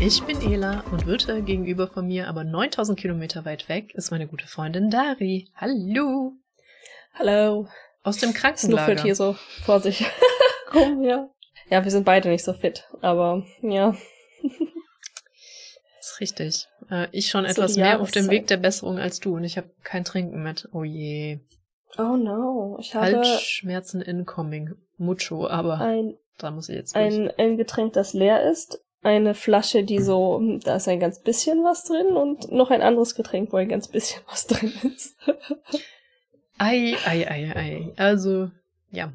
[0.00, 4.26] Ich bin Ela und virtuell gegenüber von mir, aber 9000 Kilometer weit weg, ist meine
[4.26, 5.48] gute Freundin Dari.
[5.54, 6.34] Hallo!
[7.14, 7.68] Hallo.
[8.04, 8.96] Aus dem Krankenlager.
[8.96, 9.34] fit hier so
[9.64, 10.04] vor sich
[10.74, 11.28] rum, ja.
[11.70, 13.96] Ja, wir sind beide nicht so fit, aber ja.
[14.42, 14.50] Das
[16.10, 16.68] ist richtig.
[16.90, 18.28] Äh, ich schon So etwas mehr auf dem.
[18.28, 20.68] Weg der Besserung als du und ich habe kein Trinken mit.
[20.72, 21.40] Oh je.
[21.96, 22.76] Oh no.
[22.78, 24.74] Ich habe Halsschmerzen incoming.
[24.98, 27.04] Mucho, aber ein, da muss ich jetzt durch.
[27.04, 28.80] ein, ein Getränk, das leer ist.
[29.02, 33.14] Eine Flasche, die so, da ist ein ganz bisschen was drin und noch ein anderes
[33.14, 35.16] Getränk, wo ein ganz bisschen was drin ist.
[36.58, 37.92] Ei, ei, ei, ei.
[37.96, 38.50] Also,
[38.90, 39.12] ja.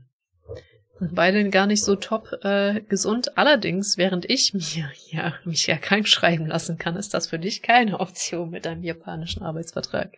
[0.99, 3.38] Beide gar nicht so top äh, gesund.
[3.38, 7.62] Allerdings, während ich mir ja mich ja krank schreiben lassen kann, ist das für dich
[7.62, 10.12] keine Option mit einem japanischen Arbeitsvertrag.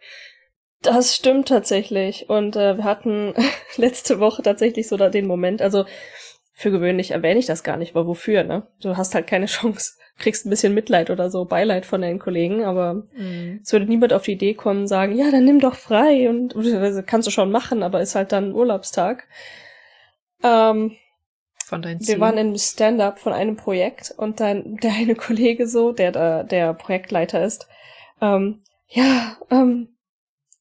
[0.81, 2.29] Das stimmt tatsächlich.
[2.29, 3.35] Und äh, wir hatten
[3.77, 5.85] letzte Woche tatsächlich so da den Moment, also
[6.61, 8.67] für gewöhnlich erwähne ich das gar nicht, weil wofür, ne?
[8.81, 9.93] Du hast halt keine Chance.
[10.19, 13.03] Kriegst ein bisschen Mitleid oder so, Beileid von deinen Kollegen, aber
[13.63, 17.01] es würde niemand auf die Idee kommen, sagen, ja, dann nimm doch frei und beziehungsweise
[17.01, 19.27] kannst du schon machen, aber ist halt dann Urlaubstag.
[20.43, 20.95] Ähm,
[21.65, 22.19] Von deinen wir Zielen.
[22.19, 26.75] waren im Stand-up von einem Projekt und dann der eine Kollege so, der da der
[26.75, 27.67] Projektleiter ist,
[28.21, 29.95] ähm, ja, ähm,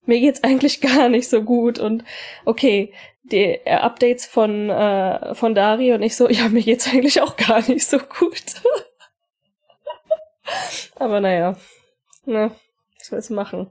[0.06, 2.04] mir geht's eigentlich gar nicht so gut und
[2.46, 2.94] okay,
[3.32, 7.36] die äh, Updates von äh, von Dari und ich so, ja, mir geht's eigentlich auch
[7.36, 8.44] gar nicht so gut.
[10.96, 11.56] Aber naja,
[12.24, 12.50] ne,
[12.98, 13.70] was willst du machen?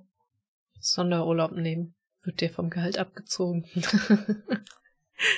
[0.79, 1.95] Sonderurlaub nehmen.
[2.23, 3.65] Wird dir vom Gehalt abgezogen.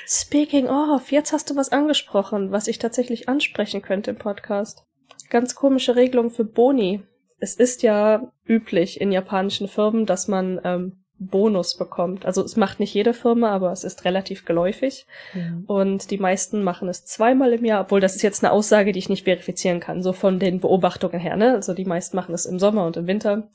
[0.05, 4.83] Speaking of, jetzt hast du was angesprochen, was ich tatsächlich ansprechen könnte im Podcast.
[5.29, 7.03] Ganz komische Regelung für Boni.
[7.39, 12.25] Es ist ja üblich in japanischen Firmen, dass man ähm, Bonus bekommt.
[12.25, 15.05] Also es macht nicht jede Firma, aber es ist relativ geläufig.
[15.33, 15.65] Mhm.
[15.67, 18.99] Und die meisten machen es zweimal im Jahr, obwohl das ist jetzt eine Aussage, die
[18.99, 21.35] ich nicht verifizieren kann, so von den Beobachtungen her.
[21.35, 21.53] Ne?
[21.53, 23.49] Also die meisten machen es im Sommer und im Winter.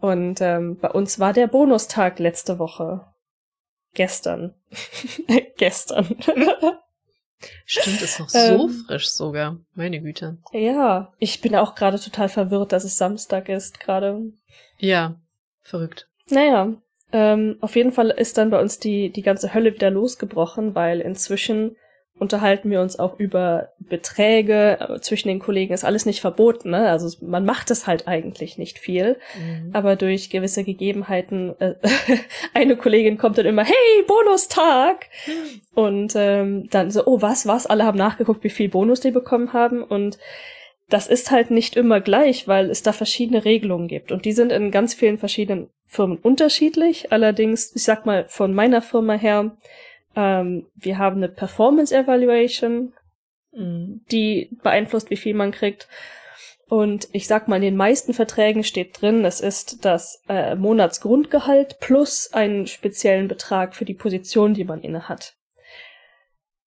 [0.00, 3.06] Und ähm, bei uns war der Bonustag letzte Woche.
[3.94, 4.54] Gestern.
[5.56, 6.16] Gestern.
[7.66, 8.58] Stimmt, ist noch Ähm.
[8.58, 9.58] so frisch sogar.
[9.74, 10.38] Meine Güte.
[10.52, 14.20] ja, ich bin auch gerade total verwirrt, dass es Samstag ist gerade.
[14.78, 15.16] Ja,
[15.62, 16.08] verrückt.
[16.28, 16.72] Naja,
[17.12, 21.00] ähm, auf jeden Fall ist dann bei uns die, die ganze Hölle wieder losgebrochen, weil
[21.00, 21.76] inzwischen
[22.18, 24.98] unterhalten wir uns auch über Beträge.
[25.00, 26.88] Zwischen den Kollegen ist alles nicht verboten, ne?
[26.88, 29.18] Also man macht es halt eigentlich nicht viel.
[29.36, 29.70] Mhm.
[29.72, 31.74] Aber durch gewisse Gegebenheiten, äh,
[32.54, 35.06] eine Kollegin kommt dann immer, hey, Bonustag!
[35.74, 37.66] Und ähm, dann so, oh, was, was?
[37.66, 39.82] Alle haben nachgeguckt, wie viel Bonus die bekommen haben.
[39.82, 40.18] Und
[40.88, 44.12] das ist halt nicht immer gleich, weil es da verschiedene Regelungen gibt.
[44.12, 47.12] Und die sind in ganz vielen verschiedenen Firmen unterschiedlich.
[47.12, 49.56] Allerdings, ich sag mal, von meiner Firma her,
[50.14, 52.92] ähm, wir haben eine Performance Evaluation,
[53.52, 54.00] Mhm.
[54.10, 55.88] die beeinflusst, wie viel man kriegt.
[56.68, 61.78] Und ich sag mal, in den meisten Verträgen steht drin, es ist das äh, Monatsgrundgehalt
[61.80, 65.34] plus einen speziellen Betrag für die Position, die man inne hat.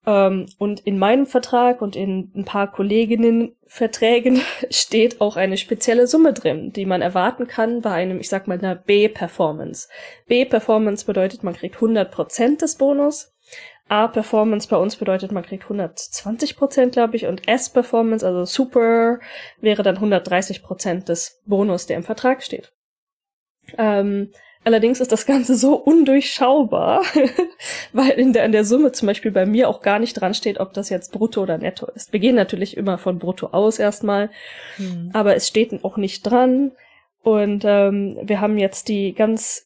[0.05, 6.33] Ähm, und in meinem Vertrag und in ein paar Kolleginnen-Verträgen steht auch eine spezielle Summe
[6.33, 9.87] drin, die man erwarten kann bei einem, ich sag mal, einer B-Performance.
[10.27, 13.31] B-Performance bedeutet, man kriegt 100% des Bonus.
[13.87, 19.19] A-Performance bei uns bedeutet, man kriegt 120 Prozent, glaube ich, und S-Performance, also Super,
[19.61, 22.73] wäre dann 130 Prozent des Bonus, der im Vertrag steht.
[23.77, 24.31] Ähm,
[24.65, 27.03] allerdings ist das Ganze so undurchschaubar,
[27.93, 30.59] weil in der, in der Summe zum Beispiel bei mir auch gar nicht dran steht,
[30.59, 32.11] ob das jetzt brutto oder netto ist.
[32.11, 34.29] Wir gehen natürlich immer von brutto aus erstmal,
[34.77, 35.11] Mhm.
[35.13, 36.71] aber es steht auch nicht dran.
[37.23, 39.64] Und ähm, wir haben jetzt die ganz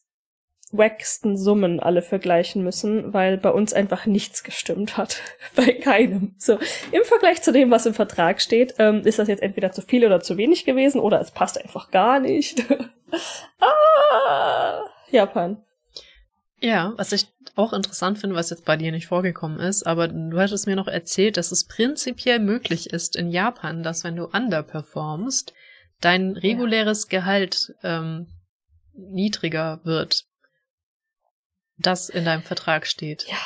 [0.72, 5.20] wacksten Summen alle vergleichen müssen, weil bei uns einfach nichts gestimmt hat.
[5.56, 6.34] bei keinem.
[6.38, 6.58] So,
[6.92, 10.04] im Vergleich zu dem, was im Vertrag steht, ähm, ist das jetzt entweder zu viel
[10.04, 12.64] oder zu wenig gewesen oder es passt einfach gar nicht.
[13.60, 15.62] ah, Japan.
[16.60, 17.26] Ja, was ich
[17.56, 20.88] auch interessant finde, was jetzt bei dir nicht vorgekommen ist, aber du hattest mir noch
[20.88, 25.54] erzählt, dass es prinzipiell möglich ist in Japan, dass wenn du underperformst,
[26.00, 28.26] dein reguläres Gehalt ähm,
[28.94, 30.26] niedriger wird,
[31.80, 33.26] das in deinem Vertrag steht.
[33.28, 33.36] Ja,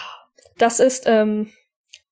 [0.58, 1.52] das ist, ähm,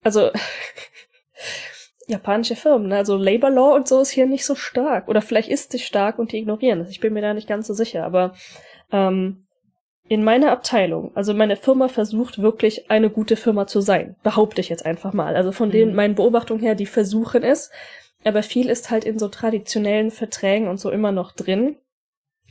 [0.02, 0.30] also
[2.06, 2.96] japanische Firmen, ne?
[2.96, 5.08] also Labor Law und so ist hier nicht so stark.
[5.08, 6.90] Oder vielleicht ist sie stark und die ignorieren das.
[6.90, 8.34] Ich bin mir da nicht ganz so sicher, aber
[8.90, 9.44] ähm,
[10.08, 14.68] in meiner Abteilung, also meine Firma versucht wirklich eine gute Firma zu sein, behaupte ich
[14.68, 15.36] jetzt einfach mal.
[15.36, 15.94] Also von den Mhm.
[15.94, 17.70] meinen Beobachtungen her, die versuchen es,
[18.24, 21.76] aber viel ist halt in so traditionellen Verträgen und so immer noch drin.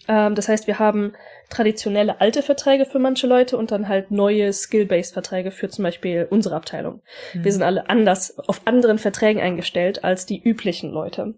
[0.07, 1.13] Ähm, das heißt, wir haben
[1.49, 6.27] traditionelle alte Verträge für manche Leute und dann halt neue Skill-Based Verträge für zum Beispiel
[6.29, 7.01] unsere Abteilung.
[7.33, 7.43] Mhm.
[7.43, 11.35] Wir sind alle anders auf anderen Verträgen eingestellt als die üblichen Leute.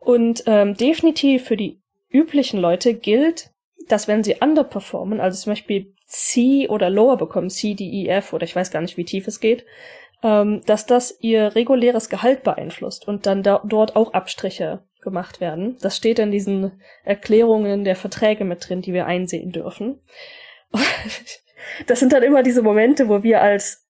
[0.00, 3.50] Und ähm, definitiv für die üblichen Leute gilt,
[3.88, 8.32] dass wenn sie underperformen, also zum Beispiel C oder Lower bekommen, C, D, E, F
[8.32, 9.64] oder ich weiß gar nicht, wie tief es geht,
[10.22, 15.76] ähm, dass das ihr reguläres Gehalt beeinflusst und dann da, dort auch Abstriche gemacht werden.
[15.80, 20.00] Das steht in diesen Erklärungen der Verträge mit drin, die wir einsehen dürfen.
[21.86, 23.86] Das sind dann immer diese Momente, wo wir als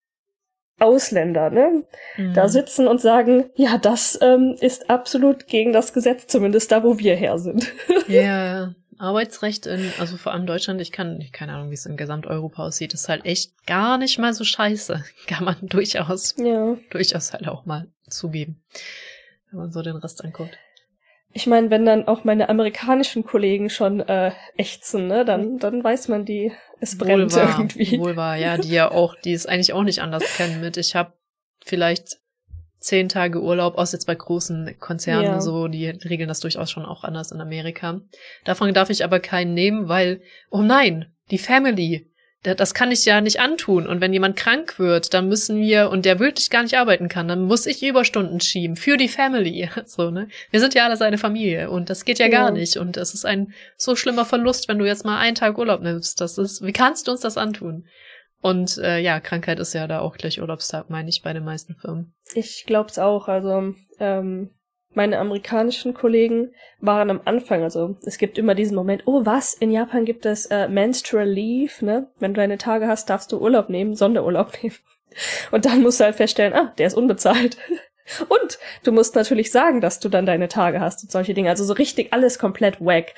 [0.81, 1.85] Ausländer, ne,
[2.17, 2.35] Mhm.
[2.35, 6.99] da sitzen und sagen, ja, das ähm, ist absolut gegen das Gesetz, zumindest da, wo
[6.99, 7.73] wir her sind.
[8.09, 12.65] Ja, Arbeitsrecht in, also vor allem Deutschland, ich kann, keine Ahnung, wie es in Gesamteuropa
[12.65, 15.05] aussieht, ist halt echt gar nicht mal so scheiße.
[15.27, 16.77] Kann man durchaus, ja.
[16.91, 18.63] durchaus halt auch mal zugeben.
[19.51, 20.59] Wenn man so den Rest anguckt.
[21.33, 26.09] Ich meine, wenn dann auch meine amerikanischen Kollegen schon äh, ächzen, ne, dann, dann weiß
[26.09, 27.99] man, die, es brennt Wohl wahr, irgendwie.
[28.01, 30.77] Wohl wahr, ja, die ja auch, die es eigentlich auch nicht anders kennen mit.
[30.77, 31.13] Ich habe
[31.65, 32.19] vielleicht
[32.81, 35.41] zehn Tage Urlaub, außer jetzt bei großen Konzernen Ja.
[35.41, 38.01] so, die regeln das durchaus schon auch anders in Amerika.
[38.45, 42.10] Davon darf ich aber keinen nehmen, weil, oh nein, die Family,
[42.43, 43.87] das kann ich ja nicht antun.
[43.87, 47.29] Und wenn jemand krank wird, dann müssen wir, und der wirklich gar nicht arbeiten kann,
[47.29, 49.69] dann muss ich Überstunden schieben für die Family.
[49.87, 50.29] So, ne?
[50.51, 52.51] Wir sind ja alle seine Familie und das geht ja gar Ja.
[52.51, 52.77] nicht.
[52.77, 56.21] Und es ist ein so schlimmer Verlust, wenn du jetzt mal einen Tag Urlaub nimmst.
[56.21, 57.87] Das ist, wie kannst du uns das antun?
[58.41, 61.75] Und äh, ja, Krankheit ist ja da auch gleich Urlaubstag, meine ich, bei den meisten
[61.75, 62.15] Firmen.
[62.35, 63.29] Ich glaub's auch.
[63.29, 64.51] Also ähm,
[64.95, 69.71] meine amerikanischen Kollegen waren am Anfang, also es gibt immer diesen Moment, oh was, in
[69.71, 72.09] Japan gibt es äh, Menstrual Leave, ne?
[72.19, 74.77] Wenn du deine Tage hast, darfst du Urlaub nehmen, Sonderurlaub nehmen.
[75.51, 77.57] Und dann musst du halt feststellen, ah, der ist unbezahlt.
[78.29, 81.51] Und du musst natürlich sagen, dass du dann deine Tage hast und solche Dinge.
[81.51, 83.15] Also so richtig alles komplett wack.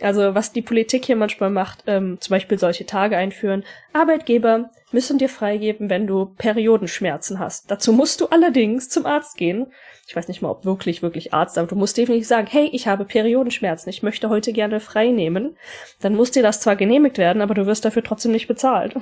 [0.00, 3.64] Also was die Politik hier manchmal macht, ähm, zum Beispiel solche Tage einführen.
[3.92, 7.70] Arbeitgeber müssen dir freigeben, wenn du Periodenschmerzen hast.
[7.70, 9.72] Dazu musst du allerdings zum Arzt gehen.
[10.06, 12.86] Ich weiß nicht mal, ob wirklich, wirklich Arzt, aber du musst definitiv sagen, hey, ich
[12.86, 15.56] habe Periodenschmerzen, ich möchte heute gerne frei nehmen.
[16.00, 18.94] Dann muss dir das zwar genehmigt werden, aber du wirst dafür trotzdem nicht bezahlt.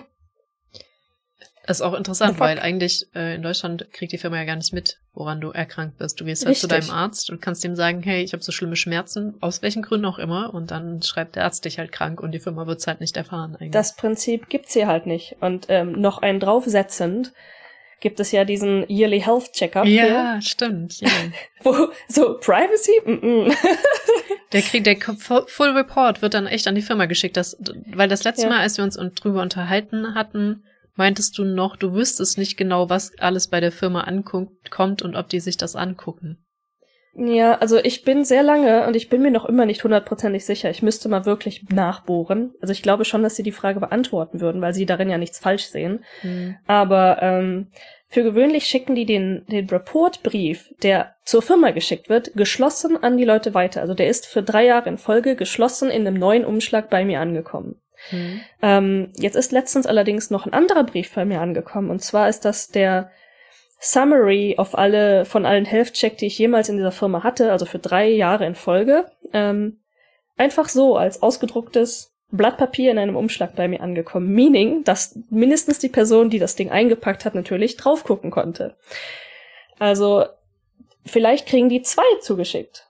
[1.67, 4.73] Das ist auch interessant, weil eigentlich äh, in Deutschland kriegt die Firma ja gar nicht
[4.73, 6.21] mit, woran du erkrankt bist.
[6.21, 6.89] Du gehst halt zu Richtig.
[6.89, 10.07] deinem Arzt und kannst ihm sagen, hey, ich habe so schlimme Schmerzen, aus welchen Gründen
[10.07, 13.01] auch immer, und dann schreibt der Arzt dich halt krank und die Firma wird's halt
[13.01, 13.73] nicht erfahren eigentlich.
[13.73, 15.37] Das Prinzip gibt's hier halt nicht.
[15.41, 17.33] Und ähm, noch einen draufsetzend
[17.99, 19.87] gibt es ja diesen Yearly Health Checkup.
[19.87, 21.01] hier, ja, stimmt.
[21.01, 21.09] Ja.
[21.63, 23.01] wo so Privacy?
[23.05, 23.57] Mm -mm.
[24.53, 27.57] Der kriegt der Full Report wird dann echt an die Firma geschickt, das,
[27.93, 28.51] weil das letzte Ja.
[28.51, 30.63] Mal, als wir uns un- drüber unterhalten hatten,
[30.97, 35.15] meintest du noch, du wüsstest nicht genau, was alles bei der Firma anguckt, kommt und
[35.17, 36.39] ob die sich das angucken.
[37.19, 40.69] Ja, also ich bin sehr lange und ich bin mir noch immer nicht hundertprozentig sicher.
[40.69, 42.53] Ich müsste mal wirklich nachbohren.
[42.61, 45.39] Also ich glaube schon, dass sie die Frage beantworten würden, weil sie darin ja nichts
[45.39, 46.05] falsch sehen.
[46.21, 46.57] Hm.
[46.67, 47.69] Aber ähm,
[48.09, 53.25] für gewöhnlich schicken die den, den Reportbrief, der zur Firma geschickt wird, geschlossen an die
[53.25, 53.81] Leute weiter.
[53.81, 57.21] Also der ist für drei Jahre in Folge geschlossen in einem neuen Umschlag bei mir
[57.21, 57.81] angekommen.
[58.11, 58.41] Hm.
[58.63, 61.91] Ähm, jetzt ist letztens allerdings noch ein anderer Brief bei mir angekommen.
[61.91, 63.11] Und zwar ist das der
[63.79, 67.79] Summary auf alle, von allen Health-Check, die ich jemals in dieser Firma hatte, also für
[67.79, 69.07] drei Jahre in Folge.
[69.33, 69.81] Ähm,
[70.37, 74.29] einfach so als ausgedrucktes Blatt Papier in einem Umschlag bei mir angekommen.
[74.29, 78.77] Meaning, dass mindestens die Person, die das Ding eingepackt hat, natürlich drauf gucken konnte.
[79.79, 80.25] Also,
[81.05, 82.89] vielleicht kriegen die zwei zugeschickt.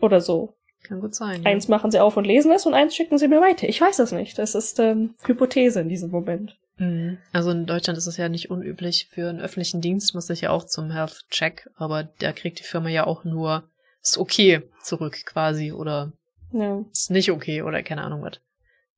[0.00, 0.57] Oder so.
[0.82, 1.42] Kann gut sein.
[1.42, 1.50] Ja.
[1.50, 3.68] Eins machen sie auf und lesen es und eins schicken sie mir weiter.
[3.68, 4.38] Ich weiß das nicht.
[4.38, 6.56] Das ist ähm, Hypothese in diesem Moment.
[6.78, 7.18] Mhm.
[7.32, 10.50] Also in Deutschland ist es ja nicht unüblich für einen öffentlichen Dienst, muss ich ja
[10.50, 13.68] auch zum Health Check, aber da kriegt die Firma ja auch nur
[14.00, 16.12] ist okay zurück quasi oder
[16.52, 16.84] Ja.
[16.92, 18.40] ist nicht okay oder keine Ahnung was.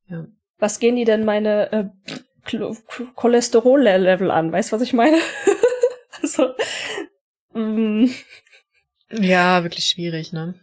[0.08, 0.26] Ja.
[0.58, 1.88] Was gehen die denn meine äh,
[3.16, 4.52] Cholesterol-Level an?
[4.52, 5.16] Weißt du, was ich meine?
[6.22, 6.54] also,
[7.54, 8.06] mm,
[9.10, 10.54] ja, wirklich schwierig, ne?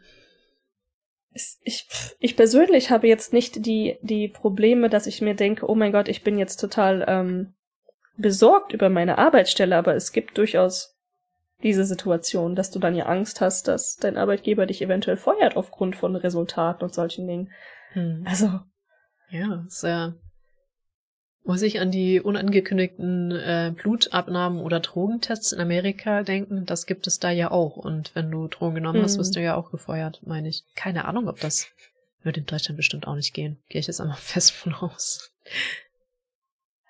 [1.67, 5.91] Ich, ich persönlich habe jetzt nicht die, die Probleme, dass ich mir denke, oh mein
[5.91, 7.53] Gott, ich bin jetzt total ähm,
[8.15, 10.95] besorgt über meine Arbeitsstelle, aber es gibt durchaus
[11.63, 15.95] diese Situation, dass du dann ja Angst hast, dass dein Arbeitgeber dich eventuell feuert aufgrund
[15.95, 17.51] von Resultaten und solchen Dingen.
[17.91, 18.24] Hm.
[18.25, 18.59] Also,
[19.29, 20.13] Ja, ist ja.
[21.48, 26.66] Muss ich an die unangekündigten äh, Blutabnahmen oder Drogentests in Amerika denken?
[26.66, 27.77] Das gibt es da ja auch.
[27.77, 30.66] Und wenn du Drogen genommen hast, wirst du ja auch gefeuert, meine ich.
[30.75, 31.70] Keine Ahnung, ob das
[32.22, 33.56] Würde in Deutschland bestimmt auch nicht gehen.
[33.70, 35.32] Gehe ich jetzt einmal fest von aus.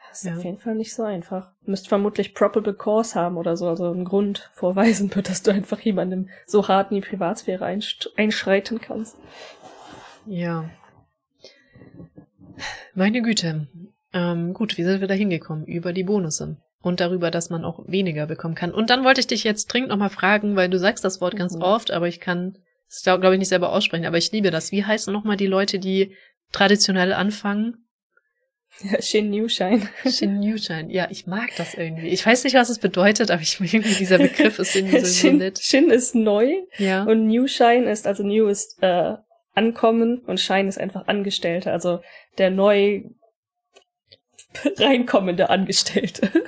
[0.09, 0.35] Das ist ja.
[0.35, 1.51] auf jeden Fall nicht so einfach.
[1.61, 5.81] Müsst vermutlich probable cause haben oder so, also einen Grund vorweisen wird, dass du einfach
[5.81, 9.17] jemandem so hart in die Privatsphäre einschreiten kannst.
[10.25, 10.67] Ja.
[12.95, 13.67] Meine Güte.
[14.13, 15.65] Ähm, gut, wie sind wir da hingekommen?
[15.65, 16.57] Über die Bonusse.
[16.81, 18.71] Und darüber, dass man auch weniger bekommen kann.
[18.71, 21.39] Und dann wollte ich dich jetzt dringend nochmal fragen, weil du sagst das Wort mhm.
[21.39, 24.71] ganz oft, aber ich kann es, glaube ich, nicht selber aussprechen, aber ich liebe das.
[24.71, 26.15] Wie heißen nochmal die Leute, die
[26.51, 27.77] traditionell anfangen?
[28.83, 29.89] Ja, Shin Newshine.
[30.05, 30.91] Shin Newshine.
[30.91, 32.09] Ja, ich mag das irgendwie.
[32.09, 35.37] Ich weiß nicht, was es bedeutet, aber ich irgendwie dieser Begriff ist irgendwie so Shin,
[35.37, 35.57] nett.
[35.57, 36.53] Shin ist neu.
[36.77, 37.03] Ja.
[37.05, 39.15] Und Newshine ist, also New ist äh,
[39.57, 42.01] Ankommen und Shine ist einfach Angestellte, also
[42.37, 43.01] der neu
[44.77, 46.31] reinkommende Angestellte.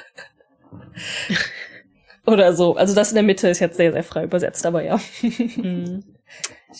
[2.26, 2.76] Oder so.
[2.76, 5.00] Also das in der Mitte ist jetzt sehr, sehr frei übersetzt, aber ja.
[5.22, 6.04] Hm.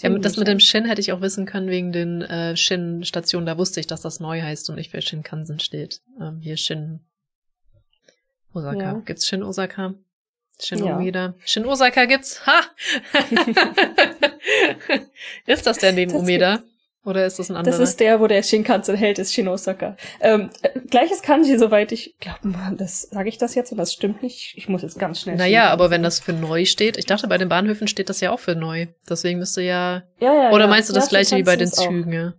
[0.02, 3.48] Ja, das mit dem Shin hätte ich auch wissen können wegen den äh, Shin-Stationen.
[3.48, 6.02] Da wusste ich, dass das neu heißt und nicht für Shinkansen steht.
[6.22, 7.00] Ähm, hier Shin
[8.54, 8.80] Osaka.
[8.80, 8.94] Ja.
[9.00, 9.96] Gibt's Shin Osaka?
[10.62, 10.96] Shin ja.
[10.96, 11.34] Umeda.
[11.44, 12.46] Shin Osaka gibt's.
[12.46, 12.62] Ha!
[15.48, 16.62] ist das der neben das Umeda?
[17.06, 17.78] Oder ist das ein anderer?
[17.78, 19.96] Das ist der, wo der Shinkansen hält, ist Shin Osaka.
[20.20, 24.22] Ähm, äh, gleiches Kanji, soweit ich glaube, das sage ich das jetzt und das stimmt
[24.22, 24.54] nicht.
[24.58, 25.38] Ich muss jetzt ganz schnell.
[25.38, 28.32] Naja, aber wenn das für neu steht, ich dachte, bei den Bahnhöfen steht das ja
[28.32, 28.88] auch für neu.
[29.10, 30.04] Deswegen müsste ja.
[30.20, 30.52] Ja, ja.
[30.52, 32.12] Oder meinst du das ja, gleiche wie bei den Zügen?
[32.12, 32.34] Ja?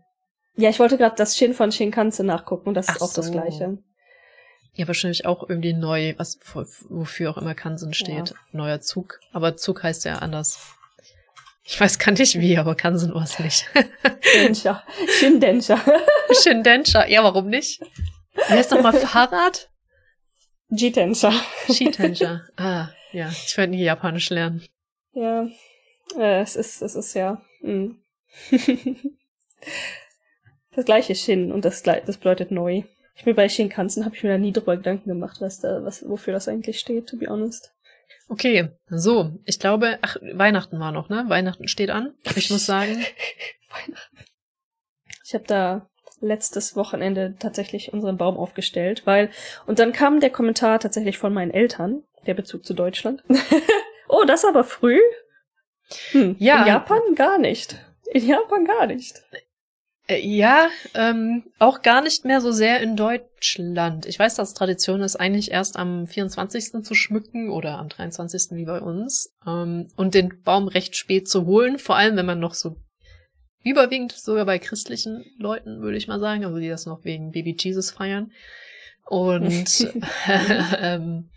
[0.57, 3.23] ja, ich wollte gerade das Shin von Shinkansen nachgucken und das Ach ist auch so.
[3.23, 3.79] das gleiche.
[4.75, 6.39] Ja, wahrscheinlich auch irgendwie neu, was
[6.89, 8.31] wofür auch immer Kansen steht.
[8.31, 8.37] Ja.
[8.53, 9.21] Neuer Zug.
[9.33, 10.77] Aber Zug heißt ja anders.
[11.65, 13.67] Ich weiß gar nicht wie, aber Kansen war es nicht.
[14.35, 14.83] Densha.
[15.19, 15.81] Shindensha.
[16.43, 17.07] Shindensha.
[17.07, 17.81] Ja, warum nicht?
[18.35, 19.69] Wie heißt nochmal Fahrrad?
[20.69, 21.33] Jitensha.
[21.69, 22.43] Jitensha.
[22.57, 23.29] Ah, ja.
[23.29, 24.65] Ich werde nie Japanisch lernen.
[25.13, 25.49] Ja.
[26.17, 27.41] Äh, es ist, es ist ja.
[27.63, 27.95] Mh.
[30.75, 32.83] das gleiche Shin und das, das bedeutet neu.
[33.17, 36.09] Ich mir bei Shinkansen habe ich mir da nie drüber Gedanken gemacht, was da, was,
[36.09, 37.75] wofür das eigentlich steht, to be honest.
[38.29, 41.25] Okay, so, ich glaube, ach, Weihnachten war noch, ne?
[41.29, 42.15] Weihnachten steht an.
[42.37, 43.05] Ich muss sagen.
[43.71, 44.17] Weihnachten.
[45.23, 45.89] Ich habe da
[46.21, 49.31] letztes Wochenende tatsächlich unseren Baum aufgestellt, weil
[49.65, 53.23] und dann kam der Kommentar tatsächlich von meinen Eltern, der Bezug zu Deutschland.
[54.09, 54.99] oh, das aber früh?
[56.11, 56.63] Hm, ja.
[56.63, 57.77] In Japan gar nicht.
[58.11, 59.23] In Japan gar nicht.
[60.11, 64.07] Äh, ja, ähm, auch gar nicht mehr so sehr in Deutschland.
[64.07, 66.83] Ich weiß, dass Tradition ist, eigentlich erst am 24.
[66.83, 68.57] zu schmücken oder am 23.
[68.57, 72.41] wie bei uns ähm, und den Baum recht spät zu holen, vor allem wenn man
[72.41, 72.77] noch so
[73.63, 77.57] überwiegend sogar bei christlichen Leuten, würde ich mal sagen, also die das noch wegen Baby
[77.59, 78.33] Jesus feiern.
[79.07, 79.93] Und
[80.81, 81.31] ähm,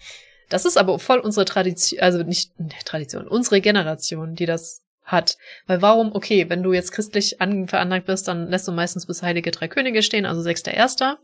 [0.50, 5.38] das ist aber voll unsere Tradition, also nicht ne, Tradition, unsere Generation, die das hat.
[5.68, 9.52] Weil warum, okay, wenn du jetzt christlich veranlagt bist, dann lässt du meistens bis Heilige
[9.52, 11.20] Drei Könige stehen, also sechster Erster.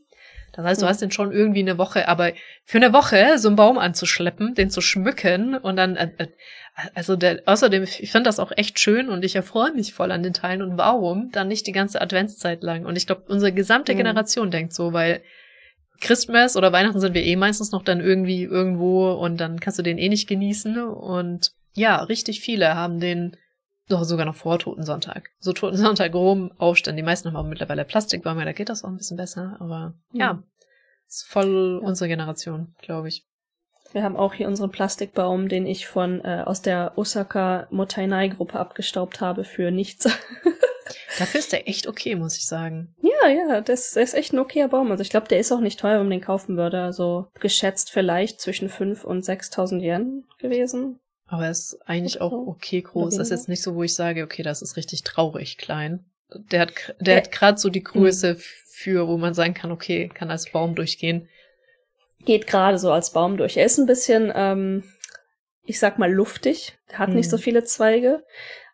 [0.53, 2.31] Das heißt, du hast den schon irgendwie eine Woche, aber
[2.63, 6.27] für eine Woche so einen Baum anzuschleppen, den zu schmücken und dann, äh, äh
[6.95, 10.23] also der, außerdem, ich finde das auch echt schön und ich erfreue mich voll an
[10.23, 12.85] den Teilen und warum dann nicht die ganze Adventszeit lang?
[12.85, 13.97] Und ich glaube, unsere gesamte mhm.
[13.97, 15.21] Generation denkt so, weil
[15.99, 19.83] Christmas oder Weihnachten sind wir eh meistens noch dann irgendwie irgendwo und dann kannst du
[19.83, 23.35] den eh nicht genießen und ja, richtig viele haben den
[23.89, 25.29] doch sogar noch vor Totensonntag.
[25.39, 26.97] So Totensonntag rum aufstellen.
[26.97, 30.19] Die meisten haben auch mittlerweile Plastikbäume, da geht das auch ein bisschen besser, aber mhm.
[30.19, 30.43] ja,
[31.07, 31.87] ist voll ja.
[31.87, 33.25] unsere Generation, glaube ich.
[33.91, 38.59] Wir haben auch hier unseren Plastikbaum, den ich von äh, aus der Osaka Motainai Gruppe
[38.59, 40.05] abgestaubt habe für nichts.
[41.17, 42.95] Dafür ist der echt okay, muss ich sagen.
[43.01, 44.91] Ja, ja, das, das ist echt ein okayer Baum.
[44.91, 46.81] Also ich glaube, der ist auch nicht teuer, wenn man den kaufen würde.
[46.81, 50.99] Also geschätzt vielleicht zwischen fünf und 6.000 Yen gewesen.
[51.29, 53.15] Aber er ist eigentlich auch okay groß.
[53.15, 56.03] Das ist jetzt nicht so, wo ich sage, okay, das ist richtig traurig klein.
[56.33, 57.21] Der hat, der ja.
[57.21, 58.39] hat gerade so die Größe mhm.
[58.67, 61.29] für, wo man sagen kann, okay, kann als Baum durchgehen.
[62.25, 63.57] Geht gerade so als Baum durch.
[63.57, 64.83] Er ist ein bisschen, ähm,
[65.63, 66.77] ich sag mal, luftig.
[66.87, 67.15] Er hat mhm.
[67.15, 67.41] nicht so mhm.
[67.41, 68.23] viele Zweige.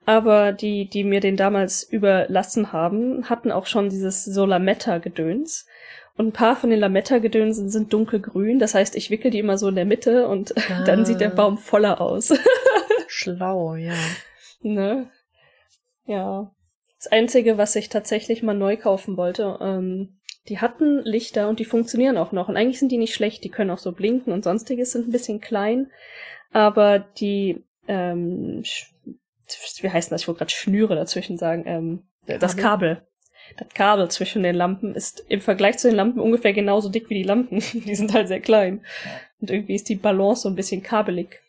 [0.06, 5.66] Aber die, die mir den damals überlassen haben, hatten auch schon dieses Solametta-Gedöns.
[6.18, 8.58] Und ein paar von den Lametta-Gedönsen sind dunkelgrün.
[8.58, 10.84] Das heißt, ich wickel die immer so in der Mitte und ah.
[10.86, 12.34] dann sieht der Baum voller aus.
[13.08, 13.94] Schlau, ja.
[14.62, 15.10] Ne?
[16.06, 16.52] Ja.
[16.98, 20.18] Das Einzige, was ich tatsächlich mal neu kaufen wollte, ähm,
[20.48, 22.48] die hatten Lichter und die funktionieren auch noch.
[22.48, 25.12] Und eigentlich sind die nicht schlecht, die können auch so blinken und sonstiges, sind ein
[25.12, 25.92] bisschen klein.
[26.52, 28.64] Aber die, ähm,
[29.82, 30.22] wie heißt das?
[30.22, 31.64] Ich wollte gerade Schnüre dazwischen sagen.
[31.66, 32.04] Ähm,
[32.40, 33.06] das Kabel
[33.58, 37.16] das Kabel zwischen den Lampen ist im Vergleich zu den Lampen ungefähr genauso dick wie
[37.16, 37.60] die Lampen.
[37.74, 38.82] die sind halt sehr klein.
[39.40, 41.42] Und irgendwie ist die Balance so ein bisschen kabelig.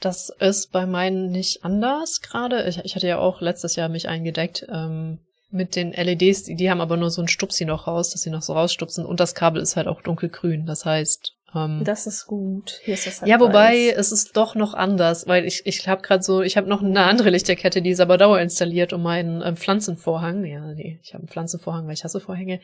[0.00, 2.68] Das ist bei meinen nicht anders gerade.
[2.68, 4.66] Ich, ich hatte ja auch letztes Jahr mich eingedeckt.
[4.72, 5.18] Ähm,
[5.50, 8.30] mit den LEDs, die, die haben aber nur so ein Stupsi noch raus, dass sie
[8.30, 10.66] noch so rausstupsen und das Kabel ist halt auch dunkelgrün.
[10.66, 12.80] Das heißt, ähm, Das ist gut.
[12.84, 13.96] Hier ist das halt ja, wobei weiß.
[13.96, 17.04] es ist doch noch anders, weil ich ich habe gerade so, ich habe noch eine
[17.04, 20.44] andere Lichterkette, die ist aber dauerinstalliert um meinen ähm, Pflanzenvorhang.
[20.44, 22.60] Ja, nee, ich habe einen Pflanzenvorhang, weil ich hasse Vorhänge.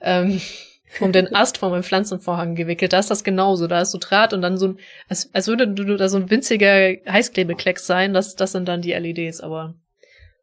[0.00, 0.40] Ähm,
[1.00, 2.92] um den Ast von meinem Pflanzenvorhang gewickelt.
[2.92, 3.66] Da ist das genauso.
[3.66, 4.78] Da ist so Draht und dann so ein,
[5.08, 8.14] als, als würde du da so ein winziger Heißklebeklecks sein.
[8.14, 9.74] Das, das sind dann die LEDs, aber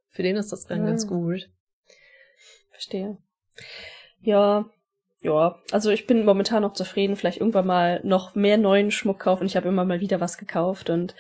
[0.10, 0.88] für den ist das dann Ah.
[0.88, 1.50] ganz gut.
[2.72, 3.18] Verstehe.
[4.22, 4.66] Ja,
[5.24, 5.60] ja.
[5.72, 7.16] Also ich bin momentan noch zufrieden.
[7.16, 9.46] Vielleicht irgendwann mal noch mehr neuen Schmuck kaufen.
[9.46, 11.16] Ich habe immer mal wieder was gekauft und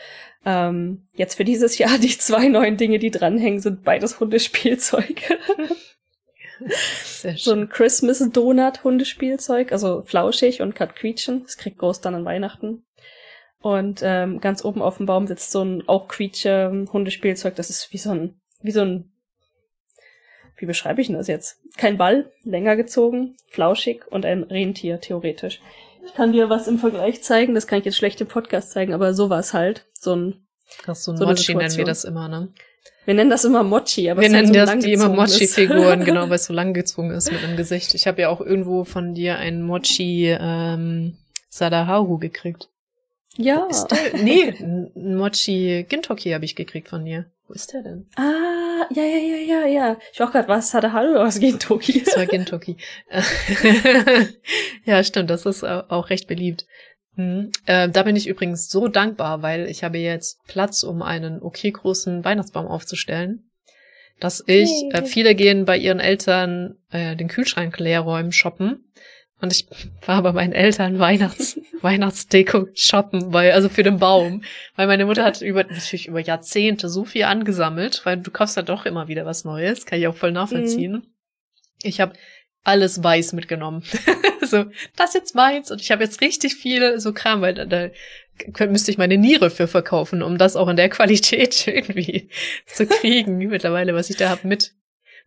[0.46, 5.40] ähm, jetzt für dieses Jahr die zwei neuen Dinge, die dranhängen, sind beides Hundespielzeug.
[7.04, 11.44] Sehr so ein Christmas Donut Hundespielzeug, also flauschig und kann quietschen.
[11.44, 12.86] Das kriegt Ghost dann an Weihnachten.
[13.60, 17.56] Und ähm, ganz oben auf dem Baum sitzt so ein auch quietsche Hundespielzeug.
[17.56, 19.13] Das ist wie so ein, wie so ein,
[20.64, 21.58] wie beschreibe ich denn das jetzt?
[21.76, 25.60] Kein Ball, länger gezogen, flauschig und ein Rentier theoretisch.
[26.06, 27.54] Ich kann dir was im Vergleich zeigen.
[27.54, 29.86] Das kann ich jetzt schlecht im Podcast zeigen, aber so war es halt.
[30.00, 32.48] So ein, Krass, so ein so Mochi nennen wir das immer, ne?
[33.04, 35.10] wir nennen das immer Mochi, aber wir halt nennen so das die immer.
[35.10, 37.94] Mochi-Figuren, genau, weil es so lang gezwungen ist mit dem Gesicht.
[37.94, 41.18] Ich habe ja auch irgendwo von dir ein Mochi ähm,
[41.50, 42.70] Sadaharu gekriegt.
[43.36, 43.68] Ja.
[43.70, 47.26] Ist der, nee, ein Mochi Gintoki habe ich gekriegt von dir.
[47.48, 48.06] Wo ist der denn?
[48.16, 49.98] Ah, ja, ja, ja, ja, ja.
[50.12, 52.02] Ich war auch gerade, was hat er Hallo oder was geht Toki?
[52.04, 52.78] Das war Gintoki.
[54.86, 56.66] ja, stimmt, das ist au- auch recht beliebt.
[57.16, 57.52] Mhm.
[57.66, 61.72] Äh, da bin ich übrigens so dankbar, weil ich habe jetzt Platz, um einen okay
[61.72, 63.50] großen Weihnachtsbaum aufzustellen.
[64.20, 68.86] Dass ich, äh, viele gehen bei ihren Eltern äh, den Kühlschrank leer räumen, shoppen.
[69.44, 69.68] Und ich
[70.06, 74.46] war bei meinen Eltern Weihnachts Weihnachtsdeko shoppen, weil, also für den Baum.
[74.78, 78.62] Weil meine Mutter hat über, natürlich über Jahrzehnte so viel angesammelt, weil du kaufst ja
[78.62, 81.06] doch immer wieder was Neues, kann ich auch voll nachvollziehen.
[81.82, 82.14] Ich habe
[82.64, 83.84] alles weiß mitgenommen.
[84.42, 84.64] so,
[84.96, 85.72] das jetzt meins.
[85.72, 89.50] Und ich habe jetzt richtig viel so Kram, weil da, da müsste ich meine Niere
[89.50, 92.30] für verkaufen, um das auch in der Qualität irgendwie
[92.66, 93.40] zu kriegen.
[93.40, 94.74] Mittlerweile, was ich da hab mit,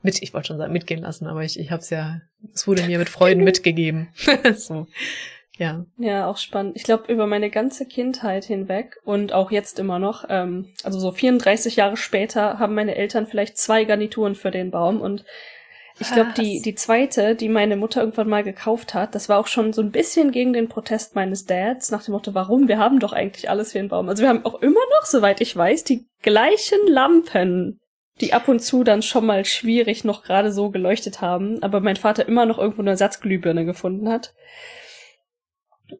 [0.02, 2.20] mit, ich wollte schon sagen, mitgehen lassen, aber ich, ich habe es ja,
[2.52, 4.08] es wurde mir mit Freuden mitgegeben.
[4.56, 4.86] so,
[5.58, 5.84] ja.
[5.98, 6.76] Ja, auch spannend.
[6.76, 11.12] Ich glaube, über meine ganze Kindheit hinweg und auch jetzt immer noch, ähm, also so
[11.12, 15.24] 34 Jahre später, haben meine Eltern vielleicht zwei Garnituren für den Baum und
[15.98, 19.46] ich glaube, die, die zweite, die meine Mutter irgendwann mal gekauft hat, das war auch
[19.46, 22.68] schon so ein bisschen gegen den Protest meines Dads, nach dem Motto, warum?
[22.68, 24.10] Wir haben doch eigentlich alles für den Baum.
[24.10, 27.78] Also wir haben auch immer noch, soweit ich weiß, die gleichen Lampen,
[28.20, 31.96] die ab und zu dann schon mal schwierig noch gerade so geleuchtet haben, aber mein
[31.96, 34.32] Vater immer noch irgendwo eine Ersatzglühbirne gefunden hat.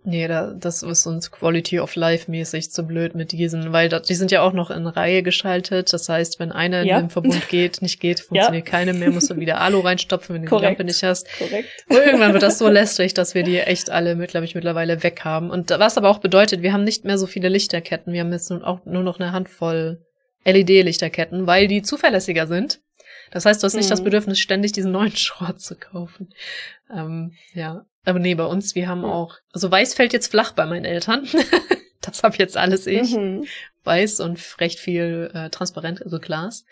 [0.02, 4.00] Nee, da, das ist uns Quality of Life mäßig zu blöd mit diesen, weil da,
[4.00, 5.92] die sind ja auch noch in Reihe geschaltet.
[5.92, 6.96] Das heißt, wenn einer Ja.
[6.98, 10.44] in dem Verbund geht, nicht geht, funktioniert keine mehr, musst du wieder Alu reinstopfen, wenn
[10.44, 10.62] du die.
[10.64, 11.28] Lampe nicht hast.
[11.38, 11.68] Korrekt.
[11.88, 15.20] Und irgendwann wird das so lästig, dass wir die echt alle, glaube ich, mittlerweile weg
[15.24, 15.50] haben.
[15.50, 18.12] Und was aber auch bedeutet, wir haben nicht mehr so viele Lichterketten.
[18.12, 20.04] Wir haben jetzt nun auch nur noch eine Handvoll
[20.46, 22.80] LED-Lichterketten, weil die zuverlässiger sind.
[23.30, 23.90] Das heißt, du hast nicht Mhm.
[23.90, 26.32] das Bedürfnis, ständig diesen neuen Schrott zu kaufen.
[26.90, 27.84] Ähm, ja.
[28.04, 31.26] Aber nee, bei uns, wir haben auch, also weiß fällt jetzt flach bei meinen Eltern.
[32.00, 33.16] das habe jetzt alles ich.
[33.16, 33.46] Mhm.
[33.82, 36.64] Weiß und recht viel äh, transparent, also Glas.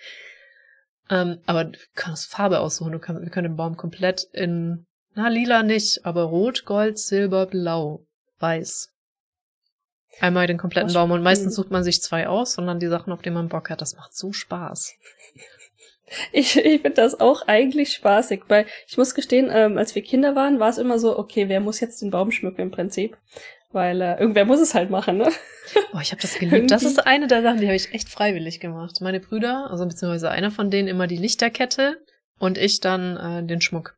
[1.11, 2.93] Ähm, aber du kannst Farbe aussuchen.
[2.93, 7.47] Du kannst, wir können den Baum komplett in, na, lila nicht, aber rot, gold, silber,
[7.47, 8.07] blau,
[8.39, 8.91] weiß.
[10.21, 13.13] Einmal den kompletten Baum und meistens sucht man sich zwei aus und dann die Sachen,
[13.13, 13.81] auf die man Bock hat.
[13.81, 14.95] Das macht so Spaß.
[16.33, 20.37] Ich, ich finde das auch eigentlich spaßig, weil ich muss gestehen, ähm, als wir Kinder
[20.37, 23.17] waren, war es immer so, okay, wer muss jetzt den Baum schmücken im Prinzip?
[23.73, 25.33] Weil äh, irgendwer muss es halt machen, ne?
[25.95, 26.71] Oh, ich habe das geliebt.
[26.71, 29.01] Das ist eine der Sachen, die habe ich echt freiwillig gemacht.
[29.01, 31.97] Meine Brüder, also beziehungsweise einer von denen immer die Lichterkette
[32.39, 33.97] und ich dann äh, den Schmuck.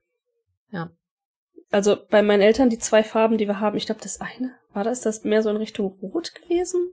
[1.71, 4.85] Also bei meinen Eltern die zwei Farben, die wir haben, ich glaube, das eine, war
[4.85, 6.93] das das mehr so in Richtung Rot gewesen?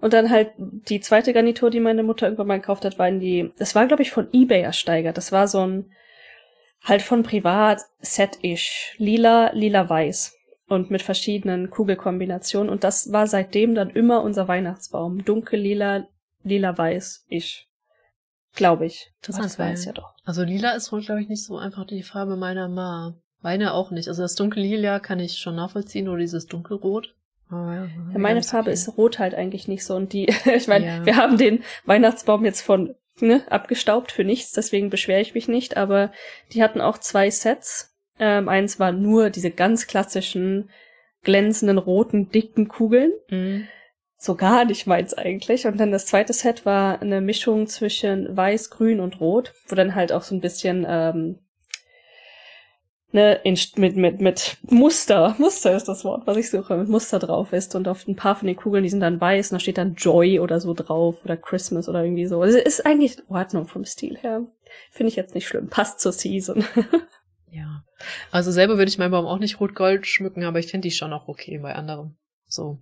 [0.00, 3.20] Und dann halt die zweite Garnitur, die meine Mutter irgendwann mal gekauft hat, war in
[3.20, 5.16] die, das war glaube ich von eBay ersteigert.
[5.16, 5.90] Das war so ein,
[6.84, 8.94] halt von privat Set-ish.
[8.98, 10.34] Lila, lila-weiß.
[10.68, 12.70] Und mit verschiedenen Kugelkombinationen.
[12.70, 15.24] Und das war seitdem dann immer unser Weihnachtsbaum.
[15.24, 16.06] Dunkel, lila,
[16.42, 17.66] lila-weiß-ish.
[18.54, 19.12] Glaube ich.
[19.22, 20.14] Das Aber heißt, war weil- es ja doch.
[20.24, 23.14] Also lila ist wohl, glaube ich, nicht so einfach die Farbe meiner Ma.
[23.42, 24.08] Meine auch nicht.
[24.08, 27.14] Also das dunkle Lila kann ich schon nachvollziehen oder dieses dunkelrot.
[27.50, 29.94] Ja, meine Farbe ist rot halt eigentlich nicht so.
[29.94, 31.06] Und die, ich meine, Ja.
[31.06, 35.76] wir haben den Weihnachtsbaum jetzt von ne, abgestaubt für nichts, deswegen beschwere ich mich nicht.
[35.76, 36.12] Aber
[36.52, 37.94] die hatten auch zwei Sets.
[38.18, 40.70] Ähm, eins war nur diese ganz klassischen
[41.22, 43.12] glänzenden roten dicken Kugeln.
[43.30, 43.68] Mhm.
[44.18, 45.66] so gar nicht meins eigentlich.
[45.66, 49.94] Und dann das zweite Set war eine Mischung zwischen Weiß, Grün und Rot, wo dann
[49.94, 51.38] halt auch so ein bisschen ähm,
[53.12, 57.18] ne, in, mit, mit, mit Muster, Muster ist das Wort, was ich suche, mit Muster
[57.18, 57.74] drauf ist.
[57.74, 59.94] Und auf ein paar von den Kugeln, die sind dann weiß, und da steht dann
[59.94, 62.40] Joy oder so drauf oder Christmas oder irgendwie so.
[62.40, 64.46] Also ist eigentlich in Ordnung vom Stil her.
[64.90, 65.68] Finde ich jetzt nicht schlimm.
[65.68, 66.64] Passt zur Season.
[67.50, 67.84] ja.
[68.30, 71.12] Also selber würde ich meinen Baum auch nicht rot-gold schmücken, aber ich finde die schon
[71.12, 72.16] auch okay bei anderen.
[72.46, 72.78] So.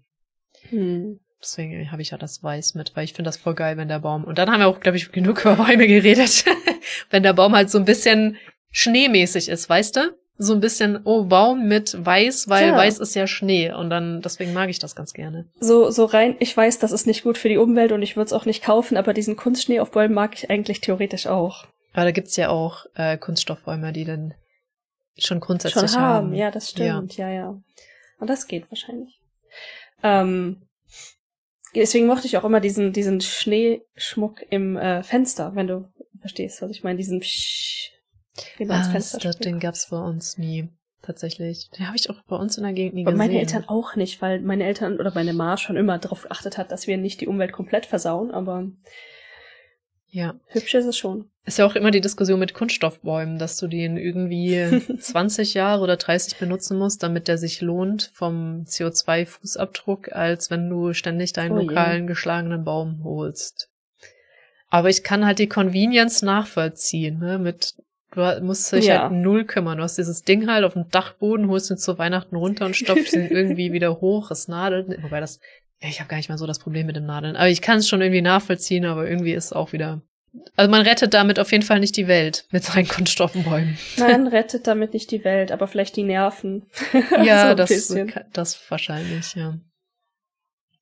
[0.71, 1.21] Hm.
[1.41, 3.99] Deswegen habe ich ja das Weiß mit, weil ich finde das voll geil, wenn der
[3.99, 4.25] Baum.
[4.25, 6.47] Und dann haben wir auch, glaube ich, genug über Bäume geredet.
[7.11, 8.39] wenn der Baum halt so ein bisschen
[8.75, 10.01] schneemäßig ist, weißt du?
[10.37, 12.77] So ein bisschen, oh, Baum mit Weiß, weil ja.
[12.77, 13.73] Weiß ist ja Schnee.
[13.73, 15.49] Und dann, deswegen mag ich das ganz gerne.
[15.61, 18.27] So, so rein, ich weiß, das ist nicht gut für die Umwelt und ich würde
[18.27, 21.67] es auch nicht kaufen, aber diesen Kunstschnee auf Bäumen mag ich eigentlich theoretisch auch.
[21.93, 24.35] Aber da gibt's ja auch äh, Kunststoffbäume, die dann
[25.17, 26.27] schon grundsätzlich schon haben.
[26.27, 26.35] haben.
[26.35, 27.35] Ja, das stimmt, ja, ja.
[27.35, 27.61] ja.
[28.19, 29.21] Und das geht wahrscheinlich.
[30.03, 30.67] Ähm,
[31.77, 35.89] deswegen mochte ich auch immer diesen, diesen Schneeschmuck im äh, Fenster, wenn du
[36.21, 37.93] verstehst, was ich meine, diesen Psch,
[38.69, 40.69] ah, den gab's bei uns nie.
[41.03, 41.69] Tatsächlich.
[41.77, 43.15] Den habe ich auch bei uns in der Gegend nie gesehen.
[43.15, 46.57] Und meine Eltern auch nicht, weil meine Eltern oder meine Ma schon immer darauf geachtet
[46.57, 48.69] hat, dass wir nicht die Umwelt komplett versauen, aber
[50.15, 50.35] ja.
[50.47, 51.29] Hübsch ist es schon.
[51.45, 55.97] Ist ja auch immer die Diskussion mit Kunststoffbäumen, dass du den irgendwie 20 Jahre oder
[55.97, 61.63] 30 benutzen musst, damit der sich lohnt vom CO2-Fußabdruck, als wenn du ständig deinen oh
[61.63, 63.69] lokalen geschlagenen Baum holst.
[64.69, 67.75] Aber ich kann halt die Convenience nachvollziehen, ne, mit
[68.15, 69.03] Du musst dich ja.
[69.03, 69.79] halt null kümmern.
[69.79, 73.13] Du hast dieses Ding halt auf dem Dachboden, holst ihn zu Weihnachten runter und stopfst
[73.13, 74.31] ihn irgendwie wieder hoch.
[74.31, 75.03] Es nadelt.
[75.03, 75.41] Wobei das
[75.89, 77.37] ich habe gar nicht mal so das Problem mit dem Nadeln.
[77.37, 80.01] Aber ich kann es schon irgendwie nachvollziehen, aber irgendwie ist es auch wieder.
[80.57, 83.79] Also man rettet damit auf jeden Fall nicht die Welt mit seinen Kunststoffenbäumen.
[83.99, 86.67] Man rettet damit nicht die Welt, aber vielleicht die Nerven.
[87.23, 87.95] Ja, so das,
[88.33, 89.59] das wahrscheinlich, ja.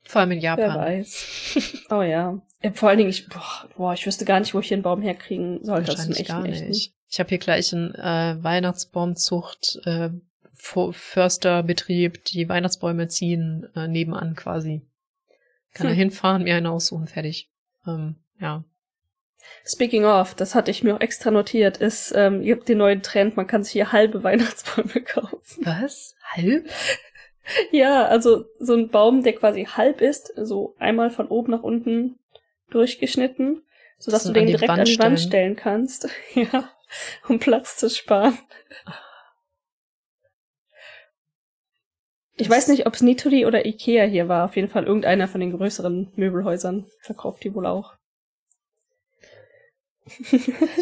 [0.04, 0.74] Vor allem in Japan.
[0.74, 1.86] Wer weiß.
[1.90, 2.40] Oh ja.
[2.74, 5.02] Vor allen Dingen, ich, boah, boah, ich wüsste gar nicht, wo ich hier einen Baum
[5.02, 5.88] herkriegen sollte.
[5.88, 6.92] Wahrscheinlich echt, gar nicht.
[7.12, 10.08] Ich habe hier gleich einen äh, Weihnachtsbaumzucht äh,
[10.54, 14.80] Försterbetrieb, die Weihnachtsbäume ziehen, äh, nebenan quasi.
[15.74, 15.92] Kann hm.
[15.92, 17.50] er hinfahren, mir einen aussuchen, fertig.
[17.86, 18.64] Ähm, ja.
[19.66, 23.02] Speaking of, das hatte ich mir auch extra notiert, ist, ähm, ihr habt den neuen
[23.02, 25.66] Trend, man kann sich hier halbe Weihnachtsbäume kaufen.
[25.66, 26.14] Was?
[26.30, 26.64] Halb?
[27.72, 32.18] ja, also so ein Baum, der quasi halb ist, so einmal von oben nach unten
[32.70, 33.62] durchgeschnitten,
[33.98, 36.08] sodass du den direkt Wand an die Wand stellen kannst.
[36.34, 36.70] ja,
[37.28, 38.38] um Platz zu sparen.
[42.36, 44.46] Ich weiß nicht, ob es Nitori oder Ikea hier war.
[44.46, 47.94] Auf jeden Fall irgendeiner von den größeren Möbelhäusern verkauft die wohl auch.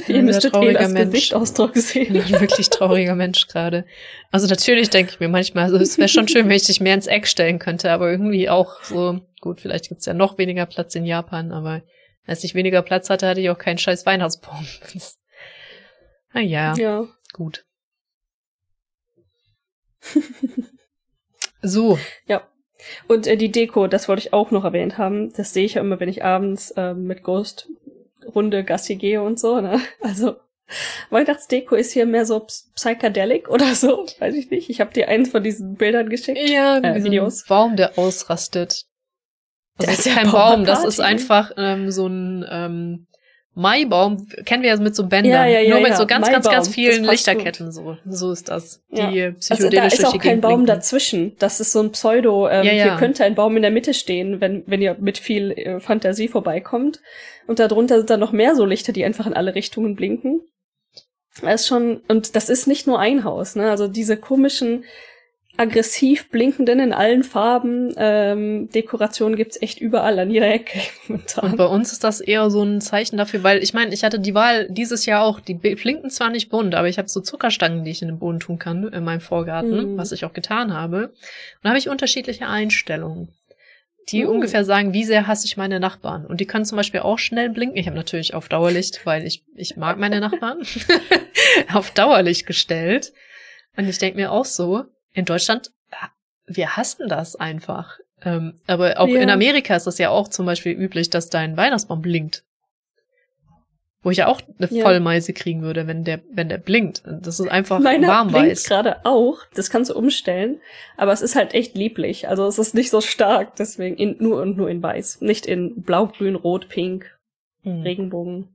[0.09, 1.11] Ihr müsstet trauriger Mensch.
[1.13, 2.15] Gesichtsausdruck sehen.
[2.17, 3.85] Ich bin ein wirklich trauriger Mensch gerade.
[4.31, 6.95] Also natürlich denke ich mir manchmal, also es wäre schon schön, wenn ich dich mehr
[6.95, 10.95] ins Eck stellen könnte, aber irgendwie auch so, gut, vielleicht gibt's ja noch weniger Platz
[10.95, 11.83] in Japan, aber
[12.27, 14.67] als ich weniger Platz hatte, hatte ich auch keinen scheiß Weihnachtsbaum.
[14.95, 15.01] Na
[16.35, 17.07] ja, ja.
[17.33, 17.65] gut.
[21.63, 21.99] So.
[22.27, 22.43] Ja.
[23.09, 25.33] Und äh, die Deko, das wollte ich auch noch erwähnt haben.
[25.35, 27.69] Das sehe ich ja immer, wenn ich abends äh, mit Ghost
[28.35, 29.61] Runde Gassi gehe und so.
[29.61, 29.81] Ne?
[30.01, 30.37] Also
[31.11, 34.71] Weihnachtsdeko ist hier mehr so psychedelic oder so, weiß ich nicht.
[34.71, 36.39] Ich habe dir eins von diesen Bildern geschickt.
[36.49, 37.45] Ja, äh, Videos.
[37.47, 38.87] Baum, der ausrastet.
[39.77, 43.07] Das, das ist kein Baum, das ist einfach ähm, so ein ähm,
[43.55, 46.43] Maibaum kennen wir ja mit so Bändern, ja, ja, ja, nur mit so ganz, Maibaum,
[46.43, 47.73] ganz, ganz vielen Lichterketten.
[47.73, 48.83] So, so ist das.
[48.91, 51.37] Die psychedelisch also da ist auch kein Baum dazwischen.
[51.39, 52.49] Das ist so ein Pseudo.
[52.49, 55.81] Ähm, Hier könnte ein Baum in der Mitte stehen, wenn wenn ihr mit viel äh,
[55.81, 57.01] Fantasie vorbeikommt.
[57.47, 60.41] Und darunter sind dann noch mehr so Lichter, die einfach in alle Richtungen blinken.
[61.43, 63.57] Das ist schon und das ist nicht nur ein Haus.
[63.57, 63.71] Ne?
[63.71, 64.85] Also diese komischen
[65.61, 71.51] aggressiv blinkenden in allen Farben ähm, Dekorationen gibt's echt überall an jeder Ecke momentan.
[71.51, 74.19] Und bei uns ist das eher so ein Zeichen dafür, weil ich meine, ich hatte
[74.19, 77.85] die Wahl dieses Jahr auch, die blinken zwar nicht bunt, aber ich habe so Zuckerstangen,
[77.85, 79.99] die ich in den Boden tun kann in meinem Vorgarten, mm.
[79.99, 81.09] was ich auch getan habe.
[81.09, 81.15] Und
[81.63, 83.29] da habe ich unterschiedliche Einstellungen
[84.09, 84.31] die uh.
[84.31, 86.27] ungefähr sagen, wie sehr hasse ich meine Nachbarn.
[86.27, 87.77] Und die können zum Beispiel auch schnell blinken.
[87.77, 90.63] Ich habe natürlich auf Dauerlicht, weil ich, ich mag meine Nachbarn,
[91.73, 93.13] auf Dauerlicht gestellt.
[93.77, 95.73] Und ich denke mir auch so, in Deutschland,
[96.47, 97.99] wir hassen das einfach.
[98.23, 99.21] Ähm, aber auch ja.
[99.21, 102.45] in Amerika ist das ja auch zum Beispiel üblich, dass dein Weihnachtsbaum blinkt.
[104.03, 104.83] Wo ich ja auch eine ja.
[104.83, 107.03] Vollmeise kriegen würde, wenn der, wenn der blinkt.
[107.05, 108.43] Das ist einfach Meiner warmweiß.
[108.43, 109.41] blinkt gerade auch.
[109.55, 110.61] Das kannst du umstellen.
[110.97, 112.27] Aber es ist halt echt lieblich.
[112.27, 113.57] Also es ist nicht so stark.
[113.57, 115.21] Deswegen in, nur und nur in weiß.
[115.21, 117.19] Nicht in blau, grün, rot, pink,
[117.63, 117.83] hm.
[117.83, 118.49] Regenbogen.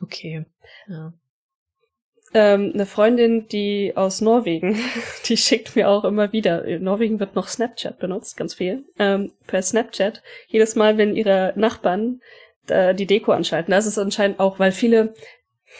[0.00, 0.46] Okay.
[0.88, 1.12] Ja.
[2.34, 4.76] Ähm, eine Freundin, die aus Norwegen,
[5.26, 9.32] die schickt mir auch immer wieder, in Norwegen wird noch Snapchat benutzt, ganz viel, ähm,
[9.46, 12.20] per Snapchat, jedes Mal, wenn ihre Nachbarn
[12.68, 13.70] äh, die Deko anschalten.
[13.70, 15.14] Das ist anscheinend auch, weil viele,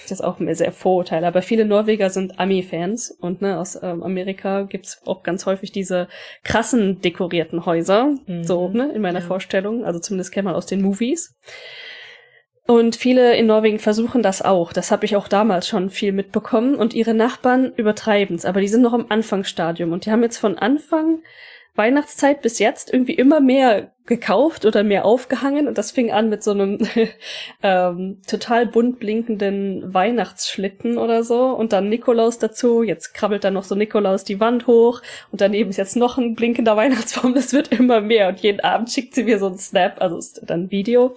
[0.05, 4.03] das ist auch mir sehr Vorurteile, aber viele Norweger sind Ami-Fans und ne, aus ähm,
[4.03, 6.09] Amerika gibt's auch ganz häufig diese
[6.45, 8.45] krassen dekorierten Häuser, Mhm.
[8.45, 9.27] so ne, in meiner Ja.
[9.27, 11.35] Vorstellung, also zumindest kennt man aus den Movies.
[12.67, 14.73] Und viele in Norwegen versuchen das auch.
[14.73, 16.77] Das habe ich auch damals schon viel mitbekommen.
[16.77, 19.93] Und ihre Nachbarn übertreiben's, aber die sind noch im Anfangsstadium.
[19.93, 21.19] Und die haben jetzt von Anfang
[21.77, 25.67] Weihnachtszeit bis jetzt irgendwie immer mehr gekauft oder mehr aufgehangen.
[25.67, 26.79] Und das fing an mit so einem
[27.63, 31.47] ähm, total bunt blinkenden Weihnachtsschlitten oder so.
[31.47, 32.83] Und dann Nikolaus dazu.
[32.83, 35.03] Jetzt krabbelt dann noch so Nikolaus die Wand hoch.
[35.33, 37.35] Und daneben ist jetzt noch ein blinkender Weihnachtsbaum.
[37.35, 38.29] Das wird immer mehr.
[38.29, 41.17] Und jeden Abend schickt sie mir so ein Snap, also dann Video.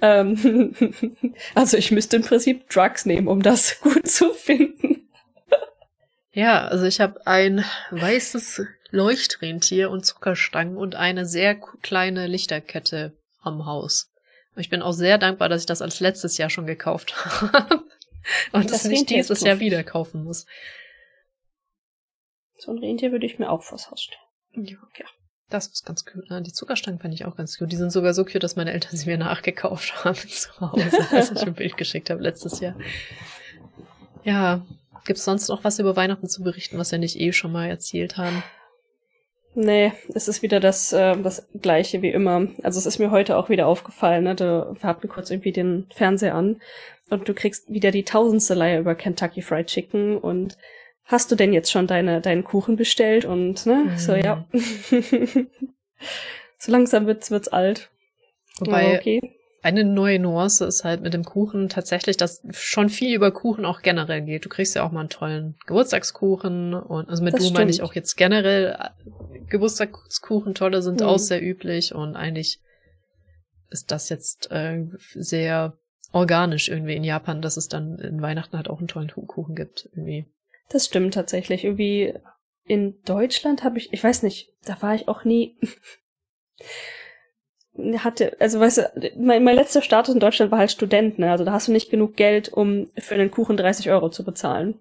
[0.00, 0.74] Ähm,
[1.54, 5.08] also ich müsste im Prinzip Drugs nehmen, um das gut zu finden.
[6.32, 13.66] Ja, also ich habe ein weißes Leuchtrentier und Zuckerstangen und eine sehr kleine Lichterkette am
[13.66, 14.10] Haus.
[14.56, 17.84] Ich bin auch sehr dankbar, dass ich das als letztes Jahr schon gekauft habe.
[18.52, 20.46] Und Das das nicht dieses Jahr wieder kaufen muss.
[22.58, 24.66] So ein Rentier würde ich mir auch vors Haus stellen.
[24.66, 25.06] Ja,
[25.48, 26.28] Das ist ganz cute.
[26.28, 26.42] Ne?
[26.42, 27.70] Die Zuckerstangen fand ich auch ganz cute.
[27.70, 31.30] Die sind sogar so cute, dass meine Eltern sie mir nachgekauft haben zu Hause, als
[31.30, 32.74] ich ein Bild geschickt habe letztes Jahr.
[34.24, 34.66] Ja,
[35.04, 38.16] gibt's sonst noch was über Weihnachten zu berichten, was wir nicht eh schon mal erzählt
[38.16, 38.42] haben?
[39.60, 42.46] Nee, es ist wieder das, äh, das gleiche wie immer.
[42.62, 44.36] Also es ist mir heute auch wieder aufgefallen, ne?
[44.36, 46.60] Du, hatten kurz irgendwie den Fernseher an
[47.10, 50.56] und du kriegst wieder die tausendste Leier über Kentucky Fried Chicken und
[51.02, 53.24] hast du denn jetzt schon deine, deinen Kuchen bestellt?
[53.24, 54.20] Und ne, so Mhm.
[54.20, 54.46] ja.
[56.58, 57.90] so langsam wird's, wird's alt.
[58.60, 59.20] Wobei okay.
[59.68, 63.82] Eine neue Nuance ist halt mit dem Kuchen tatsächlich, dass schon viel über Kuchen auch
[63.82, 64.44] generell geht.
[64.44, 67.76] Du kriegst ja auch mal einen tollen Geburtstagskuchen und also mit Das du meine ich
[67.76, 67.88] stimmt.
[67.90, 71.06] auch jetzt generell äh, Geburtstagskuchen tolle sind Mhm.
[71.06, 72.60] auch sehr üblich und eigentlich
[73.70, 75.76] ist das jetzt äh, sehr
[76.12, 79.88] organisch irgendwie in Japan, dass es dann in Weihnachten halt auch einen tollen Kuchen gibt
[79.92, 80.24] irgendwie.
[80.70, 81.64] Das stimmt tatsächlich.
[81.64, 82.14] Irgendwie
[82.64, 85.56] in Deutschland habe ich, ich weiß nicht, da war ich auch nie.
[87.98, 91.30] hatte, also weißt du, mein, mein letzter Status in Deutschland war halt Student, ne?
[91.30, 94.74] Also da hast du nicht genug Geld, um für einen Kuchen 30 Euro zu bezahlen.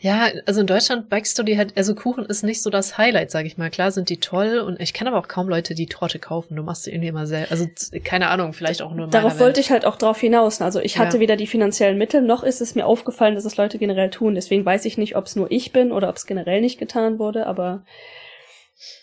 [0.00, 3.32] Ja, also in Deutschland backst du die halt, also Kuchen ist nicht so das Highlight,
[3.32, 3.68] sag ich mal.
[3.68, 6.54] Klar sind die toll und ich kenne aber auch kaum Leute, die Torte kaufen.
[6.54, 7.66] Du machst sie irgendwie immer sehr, also
[8.04, 9.58] keine Ahnung, vielleicht auch nur Darauf wollte Welt.
[9.58, 10.62] ich halt auch drauf hinaus.
[10.62, 11.20] Also ich hatte Ja.
[11.20, 14.36] weder die finanziellen Mittel, noch ist es mir aufgefallen, dass es Leute generell tun.
[14.36, 17.18] Deswegen weiß ich nicht, ob es nur ich bin oder ob es generell nicht getan
[17.18, 17.82] wurde, aber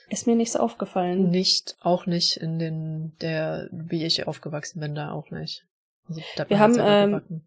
[0.10, 1.30] ist mir nicht so aufgefallen.
[1.30, 5.64] Nicht, auch nicht in den, der, wie ich aufgewachsen bin, da auch nicht.
[6.08, 7.42] Also, Wir haben, ähm,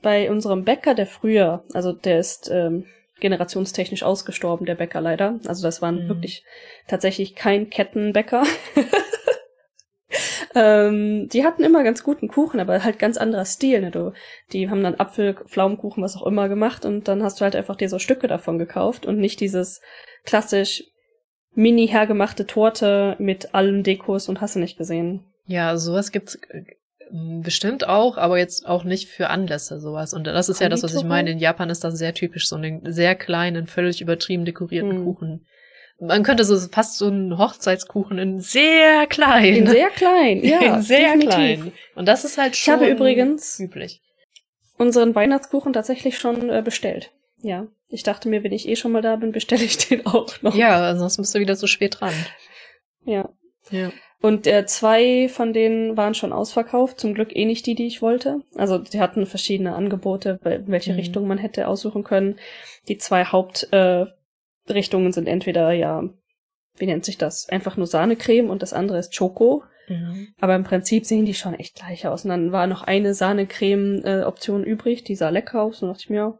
[0.00, 2.86] bei unserem Bäcker, der früher, also der ist ähm,
[3.20, 5.40] generationstechnisch ausgestorben, der Bäcker leider.
[5.46, 6.08] Also das waren Mhm.
[6.08, 6.44] wirklich
[6.86, 8.44] tatsächlich kein Kettenbäcker.
[10.54, 13.80] ähm, die hatten immer ganz guten Kuchen, aber halt ganz anderer Stil.
[13.80, 13.90] Ne?
[13.90, 14.12] Du,
[14.52, 17.76] die haben dann Apfel, Pflaumenkuchen, was auch immer gemacht und dann hast du halt einfach
[17.76, 19.80] dir so Stücke davon gekauft und nicht dieses
[20.24, 20.84] klassisch
[21.58, 25.24] mini hergemachte Torte mit allen Dekos und hast du nicht gesehen.
[25.46, 26.62] Ja, sowas gibt's äh,
[27.42, 30.14] bestimmt auch, aber jetzt auch nicht für Anlässe sowas.
[30.14, 31.30] Und das ist ja das, was ich meine.
[31.32, 35.04] In Japan ist das sehr typisch, so einen sehr kleinen, völlig übertrieben dekorierten Hm.
[35.04, 35.46] Kuchen.
[36.00, 39.54] Man könnte so fast so einen Hochzeitskuchen in sehr klein.
[39.56, 40.76] In sehr klein, ja.
[40.76, 41.28] in sehr definitiv.
[41.34, 41.72] klein.
[41.96, 44.00] Und das ist halt Ich schon habe übrigens- üblich.
[44.76, 47.10] unseren Weihnachtskuchen tatsächlich schon äh, bestellt.
[47.40, 47.66] Ja.
[47.88, 50.54] Ich dachte mir, wenn ich eh schon mal da bin, bestelle ich den auch noch.
[50.54, 52.14] Ja, ansonsten bist du wieder zu spät dran.
[53.04, 53.28] ja.
[53.70, 53.90] Ja.
[54.20, 56.98] Und äh, zwei von denen waren schon ausverkauft.
[56.98, 58.40] Zum Glück eh nicht die, die ich wollte.
[58.56, 60.98] Also die hatten verschiedene Angebote, welche Mhm.
[60.98, 62.36] Richtung man hätte aussuchen können.
[62.88, 66.02] Die zwei Hauptrichtungen äh, sind entweder, ja,
[66.78, 67.48] wie nennt sich das?
[67.48, 69.62] Einfach nur Sahnecreme und das andere ist Choco.
[69.86, 70.28] Mhm.
[70.40, 72.24] Aber im Prinzip sehen die schon echt gleich aus.
[72.24, 75.82] Und dann war noch eine Sahnecreme-Option übrig, die sah lecker aus.
[75.82, 76.38] Und dachte ich mir, ja.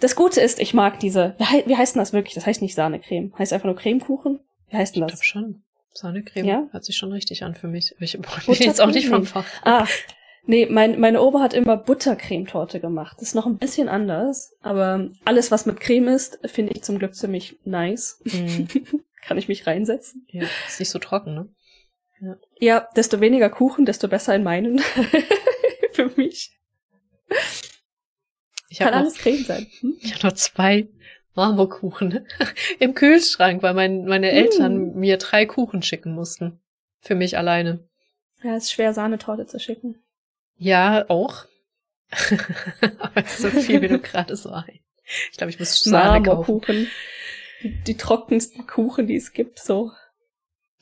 [0.00, 2.34] Das Gute ist, ich mag diese, wie, hei- wie heißt denn das wirklich?
[2.34, 3.32] Das heißt nicht Sahnecreme.
[3.38, 4.40] Heißt einfach nur Cremekuchen?
[4.68, 5.24] Wie heißt Ich denn glaube das?
[5.24, 5.62] schon.
[5.92, 6.68] Sahnecreme Ja?
[6.72, 7.94] hört sich schon richtig an für mich.
[8.00, 9.24] Ich bin jetzt auch nicht vom.
[9.24, 9.46] Fach.
[9.62, 9.86] Ah,
[10.46, 13.16] nee, mein, meine Oma hat immer Buttercremetorte gemacht.
[13.20, 16.98] Das ist noch ein bisschen anders, aber alles, was mit Creme ist, finde ich zum
[16.98, 18.20] Glück ziemlich nice.
[18.24, 18.66] Mhm.
[19.24, 20.26] Kann ich mich reinsetzen?
[20.30, 21.48] Ja, ist nicht so trocken, ne?
[22.58, 24.78] Ja, desto weniger Kuchen, desto besser in meinen.
[25.92, 26.58] Für mich.
[28.74, 29.66] Ich Kann habe noch, alles Creme sein.
[29.78, 29.96] Hm?
[30.00, 30.88] ich hab noch zwei
[31.36, 32.26] Marmorkuchen
[32.80, 36.60] im Kühlschrank, weil mein, meine Eltern mir drei Kuchen schicken mussten.
[37.00, 37.88] Für mich alleine.
[38.42, 40.02] Ja, ist schwer, Sahnetorte zu schicken.
[40.56, 41.44] Ja, auch.
[42.98, 44.80] Aber so viel, wie du gerade so ein.
[45.30, 46.88] Ich glaube, ich muss Sahne kaufen.
[47.62, 49.92] Die, die trockensten Kuchen, die es gibt, so.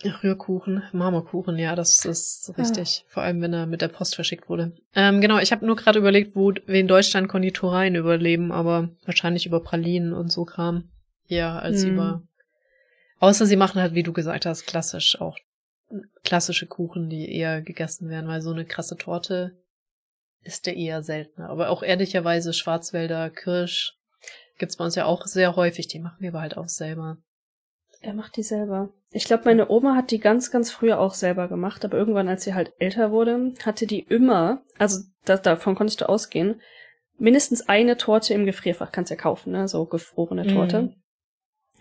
[0.05, 3.05] Rührkuchen, Marmorkuchen, ja, das ist richtig.
[3.05, 3.13] Ah.
[3.13, 4.73] Vor allem, wenn er mit der Post verschickt wurde.
[4.95, 9.61] Ähm, genau, ich habe nur gerade überlegt, wo in Deutschland Konditoreien überleben, aber wahrscheinlich über
[9.61, 10.91] Pralinen und so Kram.
[11.27, 11.95] Ja, als hm.
[11.95, 12.23] über.
[13.19, 15.39] Außer sie machen halt, wie du gesagt hast, klassisch auch
[16.25, 19.57] klassische Kuchen, die eher gegessen werden, weil so eine krasse Torte
[20.43, 21.51] ist der eher seltener.
[21.51, 23.95] Aber auch ehrlicherweise Schwarzwälder Kirsch
[24.59, 25.89] gibt's bei uns ja auch sehr häufig.
[25.89, 27.19] Die machen wir aber halt auch selber.
[28.03, 28.91] Er macht die selber.
[29.11, 32.45] Ich glaube, meine Oma hat die ganz, ganz früher auch selber gemacht, aber irgendwann, als
[32.45, 36.61] sie halt älter wurde, hatte die immer, also da, davon konntest du ausgehen,
[37.19, 39.69] mindestens eine Torte im Gefrierfach kannst du ja kaufen, ne?
[39.69, 40.83] So gefrorene Torte.
[40.83, 41.02] Mm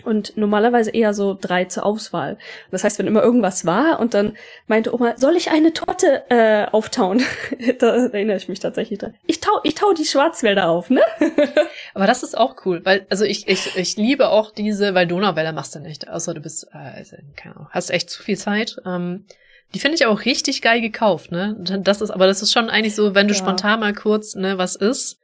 [0.05, 2.37] und normalerweise eher so drei zur Auswahl.
[2.71, 4.37] Das heißt, wenn immer irgendwas war und dann
[4.67, 7.23] meinte Oma, soll ich eine Torte äh, auftauen?
[7.79, 9.15] da erinnere ich mich tatsächlich dran.
[9.25, 11.01] Ich tau, ich tau die Schwarzwälder auf, ne?
[11.93, 15.51] Aber das ist auch cool, weil also ich ich ich liebe auch diese, weil Donauwälder
[15.51, 18.77] machst du nicht, außer du bist, äh, also, keine Ahnung, hast echt zu viel Zeit.
[18.85, 19.25] Ähm,
[19.73, 21.55] die finde ich auch richtig geil gekauft, ne?
[21.59, 23.39] Das ist, aber das ist schon eigentlich so, wenn du ja.
[23.39, 25.19] spontan mal kurz ne was ist.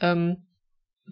[0.00, 0.46] Ähm,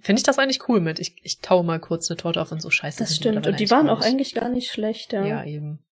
[0.02, 0.98] finde ich das eigentlich cool mit.
[0.98, 2.98] Ich, ich taue mal kurz eine Torte auf und so scheiße.
[2.98, 3.46] Das stimmt.
[3.46, 5.24] Und die waren auch eigentlich gar nicht schlecht, ja.
[5.24, 5.84] Ja, eben.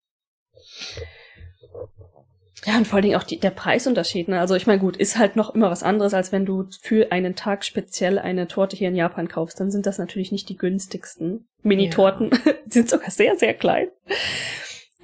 [2.64, 4.29] Ja, und vor allen Dingen auch die, der Preisunterschied.
[4.29, 4.40] Ne?
[4.40, 7.37] Also ich meine, gut, ist halt noch immer was anderes, als wenn du für einen
[7.37, 9.61] Tag speziell eine Torte hier in Japan kaufst.
[9.61, 11.47] Dann sind das natürlich nicht die günstigsten.
[11.62, 12.55] Mini-Torten ja.
[12.66, 13.88] sind sogar sehr, sehr klein.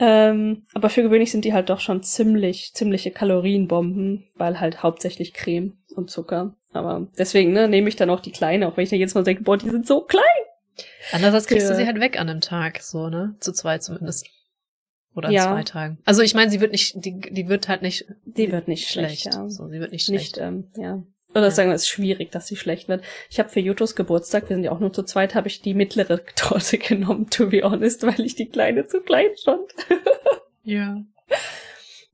[0.01, 5.33] Ähm, aber für gewöhnlich sind die halt doch schon ziemlich, ziemliche Kalorienbomben, weil halt hauptsächlich
[5.33, 6.57] Creme und Zucker.
[6.73, 9.25] Aber deswegen, ne, nehme ich dann auch die kleine, auch wenn ich dann jetzt mal
[9.25, 10.23] denke, boah, die sind so klein.
[11.13, 13.35] Andererseits kriegst du sie halt weg an einem Tag, so, ne?
[13.41, 14.27] Zu zwei zumindest.
[15.15, 15.53] Oder an ja.
[15.53, 15.99] zwei Tagen.
[16.05, 18.07] Also ich meine, sie wird nicht, die, die wird halt nicht.
[18.25, 19.23] Die wird nicht schlecht.
[19.23, 19.49] schlecht ja.
[19.49, 20.37] So, sie wird nicht schlecht.
[20.37, 21.03] Nicht, ähm, ja.
[21.35, 21.51] Oder ja.
[21.51, 23.03] sagen wir, es ist schwierig, dass sie schlecht wird.
[23.31, 25.75] Ich habe für Jutos Geburtstag, wir sind ja auch nur zu zweit, habe ich die
[25.75, 29.71] mittlere Torte genommen, to be honest, weil ich die kleine zu klein fand.
[30.63, 31.03] ja.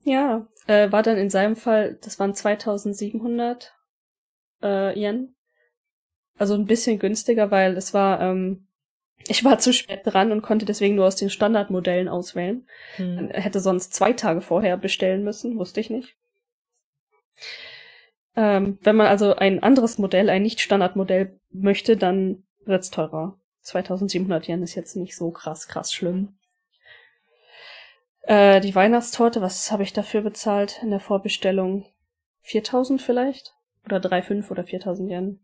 [0.03, 3.73] Ja, äh, war dann in seinem Fall, das waren 2700
[4.61, 5.35] äh, Yen.
[6.37, 8.67] Also ein bisschen günstiger, weil es war, ähm,
[9.27, 12.65] ich war zu spät dran und konnte deswegen nur aus den Standardmodellen auswählen.
[12.95, 13.29] Hm.
[13.29, 16.15] Hätte sonst zwei Tage vorher bestellen müssen, wusste ich nicht.
[18.35, 23.37] Ähm, wenn man also ein anderes Modell, ein Nicht-Standardmodell möchte, dann wird's teurer.
[23.61, 26.37] 2700 Yen ist jetzt nicht so krass, krass schlimm.
[28.21, 31.85] Äh, die Weihnachtstorte, was habe ich dafür bezahlt in der Vorbestellung?
[32.43, 33.55] 4000 vielleicht?
[33.85, 35.39] Oder 3,5 oder 4000 Yen.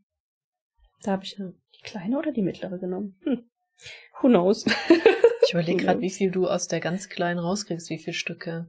[1.03, 3.17] Da habe ich die kleine oder die mittlere genommen.
[3.23, 3.49] Hm.
[4.21, 4.65] Who knows?
[5.45, 8.67] ich überlege gerade, wie viel du aus der ganz kleinen rauskriegst, wie viele Stücke.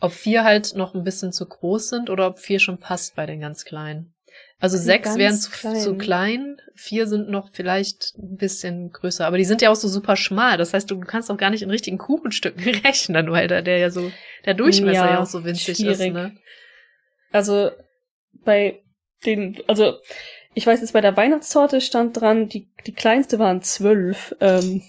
[0.00, 3.26] Ob vier halt noch ein bisschen zu groß sind oder ob vier schon passt bei
[3.26, 4.14] den ganz kleinen.
[4.58, 5.76] Also die sechs wären zu klein.
[5.76, 9.88] zu klein, vier sind noch vielleicht ein bisschen größer, aber die sind ja auch so
[9.88, 10.58] super schmal.
[10.58, 13.90] Das heißt, du kannst auch gar nicht in richtigen Kuchenstücken rechnen, weil da der ja
[13.90, 14.12] so,
[14.44, 16.00] der Durchmesser ja, ja auch so winzig schwierig.
[16.00, 16.36] ist, ne?
[17.32, 17.70] Also
[18.32, 18.82] bei
[19.24, 19.98] den, also
[20.54, 24.34] ich weiß jetzt bei der Weihnachtstorte stand dran, die, die kleinste waren zwölf.
[24.40, 24.82] Ähm,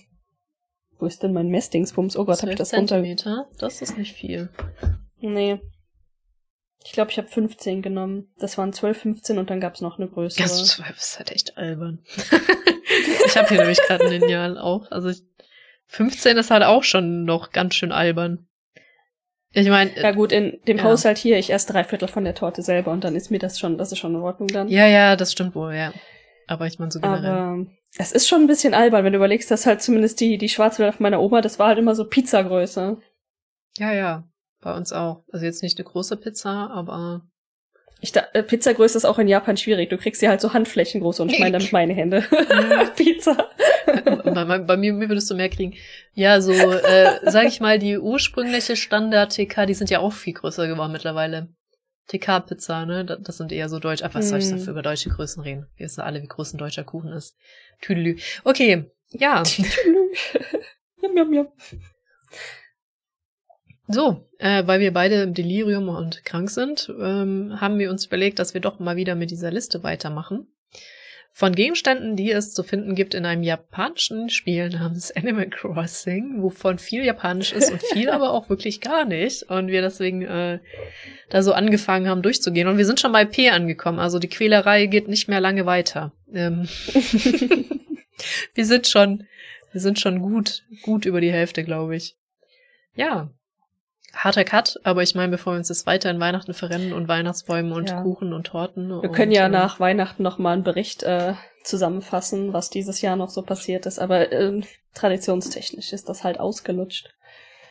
[0.98, 2.16] wo ist denn mein Messdingsbums?
[2.16, 3.04] Oh Gott, hab ich das runter...
[3.58, 4.50] Das ist nicht viel.
[5.20, 5.60] Nee.
[6.84, 8.34] Ich glaube, ich habe 15 genommen.
[8.38, 10.44] Das waren 12, 15 und dann gab's noch eine größere.
[10.44, 12.04] Ja, 12 ist halt echt albern.
[13.26, 14.90] ich habe hier nämlich gerade ein Lineal auch.
[14.90, 15.22] Also ich,
[15.88, 18.48] 15 ist halt auch schon noch ganz schön albern.
[19.54, 19.92] Ich meine.
[20.00, 20.84] Ja gut, in dem ja.
[20.84, 23.60] Haushalt hier, ich esse drei Viertel von der Torte selber und dann ist mir das
[23.60, 24.70] schon, das ist schon in Ordnung dann.
[24.70, 25.94] Ja, ja, das stimmt wohl, ja.
[26.48, 27.32] Aber ich meine so generell.
[27.32, 27.66] Aber
[27.98, 30.94] es ist schon ein bisschen albern, wenn du überlegst, dass halt zumindest die, die Schwarzwälder
[30.94, 32.98] von meiner Oma, das war halt immer so Pizzagröße.
[33.78, 34.24] Ja, ja.
[34.62, 35.24] Bei uns auch.
[35.32, 37.24] Also jetzt nicht eine große Pizza, aber.
[38.00, 39.90] Ich da, äh, Pizzagröße ist auch in Japan schwierig.
[39.90, 42.24] Du kriegst sie halt so Handflächen groß und ich meine damit meine Hände.
[42.96, 43.50] Pizza.
[44.26, 45.76] bei, bei, mir, mir würdest du mehr kriegen.
[46.14, 50.68] Ja, so, äh, sag ich mal, die ursprüngliche Standard-TK, die sind ja auch viel größer
[50.68, 51.50] geworden mittlerweile.
[52.08, 53.06] TK-Pizza, ne?
[53.06, 54.02] Das sind eher so deutsch.
[54.04, 54.64] Ach, was soll ich denn hm.
[54.64, 55.68] für über deutsche Größen reden?
[55.78, 57.38] Wir wissen alle, wie groß ein deutscher Kuchen ist.
[57.80, 58.18] Tüdelü.
[58.44, 59.44] Okay, ja.
[59.44, 60.12] Tüdelü.
[61.02, 61.48] jam, jam, jam.
[63.88, 68.40] So, äh, weil wir beide im Delirium und krank sind, ähm, haben wir uns überlegt,
[68.40, 70.48] dass wir doch mal wieder mit dieser Liste weitermachen.
[71.34, 76.78] Von Gegenständen, die es zu finden gibt in einem japanischen Spiel namens Animal Crossing, wovon
[76.78, 79.44] viel japanisch ist und viel aber auch wirklich gar nicht.
[79.44, 80.60] Und wir deswegen äh,
[81.30, 82.68] da so angefangen haben durchzugehen.
[82.68, 86.12] Und wir sind schon bei P angekommen, also die Quälerei geht nicht mehr lange weiter.
[86.34, 86.68] Ähm
[88.54, 89.26] wir sind schon,
[89.72, 92.18] wir sind schon gut, gut über die Hälfte, glaube ich.
[92.94, 93.32] Ja,
[94.14, 97.74] harter Cut, aber ich meine, bevor wir uns jetzt weiter in Weihnachten verrennen und Weihnachtsbäume
[97.74, 98.02] und Ja.
[98.02, 98.90] Kuchen und Torten.
[98.90, 101.34] Wir und, können ja äh, nach Weihnachten noch mal einen Bericht äh,
[101.64, 104.00] zusammenfassen, was dieses Jahr noch so passiert ist.
[104.00, 107.14] Aber ähm, traditionstechnisch ist das halt ausgelutscht.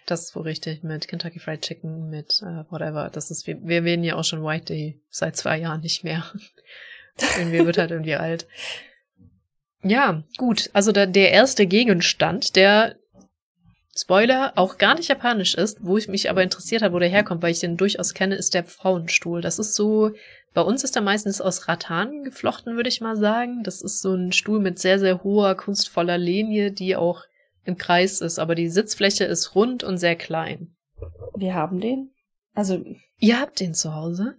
[0.07, 3.11] Das ist wohl richtig mit Kentucky Fried Chicken, mit äh, whatever.
[3.13, 6.25] Das ist, wir, wir erwähnen ja auch schon White Day seit zwei Jahren nicht mehr.
[7.39, 8.47] irgendwie wird halt irgendwie alt.
[9.83, 10.71] Ja, gut.
[10.73, 12.97] Also da, der erste Gegenstand, der
[13.97, 17.43] Spoiler auch gar nicht japanisch ist, wo ich mich aber interessiert habe, wo der herkommt,
[17.43, 19.41] weil ich den durchaus kenne, ist der Frauenstuhl.
[19.41, 20.13] Das ist so,
[20.55, 23.63] bei uns ist er meistens aus Rattan geflochten, würde ich mal sagen.
[23.65, 27.25] Das ist so ein Stuhl mit sehr, sehr hoher, kunstvoller Linie, die auch
[27.65, 30.75] im Kreis ist, aber die Sitzfläche ist rund und sehr klein.
[31.35, 32.11] Wir haben den.
[32.55, 32.85] Also,
[33.19, 34.37] Ihr habt den zu Hause?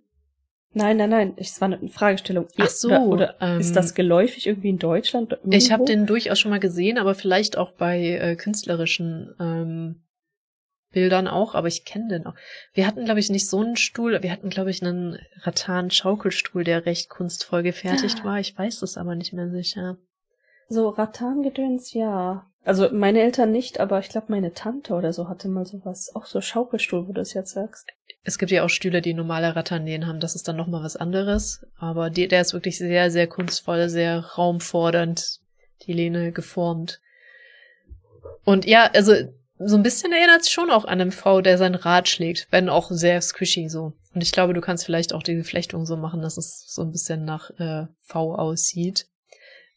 [0.74, 1.34] Nein, nein, nein.
[1.38, 2.48] Es war eine Fragestellung.
[2.60, 5.38] Ach so, Oder, oder ähm, ist das geläufig irgendwie in Deutschland?
[5.50, 5.86] Ich habe irgendwo?
[5.86, 10.04] den durchaus schon mal gesehen, aber vielleicht auch bei äh, künstlerischen ähm,
[10.92, 12.36] Bildern auch, aber ich kenne den auch.
[12.74, 16.86] Wir hatten, glaube ich, nicht so einen Stuhl, wir hatten, glaube ich, einen Rattan-Schaukelstuhl, der
[16.86, 18.26] recht kunstvoll gefertigt Ah.
[18.26, 18.40] war.
[18.40, 19.98] Ich weiß es aber nicht mehr sicher.
[20.68, 22.51] So Rattangedöns, ja.
[22.64, 26.16] Also meine Eltern nicht, aber ich glaube meine Tante oder so hatte mal sowas.
[26.16, 27.88] Auch so Schaukelstuhl, wo du es jetzt sagst.
[28.24, 31.66] Es gibt ja auch Stühle, die normale Ratternähen haben, das ist dann nochmal was anderes.
[31.80, 35.40] Aber die, der ist wirklich sehr, sehr kunstvoll, sehr raumfordernd,
[35.88, 37.02] die Lehne geformt.
[38.44, 39.14] Und ja, also
[39.58, 42.70] so ein bisschen erinnert es schon auch an einen V, der sein Rad schlägt, wenn
[42.70, 43.94] auch sehr squishy so.
[44.14, 46.92] Und ich glaube, du kannst vielleicht auch die Geflechtung so machen, dass es so ein
[46.92, 49.08] bisschen nach äh, V aussieht.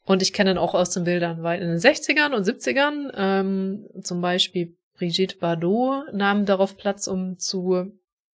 [0.05, 3.88] Und ich kenne ihn auch aus den Bildern, weil in den 60ern und 70ern ähm,
[4.02, 7.92] zum Beispiel Brigitte Bardot nahm darauf Platz, um zu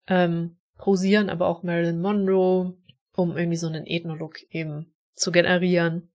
[0.07, 2.75] ähm, posieren, aber auch Marilyn Monroe,
[3.15, 6.09] um irgendwie so einen Ethnolook eben zu generieren.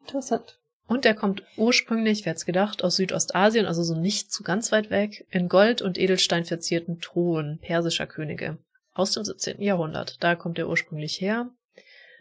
[0.00, 0.58] Interessant.
[0.86, 4.90] Und der kommt ursprünglich, wer hätte gedacht, aus Südostasien, also so nicht zu ganz weit
[4.90, 8.58] weg, in Gold und Edelstein verzierten Thron persischer Könige
[8.92, 9.62] aus dem 17.
[9.62, 10.22] Jahrhundert.
[10.22, 11.50] Da kommt er ursprünglich her.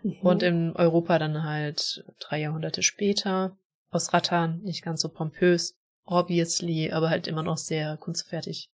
[0.04, 0.18] Mhm.
[0.22, 3.58] Und in Europa dann halt drei Jahrhunderte später.
[3.90, 5.76] Aus Rattan, nicht ganz so pompös,
[6.06, 8.70] obviously, aber halt immer noch sehr kunstfertig.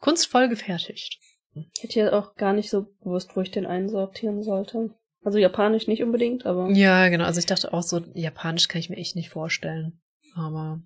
[0.00, 1.18] Kunstvoll gefertigt.
[1.54, 4.90] ich hätte ja auch gar nicht so gewusst, wo ich den einsortieren sollte.
[5.22, 7.24] Also japanisch nicht unbedingt, aber Ja, genau.
[7.24, 10.00] Also ich dachte auch so, Japanisch kann ich mir echt nicht vorstellen.
[10.34, 10.80] Aber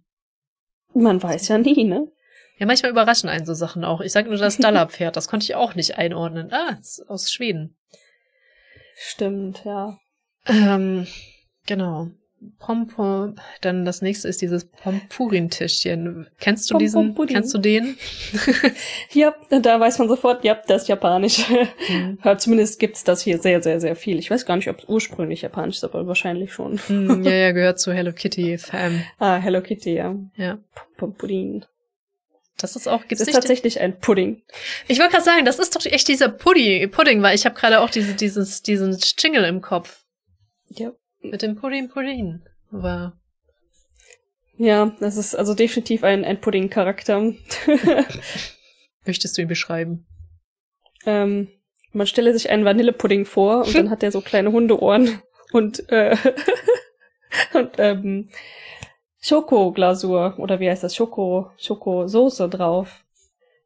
[0.95, 2.11] man weiß ja nie, ne?
[2.59, 4.01] ja, manchmal überraschen einen so Sachen auch.
[4.01, 6.53] Ich sag nur das Dallerpferd, das konnte ich auch nicht einordnen.
[6.53, 7.77] Ah, ist aus Schweden.
[9.01, 9.97] Stimmt, ja.
[10.47, 11.07] Ähm,
[11.67, 12.09] genau.
[12.61, 16.29] Pompom, dann das nächste ist dieses Pompurin-Tischchen.
[16.39, 17.15] Kennst du diesen?
[17.27, 17.97] Kennst du den?
[19.13, 21.49] Ja, da weiß man sofort, ja, das ist japanisch.
[21.49, 22.19] Mhm.
[22.25, 24.19] Ja, zumindest gibt's das hier sehr, sehr, sehr viel.
[24.19, 26.79] Ich weiß gar nicht, ob es ursprünglich japanisch ist, aber wahrscheinlich schon.
[26.87, 29.03] Hm, ja, ja, gehört zu Hello Kitty Fam.
[29.19, 30.15] Ah, Hello Kitty, ja.
[30.37, 30.59] Ja.
[30.97, 31.65] Pudding.
[32.59, 34.43] Das ist auch, Es gibt's ist nicht tatsächlich ein Pudding.
[34.89, 37.81] Ich wollte gerade sagen, das ist doch echt dieser Pudding, Pudding, weil ich habe gerade
[37.81, 40.05] auch diese, dieses, diesen Jingle im Kopf.
[40.69, 40.93] Ja.
[41.21, 42.43] Mit dem Pudding, Pudding.
[42.73, 43.19] Aber
[44.57, 47.33] Ja, das ist also definitiv ein, ein Pudding-Charakter.
[49.07, 50.07] möchtest du ihn beschreiben?
[51.07, 51.49] ähm,
[51.93, 55.21] man stelle sich einen Vanillepudding vor und dann hat er so kleine Hundeohren
[55.53, 56.17] und, äh,
[57.55, 58.29] und ähm,
[59.21, 60.95] Schokoglasur oder wie heißt das?
[60.95, 63.05] Schoko, Schokosoße drauf.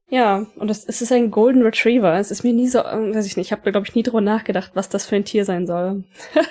[0.09, 2.14] Ja, und es, es ist ein Golden Retriever.
[2.18, 4.20] Es ist mir nie so, äh, weiß ich nicht, ich habe glaube ich nie drüber
[4.20, 6.05] nachgedacht, was das für ein Tier sein soll.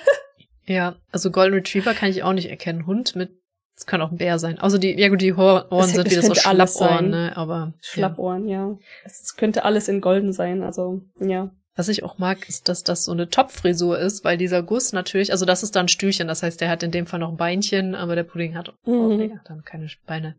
[0.64, 2.86] Ja, also Golden Retriever kann ich auch nicht erkennen.
[2.86, 3.30] Hund mit,
[3.76, 4.60] es kann auch ein Bär sein.
[4.60, 7.54] Also die, ja gut, die Ohren Es- sind wieder so Schlappohren, ne, aber.
[7.54, 7.72] Ja.
[7.80, 8.78] Schlappohren, ja.
[9.04, 11.50] Es könnte alles in Golden sein, also ja.
[11.74, 15.32] Was ich auch mag, ist, dass das so eine Topfrisur ist, weil dieser Guss natürlich,
[15.32, 17.94] also das ist dann ein Stühlchen, das heißt, der hat in dem Fall noch Beinchen,
[17.94, 19.38] aber der Pudding hat Mhm.
[19.38, 20.36] hat dann keine Beine.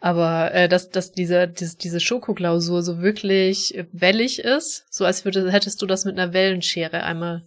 [0.00, 5.50] Aber äh, dass, dass diese, diese, diese Schokoglausur so wirklich wellig ist, so als würde,
[5.50, 7.42] hättest du das mit einer Wellenschere einmal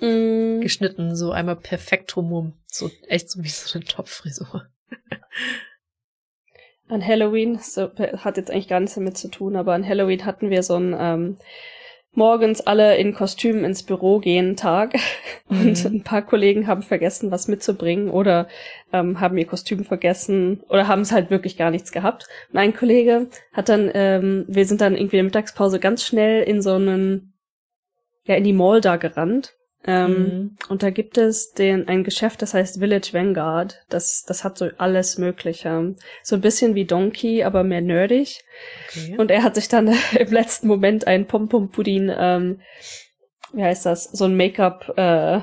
[0.00, 0.62] Mm.
[0.62, 2.54] geschnitten, so einmal perfekt drumrum.
[2.66, 4.66] So echt so wie so eine Topfrisur.
[6.88, 10.48] An Halloween, so, hat jetzt eigentlich gar nichts damit zu tun, aber an Halloween hatten
[10.48, 11.36] wir so ein ähm,
[12.12, 14.94] morgens alle in Kostümen ins Büro gehen Tag
[15.48, 15.96] und Mhm.
[15.98, 18.48] ein paar Kollegen haben vergessen, was mitzubringen oder
[18.92, 22.26] ähm, haben ihr Kostüm vergessen oder haben es halt wirklich gar nichts gehabt.
[22.52, 26.42] Und ein Kollege hat dann, ähm, wir sind dann irgendwie in der Mittagspause ganz schnell
[26.42, 27.34] in so einen,
[28.24, 29.54] ja, in die Mall da gerannt.
[29.86, 30.56] Ähm, Mhm.
[30.68, 33.82] und da gibt es den, ein Geschäft, das heißt Village Vanguard.
[33.88, 35.94] Das, das hat so alles Mögliche.
[36.22, 38.44] So ein bisschen wie Donkey, aber mehr nerdig.
[38.88, 39.16] Okay.
[39.16, 42.60] Und er hat sich dann im letzten Moment einen Pom-Pom-Pudding, ähm,
[43.54, 45.40] wie heißt das, so ein Make-up, äh,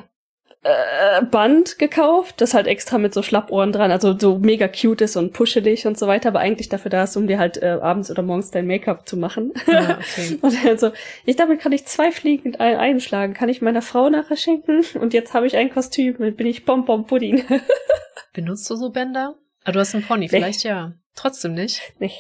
[0.64, 5.16] äh, Band gekauft, das halt extra mit so Schlappohren dran, also so mega cute ist
[5.16, 8.12] und puschelig und so weiter, aber eigentlich dafür da ist, um dir halt äh, abends
[8.12, 9.54] oder morgens dein Make-up zu machen.
[9.68, 10.40] Ja, okay.
[10.42, 10.92] und also,
[11.26, 14.84] ich damit kann ich zwei Fliegen mit ein einschlagen, kann ich meiner Frau nachher schenken
[15.00, 17.44] und jetzt habe ich ein Kostüm, dann bin ich Bonbon Pudding.
[18.34, 19.36] Benutzt du so Bänder?
[19.64, 20.70] Ah, du hast einen Pony, vielleicht nee.
[20.70, 20.94] ja.
[21.16, 21.82] Trotzdem nicht.
[22.00, 22.12] Nee.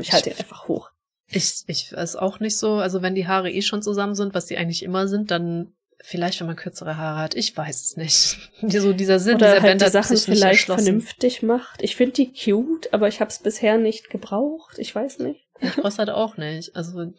[0.00, 0.90] Ich halte ihn einfach hoch.
[1.30, 4.46] Ich, ich weiß auch nicht so, also wenn die Haare eh schon zusammen sind, was
[4.46, 7.34] die eigentlich immer sind, dann Vielleicht, wenn man kürzere Haare hat.
[7.34, 8.38] Ich weiß es nicht.
[8.80, 11.82] so dieser Sinn Oder dieser halt die Sachen vielleicht vernünftig macht.
[11.82, 14.78] Ich finde die cute, aber ich habe es bisher nicht gebraucht.
[14.78, 15.46] Ich weiß nicht.
[15.60, 16.76] Ich brauch's halt auch nicht.
[16.76, 17.12] Also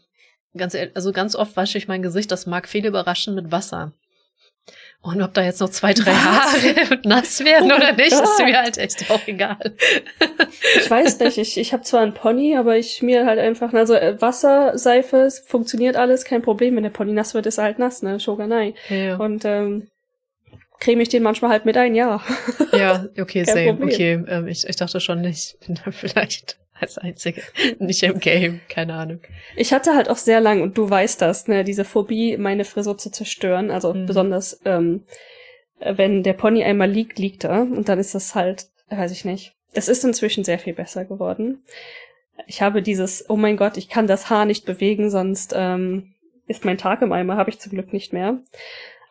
[0.55, 2.31] ganz, also ganz oft wasche ich mein Gesicht.
[2.31, 3.93] Das mag viel überraschen mit Wasser.
[5.01, 6.15] Und ob da jetzt noch zwei, drei Was?
[6.25, 8.23] Haare nass werden oh oder nicht, Gott.
[8.23, 9.73] ist mir halt echt auch egal.
[10.75, 13.93] Ich weiß nicht, ich, ich habe zwar einen Pony, aber ich mir halt einfach, also
[13.93, 16.75] äh, Wasser, Seife, funktioniert alles, kein Problem.
[16.75, 18.19] Wenn der Pony nass wird, ist er halt nass, ne?
[18.19, 18.73] Shoganai.
[18.89, 19.15] Ja.
[19.15, 19.87] Und ähm,
[20.81, 22.21] creme ich den manchmal halt mit ein, ja.
[22.73, 23.69] Ja, okay, same.
[23.69, 23.89] Problem.
[23.89, 27.41] Okay, ähm, ich, ich dachte schon nicht, bin da vielleicht als einzige.
[27.79, 29.19] Nicht im Game, keine Ahnung.
[29.55, 32.97] Ich hatte halt auch sehr lang, und du weißt das, ne, diese Phobie, meine Frisur
[32.97, 33.71] zu zerstören.
[33.71, 34.05] Also mhm.
[34.05, 35.03] besonders, ähm,
[35.79, 37.61] wenn der Pony einmal liegt, liegt er.
[37.61, 39.53] Und dann ist das halt, weiß ich nicht.
[39.73, 41.63] Es ist inzwischen sehr viel besser geworden.
[42.47, 46.13] Ich habe dieses, oh mein Gott, ich kann das Haar nicht bewegen, sonst ähm,
[46.47, 48.39] ist mein Tag im Eimer, habe ich zum Glück nicht mehr.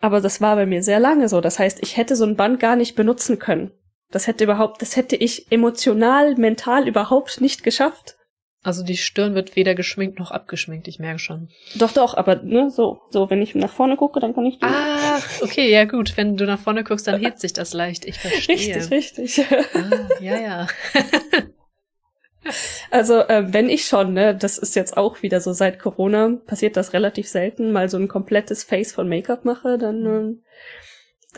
[0.01, 1.41] Aber das war bei mir sehr lange so.
[1.41, 3.73] Das heißt, ich hätte so ein Band gar nicht benutzen können.
[4.11, 8.17] Das hätte überhaupt, das hätte ich emotional, mental überhaupt nicht geschafft.
[8.63, 11.49] Also die Stirn wird weder geschminkt noch abgeschminkt, ich merke schon.
[11.77, 14.59] Doch, doch, aber ne, so, so, wenn ich nach vorne gucke, dann kann ich.
[14.63, 18.05] Ah, okay, ja gut, wenn du nach vorne guckst, dann hebt sich das leicht.
[18.05, 18.77] Ich verstehe.
[18.77, 19.47] Richtig, richtig.
[19.75, 20.67] Ah, ja, ja.
[22.91, 26.77] also äh, wenn ich schon, ne, das ist jetzt auch wieder so seit Corona passiert
[26.77, 30.35] das relativ selten, mal so ein komplettes Face von Make-up mache, dann äh,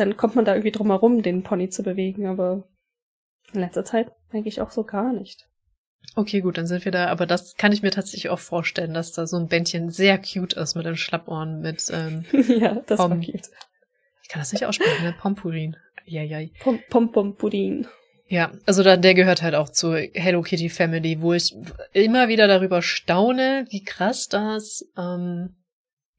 [0.00, 2.64] dann kommt man da irgendwie drum herum, den Pony zu bewegen, aber
[3.52, 5.46] in letzter Zeit eigentlich auch so gar nicht.
[6.16, 9.12] Okay, gut, dann sind wir da, aber das kann ich mir tatsächlich auch vorstellen, dass
[9.12, 13.10] da so ein Bändchen sehr cute ist mit den Schlappohren, mit ähm, Ja, das Pom
[13.10, 13.50] war cute.
[14.22, 15.14] Ich kann das nicht aussprechen, ne?
[15.18, 15.76] Pompurin.
[16.06, 16.40] Ja, ja.
[16.60, 17.86] Pom Pom Pompurin.
[18.26, 21.54] Ja, also da, der gehört halt auch zur Hello Kitty Family, wo ich
[21.92, 25.56] immer wieder darüber staune, wie krass das ähm,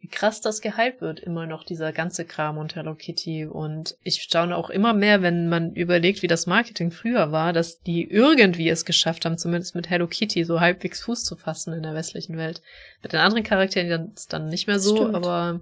[0.02, 3.46] wie krass das gehypt wird, immer noch dieser ganze Kram und Hello Kitty.
[3.46, 7.82] Und ich staune auch immer mehr, wenn man überlegt, wie das Marketing früher war, dass
[7.82, 11.84] die irgendwie es geschafft haben, zumindest mit Hello Kitty so halbwegs Fuß zu fassen in
[11.84, 12.64] der westlichen Welt.
[13.04, 15.16] Mit den anderen Charakteren ist dann nicht mehr so, Stimmt.
[15.16, 15.62] aber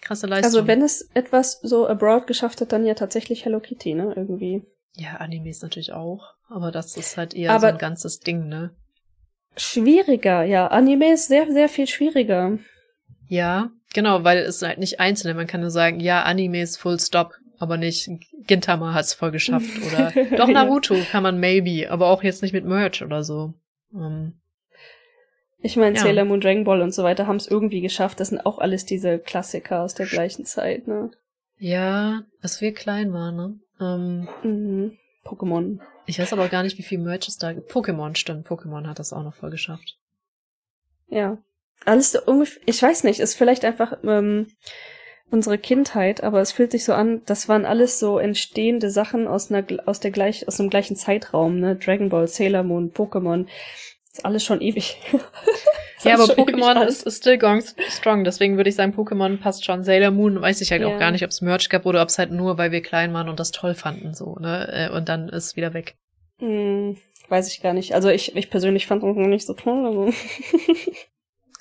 [0.00, 0.46] krasse Leistung.
[0.46, 4.62] Also wenn es etwas so abroad geschafft hat, dann ja tatsächlich Hello Kitty, ne, irgendwie.
[4.94, 8.70] Ja, Animes natürlich auch, aber das ist halt eher aber so ein ganzes Ding, ne?
[9.58, 10.68] Schwieriger, ja.
[10.68, 12.58] Anime ist sehr, sehr viel schwieriger.
[13.30, 15.34] Ja, genau, weil es halt nicht einzelne.
[15.34, 18.10] Man kann nur sagen, ja, Animes full stop, aber nicht
[18.48, 21.04] Gintama hat's voll geschafft oder doch Naruto ja.
[21.04, 23.54] kann man maybe, aber auch jetzt nicht mit Merch oder so.
[23.92, 24.32] Um, ähm,
[25.62, 26.02] ich meine, ja.
[26.02, 28.18] Sailor Moon, Dragon Ball und so weiter haben es irgendwie geschafft.
[28.18, 31.12] Das sind auch alles diese Klassiker aus der gleichen Zeit, ne?
[31.56, 33.60] Ja, als wir klein waren, ne?
[33.80, 34.98] Ähm, mhm.
[35.24, 35.78] Pokémon.
[36.06, 37.70] Ich weiß aber gar nicht, wie viel Merch es da gibt.
[37.70, 38.48] Pokémon, stimmt.
[38.48, 39.98] Pokémon hat das auch noch voll geschafft.
[41.06, 41.38] Ja,
[41.86, 44.48] alles so ungefähr, ich weiß nicht, ist vielleicht einfach ähm,
[45.30, 49.50] unsere Kindheit, aber es fühlt sich so an, das waren alles so entstehende Sachen aus
[49.50, 51.76] einer aus der gleich aus dem gleichen Zeitraum, ne?
[51.76, 53.46] Dragon Ball, Sailor Moon, Pokémon,
[54.12, 54.96] ist alles schon ewig.
[56.02, 59.84] ja, aber Pokémon ist, ist still going strong, deswegen würde ich sagen, Pokémon passt schon.
[59.84, 60.88] Sailor Moon weiß ich halt ja.
[60.88, 63.14] auch gar nicht, ob es Merch gab oder ob es halt nur, weil wir klein
[63.14, 64.90] waren und das toll fanden, so, ne?
[64.90, 65.96] Äh, und dann ist wieder weg.
[66.38, 66.96] Hm,
[67.28, 67.94] weiß ich gar nicht.
[67.94, 69.86] Also ich, ich persönlich fand es nicht so toll.
[69.86, 70.12] Also.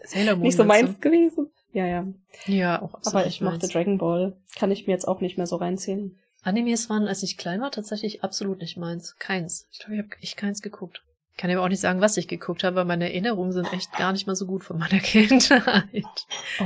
[0.05, 0.43] Sailor Moon.
[0.43, 0.99] Nicht so meins du?
[0.99, 1.49] gewesen.
[1.73, 2.07] Ja, ja.
[2.45, 3.15] Ja, auch absolut.
[3.15, 4.33] Aber ich mochte Dragon Ball.
[4.55, 6.17] Kann ich mir jetzt auch nicht mehr so reinziehen.
[6.41, 9.15] Animes waren, als ich klein war, tatsächlich absolut nicht meins.
[9.19, 9.67] Keins.
[9.71, 11.03] Ich glaube, ich habe echt keins geguckt.
[11.37, 14.11] Kann aber auch nicht sagen, was ich geguckt habe, weil meine Erinnerungen sind echt gar
[14.11, 16.03] nicht mal so gut von meiner Kindheit.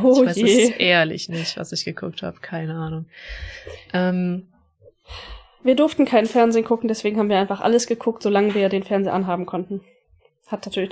[0.01, 0.63] Oh ich weiß je.
[0.63, 2.39] es ehrlich nicht, was ich geguckt habe.
[2.39, 3.05] Keine Ahnung.
[3.93, 4.47] Ähm,
[5.63, 9.13] wir durften keinen Fernsehen gucken, deswegen haben wir einfach alles geguckt, solange wir den Fernseher
[9.13, 9.81] anhaben konnten
[10.53, 10.89] hat natürlich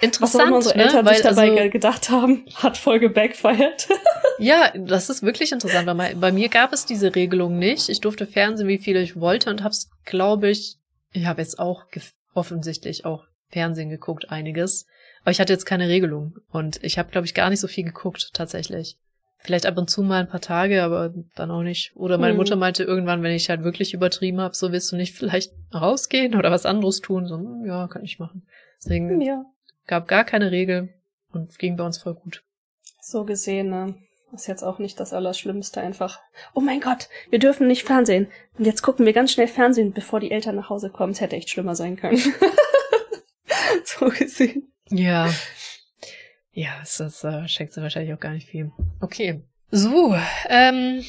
[0.00, 0.84] interessant, was unsere ne?
[0.84, 3.88] Eltern Weil, sich dabei also, gedacht haben, hat voll gebackfired.
[4.38, 7.88] ja, das ist wirklich interessant, weil bei mir gab es diese Regelung nicht.
[7.88, 10.76] Ich durfte Fernsehen, wie viel ich wollte und hab's, glaube ich,
[11.12, 11.84] ich habe jetzt auch
[12.34, 14.86] offensichtlich auch Fernsehen geguckt, einiges.
[15.22, 17.84] Aber ich hatte jetzt keine Regelung und ich habe, glaube ich, gar nicht so viel
[17.84, 18.96] geguckt tatsächlich.
[19.42, 21.96] Vielleicht ab und zu mal ein paar Tage, aber dann auch nicht.
[21.96, 22.36] Oder meine hm.
[22.36, 26.34] Mutter meinte irgendwann, wenn ich halt wirklich übertrieben habe, so willst du nicht vielleicht rausgehen
[26.34, 27.26] oder was anderes tun?
[27.26, 28.46] So, hm, ja, kann ich machen.
[28.82, 29.44] Deswegen ja.
[29.90, 30.88] Gab gar keine Regel
[31.32, 32.42] und ging bei uns voll gut.
[33.02, 33.96] So gesehen, ne?
[34.32, 36.20] ist jetzt auch nicht das Allerschlimmste einfach.
[36.54, 38.28] Oh mein Gott, wir dürfen nicht Fernsehen.
[38.56, 41.12] Und jetzt gucken wir ganz schnell Fernsehen, bevor die Eltern nach Hause kommen.
[41.12, 42.18] Es hätte echt schlimmer sein können.
[43.84, 44.72] so gesehen.
[44.88, 45.28] Ja.
[46.52, 48.70] Ja, es ist, äh, schenkt sie wahrscheinlich auch gar nicht viel.
[49.00, 49.42] Okay.
[49.72, 50.16] So,
[50.48, 51.04] ähm,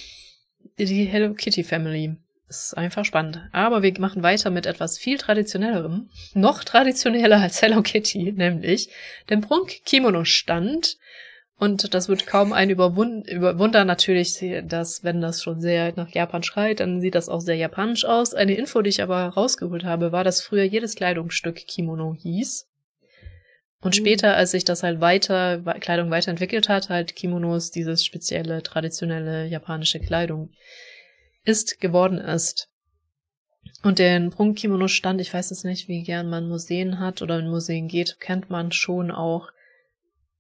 [0.80, 2.16] die Hello Kitty Family.
[2.52, 3.39] Ist einfach spannend.
[3.54, 6.10] Aber wir machen weiter mit etwas viel traditionellerem.
[6.34, 8.89] Noch traditioneller als Hello Kitty, nämlich
[9.30, 10.97] dem Prunk-Kimono-Stand.
[11.58, 16.43] Und das wird kaum ein Überwund Überwunder natürlich, dass wenn das schon sehr nach Japan
[16.43, 18.34] schreit, dann sieht das auch sehr japanisch aus.
[18.34, 22.68] Eine Info, die ich aber rausgeholt habe, war, dass früher jedes Kleidungsstück Kimono hieß.
[23.80, 23.97] Und mhm.
[23.97, 30.02] später, als sich das halt weiter, Kleidung weiterentwickelt hat, halt Kimonos, dieses spezielle, traditionelle japanische
[30.02, 30.49] Kleidung
[31.44, 32.70] ist, geworden ist.
[33.84, 37.88] Und den Prunkkimono-Stand, ich weiß es nicht, wie gern man Museen hat oder in Museen
[37.88, 39.50] geht, kennt man schon auch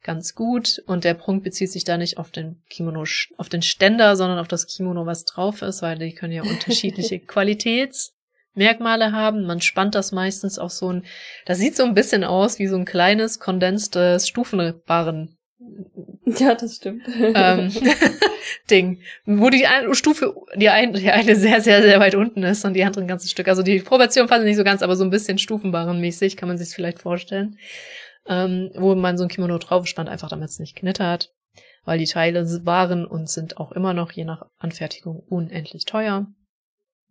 [0.03, 0.81] ganz gut.
[0.85, 3.03] Und der Prunk bezieht sich da nicht auf den Kimono,
[3.37, 7.19] auf den Ständer, sondern auf das Kimono, was drauf ist, weil die können ja unterschiedliche
[7.25, 9.45] Qualitätsmerkmale haben.
[9.45, 11.05] Man spannt das meistens auf so ein,
[11.45, 15.37] das sieht so ein bisschen aus wie so ein kleines, kondenstes Stufenbarren
[16.25, 17.03] Ja, das stimmt.
[17.07, 17.71] Ähm,
[18.69, 19.01] Ding.
[19.25, 22.73] Wo die eine Stufe, die eine, die eine sehr, sehr, sehr weit unten ist und
[22.73, 23.47] die andere ein ganzes Stück.
[23.47, 26.69] Also die Proportion passen nicht so ganz, aber so ein bisschen stufenbarrenmäßig kann man sich
[26.69, 27.57] vielleicht vorstellen.
[28.27, 31.33] Ähm, wo man so ein Kimono drauf spannt, einfach damit es nicht knittert.
[31.83, 36.27] Weil die Teile waren und sind auch immer noch, je nach Anfertigung, unendlich teuer.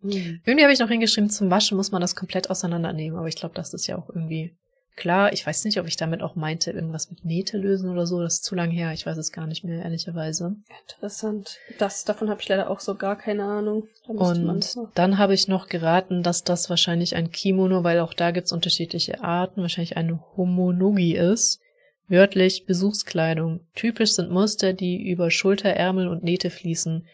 [0.02, 0.40] Mhm.
[0.44, 3.54] Irgendwie habe ich noch hingeschrieben, zum Waschen muss man das komplett auseinandernehmen, aber ich glaube,
[3.54, 4.56] das ist ja auch irgendwie
[5.00, 8.20] Klar, ich weiß nicht, ob ich damit auch meinte, irgendwas mit Nähte lösen oder so.
[8.20, 8.92] Das ist zu lang her.
[8.92, 10.56] Ich weiß es gar nicht mehr, ehrlicherweise.
[10.86, 11.56] Interessant.
[11.78, 13.88] Das, davon habe ich leider auch so gar keine Ahnung.
[14.06, 18.30] Da Und dann habe ich noch geraten, dass das wahrscheinlich ein Kimono, weil auch da
[18.30, 21.62] gibt's unterschiedliche Arten, wahrscheinlich eine Homonogi ist.
[22.06, 23.60] Wörtlich Besuchskleidung.
[23.74, 27.06] Typisch sind Muster, die über Schulter, Ärmel und Nähte fließen.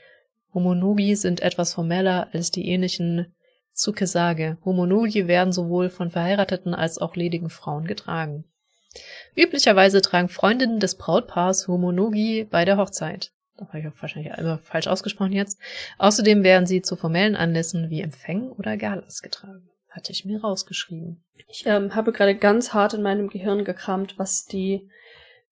[0.53, 3.33] Homonogi sind etwas formeller als die ähnlichen
[3.77, 4.59] Tsukesage.
[4.65, 8.45] Homonogi werden sowohl von verheirateten als auch ledigen Frauen getragen.
[9.37, 13.33] Üblicherweise tragen Freundinnen des Brautpaars Homonogi bei der Hochzeit.
[13.57, 15.59] Das habe ich auch wahrscheinlich einmal falsch ausgesprochen jetzt.
[15.99, 19.69] Außerdem werden sie zu formellen Anlässen wie Empfängen oder Galas getragen.
[19.91, 21.25] Hatte ich mir rausgeschrieben.
[21.49, 24.91] Ich ähm, habe gerade ganz hart in meinem Gehirn gekramt, was die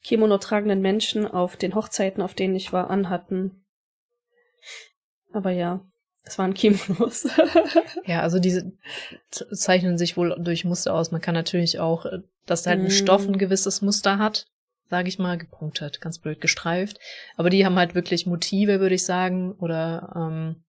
[0.02, 3.64] Kimono tragenden Menschen auf den Hochzeiten, auf denen ich war, anhatten.
[5.32, 5.80] Aber ja,
[6.24, 7.28] das waren Kimonos.
[8.06, 8.72] ja, also diese
[9.30, 11.10] zeichnen sich wohl durch Muster aus.
[11.10, 13.38] Man kann natürlich auch, äh, dass halt ein Stoff ein mm.
[13.38, 14.46] gewisses Muster hat,
[14.88, 16.98] sage ich mal, gepunktet, ganz blöd gestreift.
[17.36, 20.64] Aber die haben halt wirklich Motive, würde ich sagen, oder ähm,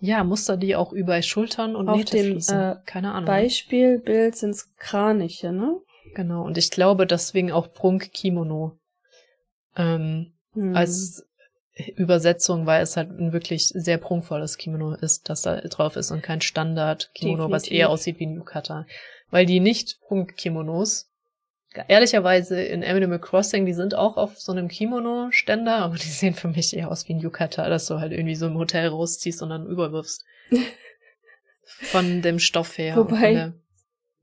[0.00, 2.58] ja, Muster, die auch über Schultern und Auf Nähte dem, fließen.
[2.58, 3.26] Äh, Keine Ahnung.
[3.26, 5.80] Beispielbild sind's Kraniche, ne?
[6.14, 8.78] Genau, und ich glaube deswegen auch Prunk-Kimono.
[9.76, 10.74] Ähm, hm.
[10.74, 11.27] Als
[11.96, 16.22] Übersetzung, weil es halt ein wirklich sehr prunkvolles Kimono ist, das da drauf ist und
[16.22, 18.86] kein Standard-Kimono, was eher aussieht wie ein Yukata.
[19.30, 21.10] Weil die nicht Prunk-Kimonos,
[21.86, 26.48] ehrlicherweise in Animal Crossing, die sind auch auf so einem Kimono-Ständer, aber die sehen für
[26.48, 29.50] mich eher aus wie ein Yukata, dass du halt irgendwie so im Hotel rausziehst und
[29.50, 30.24] dann überwirfst.
[31.68, 32.96] von dem Stoff her.
[32.96, 33.52] Wobei,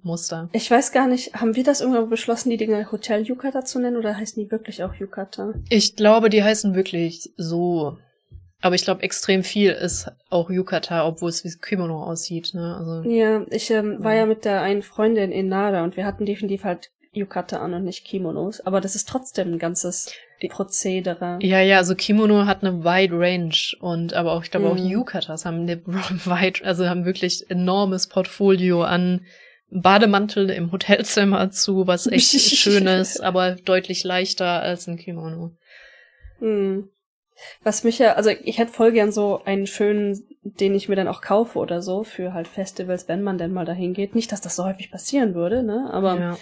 [0.06, 0.50] Muster.
[0.54, 3.98] Ich weiß gar nicht, haben wir das irgendwann beschlossen, die Dinge Hotel Yukata zu nennen
[3.98, 5.54] oder heißen die wirklich auch Yukata?
[5.70, 7.98] Ich glaube, die heißen wirklich so.
[8.62, 12.54] Aber ich glaube, extrem viel ist auch Yukata, obwohl es wie Kimono aussieht.
[12.54, 12.78] Ne?
[12.78, 16.26] Also, ja, ich ähm, war ja mit der einen Freundin in Nara und wir hatten
[16.26, 18.62] definitiv halt Yukata an und nicht Kimonos.
[18.62, 20.14] Aber das ist trotzdem ein ganzes
[20.50, 21.40] Prozedere.
[21.42, 24.72] Ja, ja, also Kimono hat eine wide Range und aber auch, ich glaube, mm.
[24.72, 24.90] auch mhm.
[24.90, 29.22] Yukatas haben eine wide, also haben wirklich enormes Portfolio an
[29.70, 35.52] Bademantel im Hotelzimmer zu, was echt schön ist, aber deutlich leichter als ein Kimono.
[36.40, 36.90] Hm.
[37.64, 41.10] Was mich ja, also ich hätte voll gern so einen schönen, den ich mir dann
[41.10, 44.16] auch kaufe oder so, für halt Festivals, wenn man denn mal dahin geht.
[44.16, 45.90] Nicht, dass das so häufig passieren würde, ne?
[45.92, 46.38] Aber ja.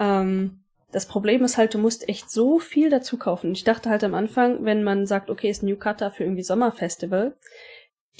[0.00, 3.52] ähm, das Problem ist halt, du musst echt so viel dazu kaufen.
[3.52, 6.42] Ich dachte halt am Anfang, wenn man sagt, okay, ist ein New Cutter für irgendwie
[6.42, 7.36] Sommerfestival,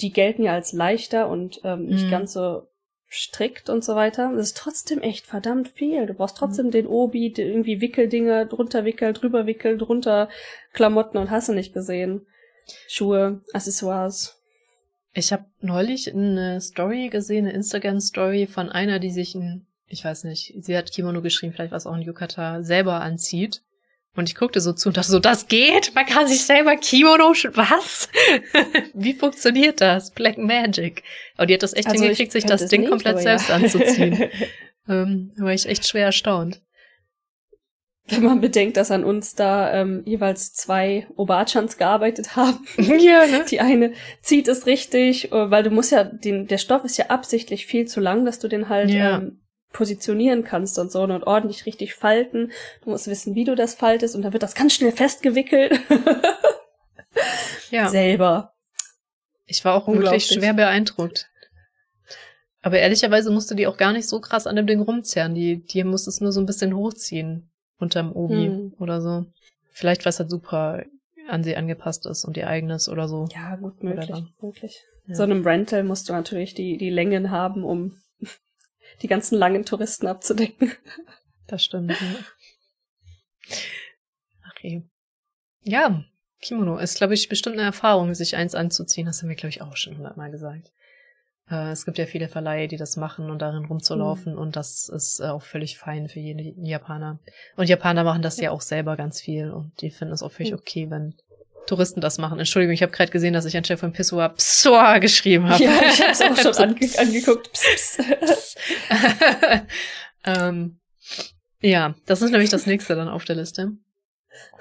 [0.01, 2.11] die gelten ja als leichter und ähm, nicht mhm.
[2.11, 2.67] ganz so
[3.07, 4.31] strickt und so weiter.
[4.35, 6.05] Das ist trotzdem echt verdammt viel.
[6.05, 6.71] Du brauchst trotzdem mhm.
[6.71, 10.29] den Obi, irgendwie Wickeldinger, drunter Wickel, drüber Wickel, drunter
[10.73, 12.25] Klamotten und hast du nicht gesehen.
[12.87, 14.41] Schuhe, Accessoires.
[15.13, 20.25] Ich habe neulich eine Story gesehen, eine Instagram-Story von einer, die sich ein, ich weiß
[20.25, 23.61] nicht, sie hat Kimono geschrieben, vielleicht was auch ein Yukata, selber anzieht
[24.15, 25.93] und ich guckte so zu und dachte so, das geht?
[25.93, 28.09] Man kann sich selber Kimono, was?
[28.93, 30.11] Wie funktioniert das?
[30.11, 31.03] Black Magic.
[31.35, 33.55] Aber die hat das echt also hingekriegt, sich das Ding nicht, komplett selbst ja.
[33.55, 34.29] anzuziehen.
[34.89, 36.61] ähm, war ich echt schwer erstaunt.
[38.07, 42.65] wenn man bedenkt, dass an uns da ähm, jeweils zwei Obachans gearbeitet haben.
[42.77, 43.45] Ja, ne?
[43.49, 47.07] Die eine zieht es richtig, äh, weil du musst ja, den, der Stoff ist ja
[47.07, 49.17] absichtlich viel zu lang, dass du den halt Ja.
[49.17, 49.41] ähm,
[49.75, 52.51] positionieren kannst und so und ordentlich richtig falten.
[52.83, 55.79] Du musst wissen, wie du das faltest und dann wird das ganz schnell festgewickelt.
[57.71, 57.89] Ja.
[57.89, 58.53] Selber.
[59.45, 60.27] Ich war auch wirklich Unglaublich.
[60.27, 61.29] schwer beeindruckt.
[62.61, 65.35] Aber ehrlicherweise musste die auch gar nicht so krass an dem Ding rumzerren.
[65.35, 68.73] Die, die musste es nur so ein bisschen hochziehen unterm Obi Hm.
[68.79, 69.25] oder so.
[69.71, 70.83] Vielleicht, weil es halt super
[71.27, 73.27] an sie angepasst ist und ihr eigenes oder so.
[73.33, 74.83] Ja, gut, möglich, möglich.
[75.07, 75.15] Ja.
[75.15, 77.97] So einem Rental musst du natürlich die, die Längen haben, um
[79.01, 80.71] die ganzen langen Touristen abzudecken.
[81.47, 81.91] Das stimmt.
[81.91, 83.55] Ja.
[84.49, 84.83] Okay.
[85.61, 86.03] Ja,
[86.41, 89.05] Kimono ist, glaube ich, bestimmt eine Erfahrung, sich eins anzuziehen.
[89.05, 90.71] Das haben wir, glaube ich, auch schon hundertmal gesagt.
[91.49, 95.19] Äh, es gibt ja viele Verleihe, die das machen und darin rumzulaufen und das ist
[95.19, 97.19] äh, auch völlig fein für jeden Japaner.
[97.55, 100.51] Und Japaner machen das ja auch selber ganz viel und die finden es auch völlig
[100.53, 100.57] Mhm.
[100.59, 101.15] okay, wenn
[101.67, 102.39] Touristen das machen.
[102.39, 105.63] Entschuldigung, ich habe gerade gesehen, dass ich anstelle von Pissoir Psoa geschrieben habe.
[105.63, 107.51] Ja, ich hab's auch schon So, ange angeguckt.
[107.51, 108.57] Psst, psst.
[110.25, 110.79] ähm,
[111.61, 113.71] ja, das ist nämlich das nächste dann auf der Liste.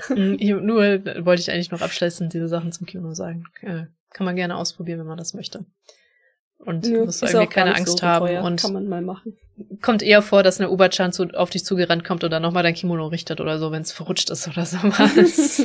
[0.09, 3.45] Mm, Hier, nur wollte ich eigentlich noch abschließend diese Sachen zum Kino sagen.
[3.63, 5.67] Äh, kann man gerne ausprobieren, wenn man das möchte.
[6.59, 8.39] Und Nö, musst du irgendwie keine Angst so haben.
[8.39, 9.37] Und Kann man mal machen.
[9.83, 12.75] kommt eher vor, dass eine Uberchan zu, auf dich zugerannt kommt und dann nochmal dein
[12.75, 15.61] Kimono richtet oder so, wenn es verrutscht ist oder sowas.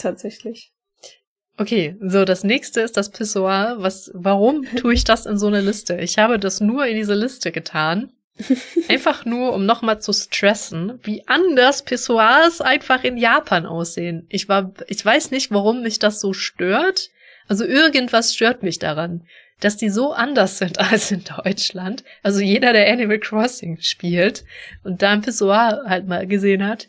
[0.00, 0.72] Tatsächlich.
[1.58, 3.76] Okay, so das nächste ist das Pissoir.
[3.80, 5.98] Was, warum tue ich das in so eine Liste?
[5.98, 8.10] Ich habe das nur in diese Liste getan.
[8.88, 14.24] Einfach nur, um nochmal zu stressen, wie anders Pissoirs einfach in Japan aussehen.
[14.30, 17.10] Ich war, ich weiß nicht, warum mich das so stört.
[17.48, 19.26] Also irgendwas stört mich daran,
[19.60, 22.02] dass die so anders sind als in Deutschland.
[22.22, 24.44] Also jeder, der Animal Crossing spielt
[24.84, 26.88] und da ein Pissoir halt mal gesehen hat,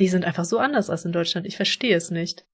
[0.00, 1.46] die sind einfach so anders als in Deutschland.
[1.46, 2.44] Ich verstehe es nicht.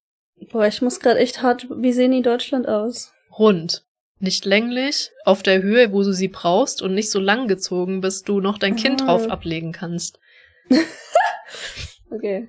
[0.51, 1.67] Boah, ich muss gerade echt hart.
[1.71, 3.13] Wie sehen die in Deutschland aus?
[3.39, 3.85] rund.
[4.21, 8.23] Nicht länglich, auf der Höhe, wo du sie brauchst und nicht so lang gezogen, bis
[8.23, 9.07] du noch dein Kind Ah.
[9.07, 10.19] drauf ablegen kannst.
[12.11, 12.49] Okay.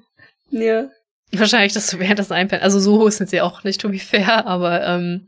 [0.51, 0.89] Ja.
[1.31, 2.63] Wahrscheinlich, dass du während das einpennen.
[2.63, 5.27] Also so hoch sind sie auch nicht, to be fair, aber ähm,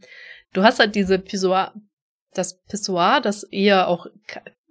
[0.53, 1.73] du hast halt diese Pissoir,
[2.33, 4.05] das Pissoir, das eher auch,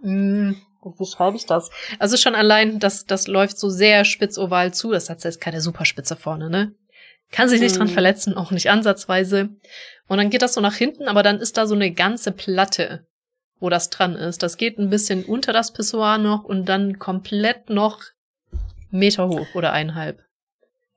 [0.02, 0.54] mh,
[0.98, 1.70] wie schreibe ich das?
[1.98, 5.60] Also schon allein, das, das läuft so sehr spitz oval zu, das hat jetzt keine
[5.60, 6.72] Superspitze vorne, ne?
[7.32, 7.92] Kann sich nicht dran Mhm.
[7.92, 9.48] verletzen, auch nicht ansatzweise.
[10.08, 13.04] Und dann geht das so nach hinten, aber dann ist da so eine ganze Platte,
[13.58, 14.42] wo das dran ist.
[14.42, 18.02] Das geht ein bisschen unter das Pissoir noch und dann komplett noch
[18.90, 20.22] Meter hoch oder einhalb.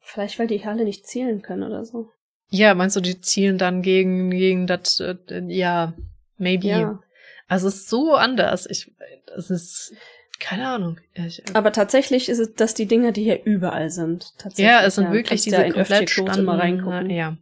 [0.02, 2.10] Vielleicht, weil die alle nicht zielen können oder so.
[2.50, 5.16] Ja, meinst du, die zielen dann gegen, gegen das, äh,
[5.48, 5.94] ja,
[6.38, 6.68] maybe.
[6.68, 7.00] Ja.
[7.48, 8.68] Also es ist so anders.
[8.70, 8.92] Ich,
[9.36, 9.94] es ist,
[10.40, 11.00] keine Ahnung.
[11.14, 14.34] Ich, Aber tatsächlich ist es, dass die Dinger, die hier überall sind.
[14.38, 14.66] Tatsächlich.
[14.68, 17.10] ja, es sind wirklich Kannst diese ja komplett immer reingucken.
[17.10, 17.38] Ja.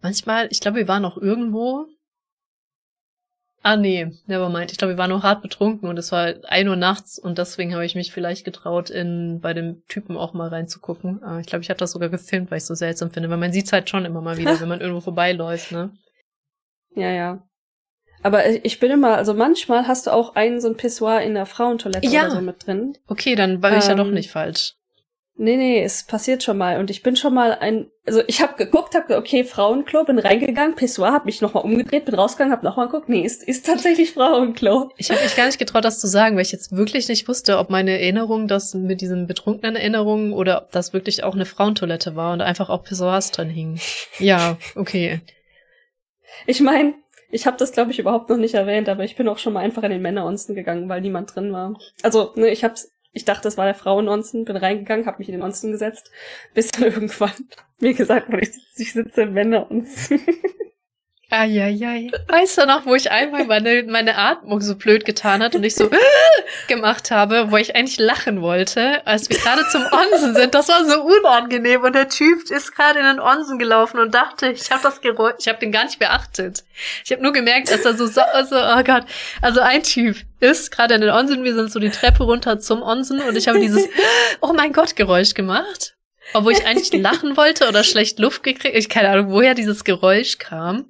[0.00, 1.86] Manchmal, ich glaube, wir waren auch irgendwo.
[3.64, 4.72] Ah, nee, nevermind.
[4.72, 7.74] Ich glaube, wir waren noch hart betrunken und es war ein Uhr nachts und deswegen
[7.74, 11.22] habe ich mich vielleicht getraut, in bei dem Typen auch mal reinzugucken.
[11.22, 13.36] Ah, Ich glaube, ich habe das sogar gefilmt, weil ich es so seltsam finde, weil
[13.36, 15.92] man sieht's halt schon immer mal wieder, wenn man irgendwo vorbeiläuft, ne?
[16.96, 17.48] Ja, ja.
[18.22, 21.46] Aber ich bin immer, also manchmal hast du auch einen so ein Pissoir in der
[21.46, 22.22] Frauentoilette Ja.
[22.26, 22.96] oder so mit drin.
[23.08, 24.74] Okay, dann war ich ja doch Ähm, nicht falsch.
[25.34, 26.78] Nee, nee, es passiert schon mal.
[26.78, 30.76] Und ich bin schon mal ein, also ich habe geguckt, habe okay, Frauenklo, bin reingegangen,
[30.76, 34.90] Pissoir, hab mich nochmal umgedreht, bin rausgegangen, hab nochmal geguckt, nee, ist, ist tatsächlich Frauenklo.
[34.98, 37.58] Ich habe mich gar nicht getraut, das zu sagen, weil ich jetzt wirklich nicht wusste,
[37.58, 42.14] ob meine Erinnerung das mit diesen betrunkenen Erinnerungen oder ob das wirklich auch eine Frauentoilette
[42.14, 43.80] war und einfach auch Pissoirs drin hingen.
[44.18, 45.22] Ja, okay.
[46.46, 46.94] Ich meine,
[47.32, 49.60] ich habe das, glaube ich, überhaupt noch nicht erwähnt, aber ich bin auch schon mal
[49.60, 51.76] einfach in den Männeronzen gegangen, weil niemand drin war.
[52.02, 55.34] Also, ne, ich hab's, ich dachte, das war der Frauenonzen, bin reingegangen, habe mich in
[55.34, 56.10] den Onzen gesetzt,
[56.54, 57.32] bis dann irgendwann
[57.80, 60.20] mir gesagt wurde, ich, sitze- ich sitze im Männeronzen.
[61.32, 62.10] Eieiei.
[62.28, 65.74] Weißt du noch, wo ich einmal meine, meine Atmung so blöd getan hat und ich
[65.74, 65.90] so
[66.68, 70.54] gemacht habe, wo ich eigentlich lachen wollte, als wir gerade zum Onsen sind.
[70.54, 74.48] Das war so unangenehm und der Typ ist gerade in den Onsen gelaufen und dachte,
[74.48, 76.64] ich habe das Geräusch, ich habe den gar nicht beachtet.
[77.04, 79.04] Ich habe nur gemerkt, dass er so, so, so, oh Gott,
[79.40, 82.82] also ein Typ ist gerade in den Onsen, wir sind so die Treppe runter zum
[82.82, 83.88] Onsen und ich habe dieses
[84.42, 85.94] Oh mein Gott Geräusch gemacht.
[86.34, 88.74] Obwohl ich eigentlich lachen wollte oder schlecht Luft gekriegt.
[88.76, 90.86] Ich keine Ahnung, woher dieses Geräusch kam.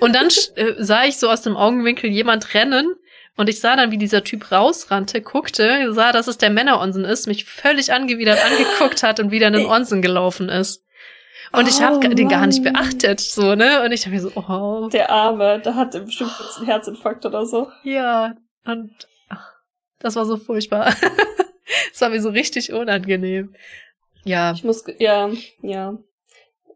[0.00, 2.94] Und dann äh, sah ich so aus dem Augenwinkel jemand rennen.
[3.36, 7.26] Und ich sah dann, wie dieser Typ rausrannte, guckte, sah, dass es der Männeronsen ist,
[7.26, 10.84] mich völlig angewidert angeguckt hat und wieder in den Onsen gelaufen ist.
[11.50, 13.82] Und ich habe Oh, den gar nicht beachtet, so, ne?
[13.82, 17.26] Und ich habe mir so, oh, Der Arme, da hat er bestimmt kurz einen Herzinfarkt
[17.26, 17.68] oder so.
[17.82, 18.34] ja.
[18.64, 18.92] Und
[19.28, 19.52] ach,
[19.98, 20.94] das war so furchtbar.
[21.90, 23.54] Das war mir so richtig unangenehm.
[24.24, 24.52] Ja.
[24.52, 25.30] Ich muss, ja,
[25.62, 25.98] ja.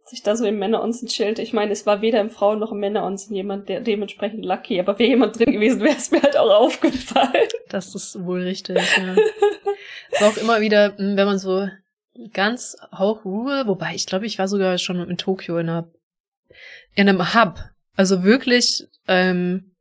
[0.02, 2.72] Als ich da so im Männeronsen chillte, ich meine, es war weder im Frauen- noch
[2.72, 6.36] im Männeronsen jemand, der dementsprechend lucky, aber wäre jemand drin gewesen, wäre es mir halt
[6.36, 7.48] auch aufgefallen.
[7.68, 9.14] Das ist wohl richtig, ja.
[10.10, 11.68] ist auch immer wieder, hm, wenn man so
[12.32, 15.90] ganz Hauchruhe, wobei ich glaube, ich war sogar schon in Tokio in einer,
[16.94, 17.60] in einem Hub.
[17.94, 19.74] Also wirklich, ähm,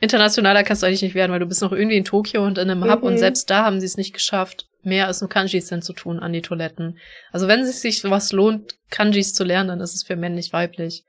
[0.00, 2.70] internationaler kannst du eigentlich nicht werden, weil du bist noch irgendwie in Tokio und in
[2.70, 3.06] einem Hub Mhm.
[3.08, 6.18] und selbst da haben sie es nicht geschafft, mehr als nur Kanjis denn zu tun
[6.20, 6.98] an die Toiletten.
[7.32, 11.04] Also wenn es sich was lohnt, Kanjis zu lernen, dann ist es für männlich weiblich.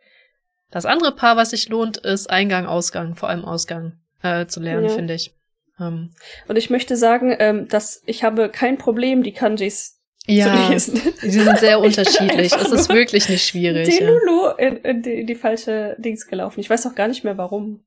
[0.72, 4.86] Das andere Paar, was sich lohnt, ist Eingang, Ausgang, vor allem Ausgang äh, zu lernen,
[4.86, 4.90] Ja.
[4.90, 5.34] finde ich.
[5.80, 6.12] Ähm,
[6.48, 9.94] Und ich möchte sagen, ähm, dass ich habe kein Problem, die Kanjis
[10.26, 11.02] ja, zu lesen.
[11.22, 12.52] sie sind sehr unterschiedlich.
[12.54, 13.88] Es ist wirklich nicht schwierig.
[13.88, 14.10] Die Ja.
[14.10, 16.60] Lulu in, in, die, in die falsche Dings gelaufen.
[16.60, 17.86] Ich weiß auch gar nicht mehr warum.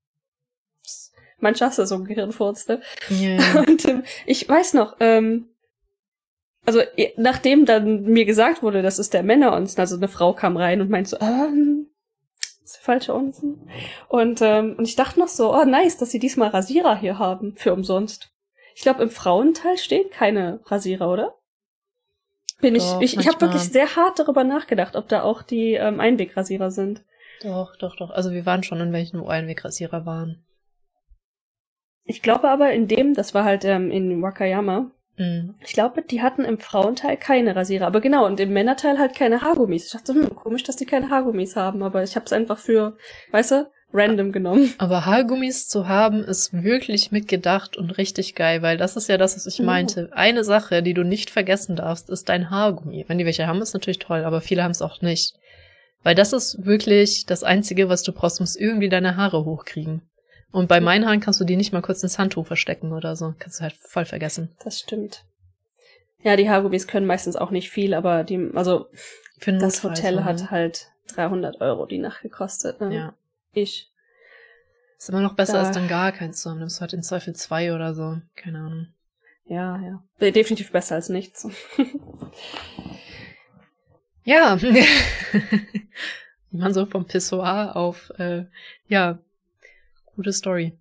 [1.39, 2.81] Manchmal hast du so ein Gehirnfurz, ne?
[3.09, 3.39] Ja.
[3.67, 5.49] Und ähm, ich weiß noch, ähm,
[6.67, 6.83] also
[7.17, 10.91] nachdem dann mir gesagt wurde, das ist der Männeronsen, also eine Frau kam rein und
[10.91, 11.89] meinte so, ähm,
[12.39, 13.69] das ist der falsche Onsen.
[14.09, 17.57] Und, ähm, und ich dachte noch so, oh nice, dass sie diesmal Rasierer hier haben,
[17.57, 18.31] für umsonst.
[18.75, 21.35] Ich glaube, im Frauenteil stehen keine Rasierer, oder?
[22.61, 25.75] Bin Doch, ich, ich, ich habe wirklich sehr hart darüber nachgedacht, ob da auch die
[25.75, 27.03] ähm, Einwegrasierer sind.
[27.43, 28.11] Doch, doch, doch.
[28.11, 30.45] Also wir waren schon in welchen Einwegrasierer waren.
[32.05, 34.91] Ich glaube aber in dem, das war halt ähm, in Wakayama.
[35.65, 37.87] Ich glaube, die hatten im Frauenteil keine Rasierer.
[37.87, 39.87] Aber genau, und im Männerteil halt keine Haargummis.
[39.87, 41.83] Ich dachte, hm, komisch, dass die keine Haargummis haben.
[41.83, 42.97] Aber ich habe es einfach für,
[43.33, 44.73] weißt du, random genommen.
[44.79, 49.37] Aber Haargummis zu haben, ist wirklich mitgedacht und richtig geil, weil das ist ja das,
[49.37, 49.65] was ich Ja.
[49.65, 50.11] meinte.
[50.13, 53.05] Eine Sache, die du nicht vergessen darfst, ist dein Haargummi.
[53.09, 55.35] Wenn die welche haben, ist natürlich toll, aber viele haben es auch nicht.
[56.03, 60.03] Weil das ist wirklich das Einzige, was du brauchst, musst irgendwie deine Haare hochkriegen.
[60.53, 63.35] Und bei meinen Haaren kannst du die nicht mal kurz ins Handtuch verstecken oder so.
[63.39, 64.51] Kannst du halt voll vergessen.
[64.65, 65.25] Das stimmt.
[66.23, 68.89] Ja, die Haargummis können meistens auch nicht viel, aber die, also
[69.47, 72.81] das Hotel hat halt 300 Euro die Nacht gekostet.
[72.81, 72.95] Ne?
[72.95, 73.15] Ja.
[73.53, 73.91] Ich.
[74.99, 76.59] Ist immer noch besser, Da- als dann gar keins zu haben.
[76.59, 78.19] Nimmst du halt in Zweifel zwei oder so.
[78.37, 78.89] Keine Ahnung.
[79.47, 80.31] Ja, ja.
[80.31, 81.47] Definitiv besser als nichts.
[84.25, 84.61] Ja.
[86.51, 88.45] Wie man so vom Pissoir auf, äh,
[88.89, 89.19] ja,
[90.21, 90.77] gute Story.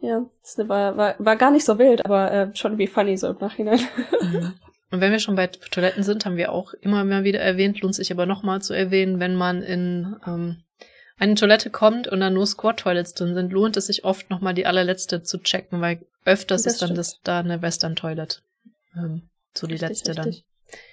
[0.00, 3.28] ja, das war, war, war gar nicht so wild, aber äh, schon wie funny so
[3.28, 3.80] im Nachhinein.
[4.20, 4.52] Mhm.
[4.90, 7.94] Und wenn wir schon bei Toiletten sind, haben wir auch immer mal wieder erwähnt, lohnt
[7.94, 10.62] sich aber nochmal zu erwähnen, wenn man in ähm,
[11.18, 14.66] eine Toilette kommt und da nur Squat-Toilets drin sind, lohnt es sich oft nochmal die
[14.66, 16.98] allerletzte zu checken, weil öfters Das ist dann stimmt.
[16.98, 18.42] das da eine Western-Toilet.
[18.96, 19.22] Ähm,
[19.54, 20.44] so die Richtig, letzte richtig.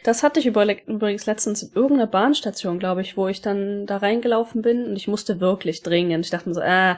[0.04, 4.62] Das hatte ich übrigens letztens in irgendeiner Bahnstation, glaube ich, wo ich dann da reingelaufen
[4.62, 6.26] bin und ich musste wirklich dringend.
[6.26, 6.96] Ich dachte mir so, äh,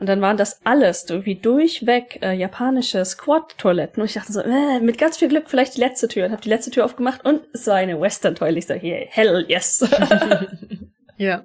[0.00, 4.00] und dann waren das alles irgendwie durchweg äh, japanische Squat-Toiletten.
[4.00, 6.26] Und ich dachte so, äh, mit ganz viel Glück vielleicht die letzte Tür.
[6.26, 8.58] Und habe die letzte Tür aufgemacht und es war eine Western-Toilette.
[8.58, 9.80] Ich so, yeah, hell yes.
[11.16, 11.44] ja.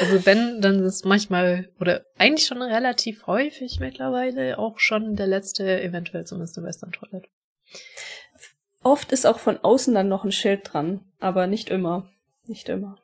[0.00, 5.82] Also wenn, dann ist manchmal, oder eigentlich schon relativ häufig mittlerweile auch schon der letzte,
[5.82, 7.26] eventuell zumindest eine Western-Toilet.
[8.84, 12.08] Oft ist auch von außen dann noch ein Schild dran, aber nicht immer.
[12.46, 12.98] Nicht immer.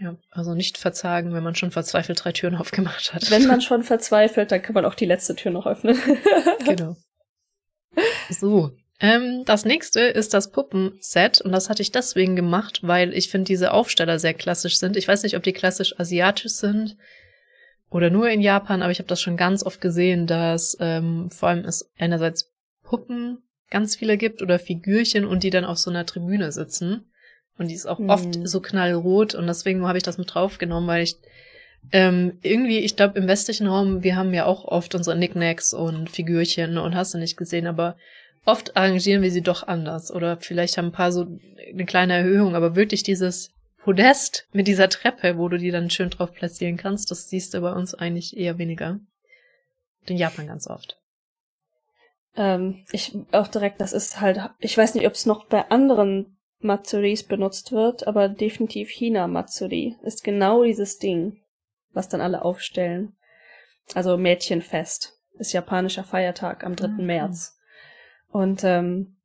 [0.00, 3.30] Ja, also nicht verzagen, wenn man schon verzweifelt drei Türen aufgemacht hat.
[3.30, 5.98] Wenn man schon verzweifelt, dann kann man auch die letzte Tür noch öffnen.
[6.64, 6.96] genau.
[8.30, 8.70] So.
[9.00, 13.46] Ähm, das nächste ist das Puppenset und das hatte ich deswegen gemacht, weil ich finde
[13.46, 14.96] diese Aufsteller sehr klassisch sind.
[14.96, 16.96] Ich weiß nicht, ob die klassisch asiatisch sind
[17.90, 21.48] oder nur in Japan, aber ich habe das schon ganz oft gesehen, dass ähm, vor
[21.48, 23.38] allem es einerseits Puppen
[23.70, 27.07] ganz viele gibt oder Figürchen und die dann auf so einer Tribüne sitzen.
[27.58, 28.10] Und die ist auch Mhm.
[28.10, 31.16] oft so knallrot und deswegen habe ich das mit draufgenommen, weil ich
[31.92, 36.10] ähm, irgendwie, ich glaube, im westlichen Raum, wir haben ja auch oft unsere Knickknacks und
[36.10, 37.96] Figürchen und hast du nicht gesehen, aber
[38.44, 40.10] oft arrangieren wir sie doch anders.
[40.10, 41.26] Oder vielleicht haben ein paar so
[41.72, 46.10] eine kleine Erhöhung, aber wirklich dieses Podest mit dieser Treppe, wo du die dann schön
[46.10, 48.98] drauf platzieren kannst, das siehst du bei uns eigentlich eher weniger.
[50.06, 50.98] In Japan ganz oft.
[52.36, 56.37] Ähm, ich auch direkt, das ist halt, ich weiß nicht, ob es noch bei anderen
[56.60, 61.40] Matsuris benutzt wird, aber definitiv Hina Matsuri ist genau dieses Ding,
[61.92, 63.16] was dann alle aufstellen.
[63.94, 66.88] Also Mädchenfest ist japanischer Feiertag am 3.
[66.88, 67.06] Mhm.
[67.06, 67.58] März.
[68.30, 69.16] Und ähm,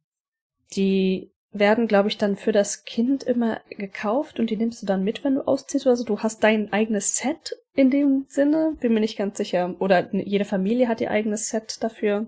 [0.76, 5.04] die werden, glaube ich, dann für das Kind immer gekauft und die nimmst du dann
[5.04, 6.04] mit, wenn du ausziehst oder so.
[6.04, 9.76] Du hast dein eigenes Set in dem Sinne, bin mir nicht ganz sicher.
[9.80, 12.28] Oder jede Familie hat ihr eigenes Set dafür.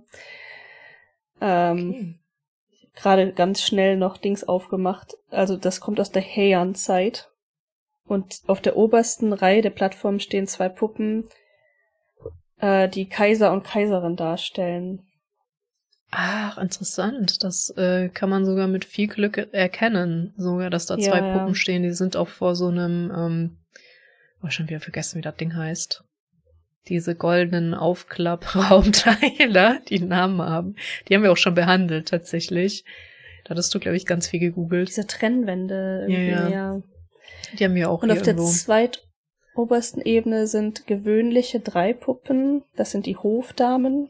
[1.41, 2.19] Ähm,
[2.95, 5.15] Gerade ganz schnell noch Dings aufgemacht.
[5.29, 7.29] Also das kommt aus der Heian-Zeit.
[8.07, 11.27] Und auf der obersten Reihe der Plattform stehen zwei Puppen,
[12.59, 15.01] äh, die Kaiser und Kaiserin darstellen.
[16.11, 17.43] Ach, interessant.
[17.43, 20.33] Das äh, kann man sogar mit viel Glück erkennen.
[20.37, 21.37] Sogar, dass da Ja, zwei ja.
[21.37, 23.57] Puppen stehen, die sind auch vor so einem, ähm,
[24.43, 26.03] oh, schon wieder vergessen, wie das Ding heißt.
[26.87, 30.75] Diese goldenen Aufklappraumteile, die einen Namen haben.
[31.07, 32.83] Die haben wir auch schon behandelt, tatsächlich.
[33.43, 34.89] Da hattest du, glaube ich, ganz viel gegoogelt.
[34.89, 36.51] Diese Trennwände irgendwie, Ja, ja.
[36.75, 36.81] ja.
[37.57, 38.51] Die haben wir auch Und auf der irgendwo.
[38.51, 42.63] zweitobersten Ebene sind gewöhnliche drei Puppen.
[42.75, 44.09] Das sind die Hofdamen.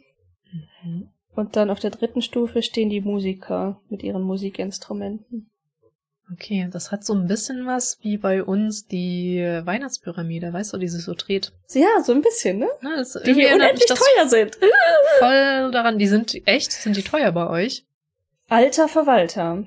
[0.84, 1.10] Mhm.
[1.36, 5.50] Und dann auf der dritten Stufe stehen die Musiker mit ihren Musikinstrumenten.
[6.32, 10.88] Okay, das hat so ein bisschen was wie bei uns die Weihnachtspyramide, weißt du, die
[10.88, 11.52] sich so dreht.
[11.74, 12.68] Ja, so ein bisschen, ne?
[12.82, 14.56] Ne, das Die hier unendlich teuer sind.
[15.20, 16.00] voll daran.
[16.00, 17.86] Die sind echt, sind die teuer bei euch?
[18.50, 19.66] Alter Verwalter.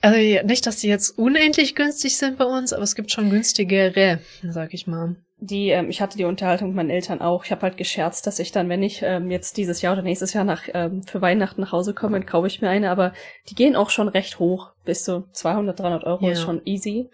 [0.00, 4.20] Also nicht, dass die jetzt unendlich günstig sind bei uns, aber es gibt schon günstigere,
[4.50, 5.16] sag ich mal.
[5.38, 7.44] Die, ähm, ich hatte die Unterhaltung mit meinen Eltern auch.
[7.44, 10.32] Ich habe halt gescherzt, dass ich dann, wenn ich ähm, jetzt dieses Jahr oder nächstes
[10.32, 12.90] Jahr nach ähm, für Weihnachten nach Hause komme, dann kaufe ich mir eine.
[12.90, 13.12] Aber
[13.50, 14.70] die gehen auch schon recht hoch.
[14.86, 16.32] Bis zu 200, 300 Euro Ja.
[16.32, 17.10] ist schon easy.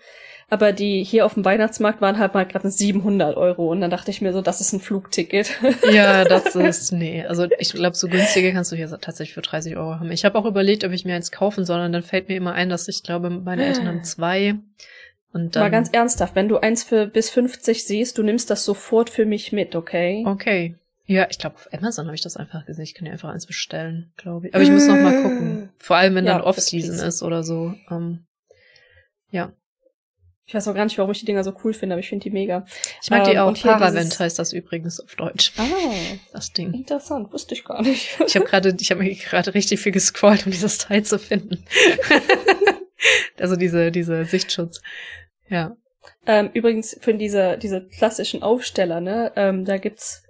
[0.50, 3.70] Aber die hier auf dem Weihnachtsmarkt waren halt mal gerade 700 Euro.
[3.72, 5.58] Und dann dachte ich mir so, das ist ein Flugticket.
[5.92, 7.24] Ja, das ist, nee.
[7.26, 10.12] Also ich glaube, so günstige kannst du hier tatsächlich für 30 Euro haben.
[10.12, 12.52] Ich habe auch überlegt, ob ich mir eins kaufen soll, und dann fällt mir immer
[12.52, 14.54] ein, dass ich glaube, meine Eltern haben zwei.
[15.32, 18.64] Und dann, mal ganz ernsthaft, wenn du eins für bis 50 siehst, du nimmst das
[18.64, 20.24] sofort für mich mit, okay?
[20.26, 20.76] Okay.
[21.06, 22.84] Ja, ich glaube, auf Amazon habe ich das einfach gesehen.
[22.84, 24.54] Ich kann dir einfach eins bestellen, glaube ich.
[24.54, 25.70] Aber ich muss noch mal gucken.
[25.78, 27.74] Vor allem, wenn Ja, dann Off-Season ist oder so.
[27.90, 28.24] Ähm,
[29.30, 29.52] ja.
[30.46, 32.24] Ich weiß auch gar nicht, warum ich die Dinger so cool finde, aber ich finde
[32.24, 32.66] die mega.
[33.02, 33.54] Ich mag die Ähm, auch.
[33.54, 35.52] Paravent heißt das übrigens auf Deutsch.
[35.56, 35.64] Ah,
[36.32, 36.74] Das Ding.
[36.74, 38.18] interessant, wusste ich gar nicht.
[38.26, 41.64] Ich habe gerade, ich habe mir gerade richtig viel gescrollt, um dieses Teil zu finden.
[43.38, 44.80] also diese, diese Sichtschutz.
[45.52, 45.76] Ja.
[46.26, 50.24] Ähm, übrigens für diese, diese klassischen Aufsteller, ne, ähm, da gibt's,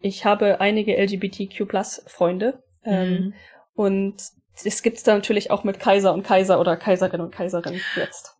[0.00, 1.66] ich habe einige LGBTQ
[2.06, 3.34] Freunde, ähm, Mhm.
[3.74, 4.16] und
[4.64, 8.34] es gibt's da natürlich auch mit Kaiser und Kaiser oder Kaiserin und Kaiserin jetzt.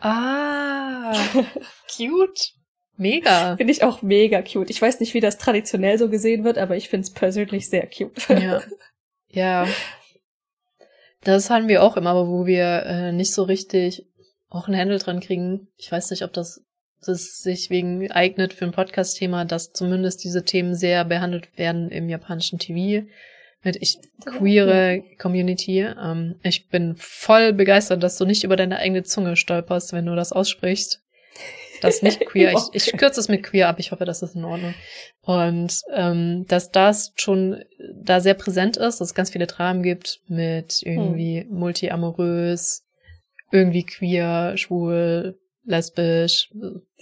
[0.00, 1.12] Ah,
[1.96, 2.52] cute.
[2.98, 3.56] Mega.
[3.56, 4.70] Finde ich auch mega cute.
[4.70, 7.86] Ich weiß nicht, wie das traditionell so gesehen wird, aber ich finde es persönlich sehr
[7.86, 8.28] cute.
[8.28, 8.62] Ja.
[9.28, 9.66] Ja.
[11.22, 14.06] Das haben wir auch immer, aber wo wir äh, nicht so richtig
[14.56, 15.68] auch einen Händel dran kriegen.
[15.76, 16.62] Ich weiß nicht, ob das,
[17.04, 22.08] das sich wegen eignet für ein Podcast-Thema, dass zumindest diese Themen sehr behandelt werden im
[22.08, 23.06] japanischen TV.
[23.62, 25.80] Mit ich queere Community.
[25.80, 30.14] Ähm, ich bin voll begeistert, dass du nicht über deine eigene Zunge stolperst, wenn du
[30.14, 31.00] das aussprichst.
[31.80, 32.52] Das nicht queer.
[32.52, 33.78] Ich, ich kürze es mit queer ab.
[33.78, 34.74] Ich hoffe, das ist in Ordnung.
[35.22, 40.20] Und ähm, dass das schon da sehr präsent ist, dass es ganz viele Dramen gibt
[40.28, 42.85] mit irgendwie multiamorös,
[43.50, 46.52] irgendwie queer, schwul, lesbisch,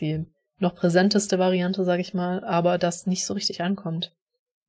[0.01, 0.25] die
[0.59, 4.13] noch präsenteste Variante, sag ich mal, aber das nicht so richtig ankommt.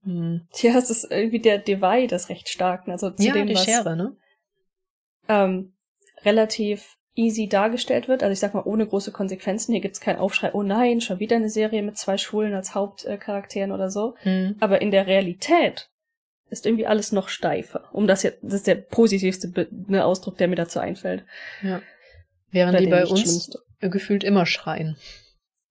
[0.03, 0.47] Hm.
[0.51, 2.87] Tja, es ist irgendwie der Divide ist recht stark.
[2.87, 4.15] Also zu Ja, dem, die was Schere, ne?
[5.27, 5.73] ähm,
[6.23, 8.23] relativ easy dargestellt wird.
[8.23, 9.71] Also ich sag mal, ohne große Konsequenzen.
[9.71, 13.71] Hier gibt's keinen Aufschrei, oh nein, schon wieder eine Serie mit zwei Schwulen als Hauptcharakteren
[13.71, 14.15] oder so.
[14.19, 14.55] Hm.
[14.59, 15.89] Aber in der Realität
[16.49, 17.89] ist irgendwie alles noch steifer.
[17.91, 21.23] Um das jetzt, das ist der positivste Be ne, Ausdruck, der mir dazu einfällt.
[21.61, 21.81] Ja.
[22.51, 23.59] Während Oder die bei uns schlimmste.
[23.81, 24.95] gefühlt immer schreien.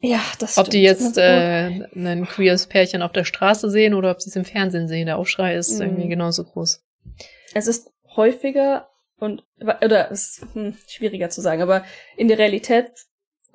[0.00, 1.00] Ja, das Ob die stimmt.
[1.16, 4.86] jetzt äh, ein queeres Pärchen auf der Straße sehen oder ob sie es im Fernsehen
[4.88, 5.82] sehen, der Aufschrei ist Mhm.
[5.82, 6.84] irgendwie genauso groß.
[7.54, 11.84] Es ist häufiger und oder es ist hm, schwieriger zu sagen, aber
[12.16, 12.90] in der Realität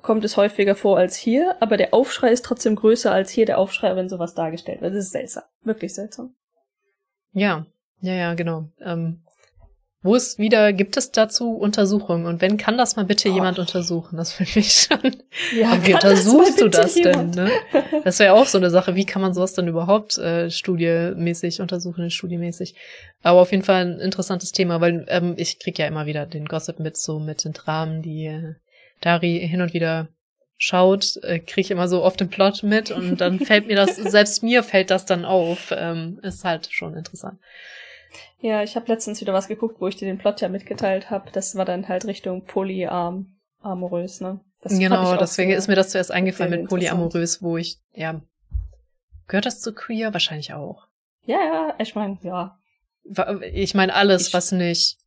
[0.02, 3.58] kommt es häufiger vor als hier, aber der Aufschrei ist trotzdem größer als hier der
[3.58, 4.94] Aufschrei, wenn sowas dargestellt wird.
[4.94, 6.34] Das ist seltsam, wirklich seltsam.
[7.32, 7.66] Ja,
[8.00, 8.68] ja, ja, genau.
[8.84, 9.22] Ähm,
[10.02, 12.24] wo ist wieder, gibt es dazu Untersuchungen?
[12.24, 13.34] Und wenn, kann das mal bitte Oh.
[13.34, 14.16] jemand untersuchen?
[14.16, 14.98] Das will ich schon.
[15.54, 17.36] Ja, wie das untersuchst mal du das jemand?
[17.36, 17.44] denn?
[17.44, 17.50] Ne?
[18.04, 18.94] Das wäre auch so eine Sache.
[18.94, 22.74] Wie kann man sowas dann überhaupt äh, studiemäßig untersuchen, studiemäßig?
[23.22, 26.46] Aber auf jeden Fall ein interessantes Thema, weil ähm, ich krieg ja immer wieder den
[26.46, 28.54] Gossip mit, so mit den Dramen, die äh,
[29.02, 30.08] Dari hin und wieder
[30.62, 33.96] schaut, äh, kriege ich immer so oft den Plot mit und dann fällt mir das,
[33.96, 35.72] selbst mir fällt das dann auf.
[35.74, 37.40] Ähm, ist halt schon interessant.
[38.40, 41.30] Ja, ich habe letztens wieder was geguckt, wo ich dir den Plot ja mitgeteilt habe.
[41.32, 44.40] Das war dann halt Richtung polyarm, amorös, ne?
[44.60, 48.20] Das genau, deswegen ist mir das zuerst eingefallen mit polyamorös, wo ich, ja,
[49.28, 50.12] gehört das zu queer?
[50.12, 50.86] Wahrscheinlich auch.
[51.24, 52.58] Ja, ja, ich meine, ja.
[53.52, 54.98] Ich meine alles, Ich- was nicht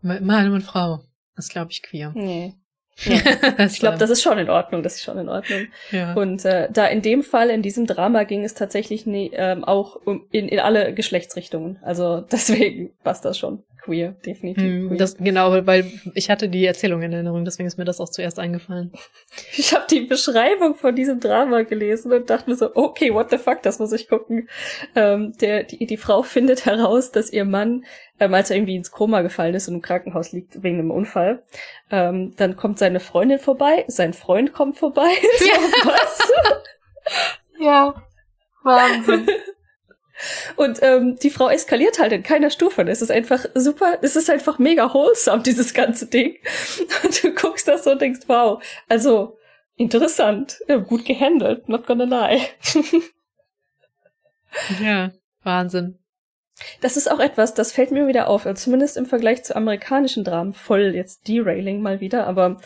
[0.00, 1.04] Mann und Frau,
[1.36, 2.12] ist glaube ich queer.
[2.14, 2.54] Nee.
[3.04, 5.66] ich Ich glaube, das ist schon in Ordnung, das ist schon in Ordnung.
[5.90, 6.14] ja.
[6.14, 9.96] Und äh, da in dem Fall, in diesem Drama ging es tatsächlich nie, ähm, auch
[10.04, 11.78] um, in, in alle Geschlechtsrichtungen.
[11.82, 13.64] Also deswegen passt das schon.
[13.84, 14.62] Queer, definitiv.
[14.62, 14.98] Hm, queer.
[14.98, 18.38] Das, genau, weil ich hatte die Erzählung in Erinnerung, deswegen ist mir das auch zuerst
[18.38, 18.92] eingefallen.
[19.56, 23.38] Ich habe die Beschreibung von diesem Drama gelesen und dachte mir so, okay, what the
[23.38, 24.48] fuck, das muss ich gucken.
[24.94, 27.84] Ähm, der, die, die Frau findet heraus, dass ihr Mann,
[28.20, 31.42] ähm, als er irgendwie ins Koma gefallen ist und im Krankenhaus liegt wegen einem Unfall,
[31.90, 35.08] ähm, dann kommt seine Freundin vorbei, sein Freund kommt vorbei.
[35.38, 36.18] so, was?
[37.60, 37.94] ja,
[38.62, 39.26] Wahnsinn.
[40.56, 42.82] Und ähm, die Frau eskaliert halt in keiner Stufe.
[42.82, 46.36] Es ist einfach super, es ist einfach mega wholesome, dieses ganze Ding.
[47.02, 49.38] Und du guckst das so und denkst, wow, also
[49.76, 52.40] interessant, ja, gut gehandelt, not gonna lie.
[54.80, 55.12] ja,
[55.42, 55.98] Wahnsinn.
[56.80, 60.22] Das ist auch etwas, das fällt mir wieder auf, also zumindest im Vergleich zu amerikanischen
[60.22, 62.60] Dramen, voll jetzt Derailing mal wieder, aber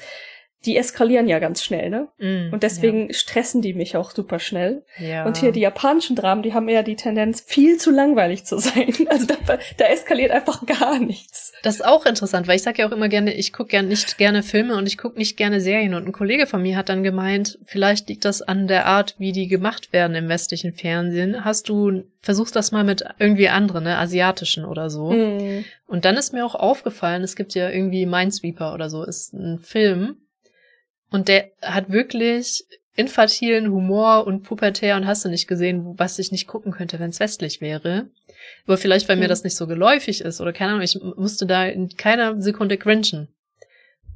[0.67, 2.09] die eskalieren ja ganz schnell, ne?
[2.19, 3.15] Mm, und deswegen ja.
[3.15, 4.83] stressen die mich auch super schnell.
[4.99, 5.25] Ja.
[5.25, 8.93] Und hier die japanischen Dramen, die haben eher die Tendenz, viel zu langweilig zu sein.
[9.09, 11.53] Also da, da eskaliert einfach gar nichts.
[11.63, 14.19] Das ist auch interessant, weil ich sage ja auch immer gerne, ich gucke gern nicht
[14.19, 15.95] gerne Filme und ich gucke nicht gerne Serien.
[15.95, 19.33] Und ein Kollege von mir hat dann gemeint, vielleicht liegt das an der Art, wie
[19.33, 21.45] die gemacht werden im westlichen Fernsehen.
[21.45, 25.13] Hast du versuchst das mal mit irgendwie anderen, ne, asiatischen oder so.
[25.13, 25.65] Mm.
[25.87, 29.59] Und dann ist mir auch aufgefallen, es gibt ja irgendwie Minesweeper oder so, ist ein
[29.59, 30.17] Film,
[31.11, 32.65] und der hat wirklich
[32.97, 37.11] infantilen Humor und pubertär und hast du nicht gesehen, was ich nicht gucken könnte, wenn
[37.11, 38.09] es westlich wäre.
[38.67, 39.23] Aber vielleicht, weil mhm.
[39.23, 42.77] mir das nicht so geläufig ist oder keine Ahnung, ich musste da in keiner Sekunde
[42.77, 43.29] cringen.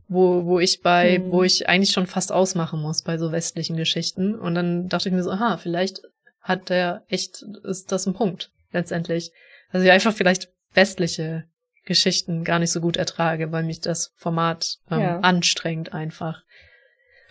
[0.08, 1.32] Wo, wo ich bei, mhm.
[1.32, 4.34] wo ich eigentlich schon fast ausmachen muss bei so westlichen Geschichten.
[4.34, 6.02] Und dann dachte ich mir so, aha, vielleicht
[6.40, 9.30] hat der echt, ist das ein Punkt, letztendlich.
[9.70, 11.44] Also ich einfach vielleicht westliche
[11.84, 15.20] Geschichten gar nicht so gut ertrage, weil mich das Format ähm, ja.
[15.20, 16.42] anstrengt einfach.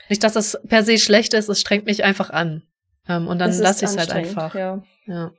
[0.10, 2.64] Nicht, dass das per se schlecht ist, es strengt mich einfach an.
[3.08, 4.56] Ähm, und dann lasse ich es halt einfach.
[4.56, 4.84] Ja.
[5.06, 5.32] ja.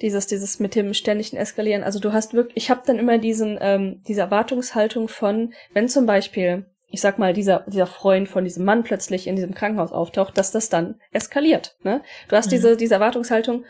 [0.00, 1.82] Dieses, dieses mit dem ständigen Eskalieren.
[1.82, 6.06] Also du hast wirklich, ich habe dann immer diesen, ähm, diese Erwartungshaltung von, wenn zum
[6.06, 10.38] Beispiel, ich sag mal, dieser, dieser Freund von diesem Mann plötzlich in diesem Krankenhaus auftaucht,
[10.38, 11.76] dass das dann eskaliert.
[11.82, 12.02] Ne?
[12.28, 12.50] Du hast mhm.
[12.50, 13.64] diese, diese Erwartungshaltung,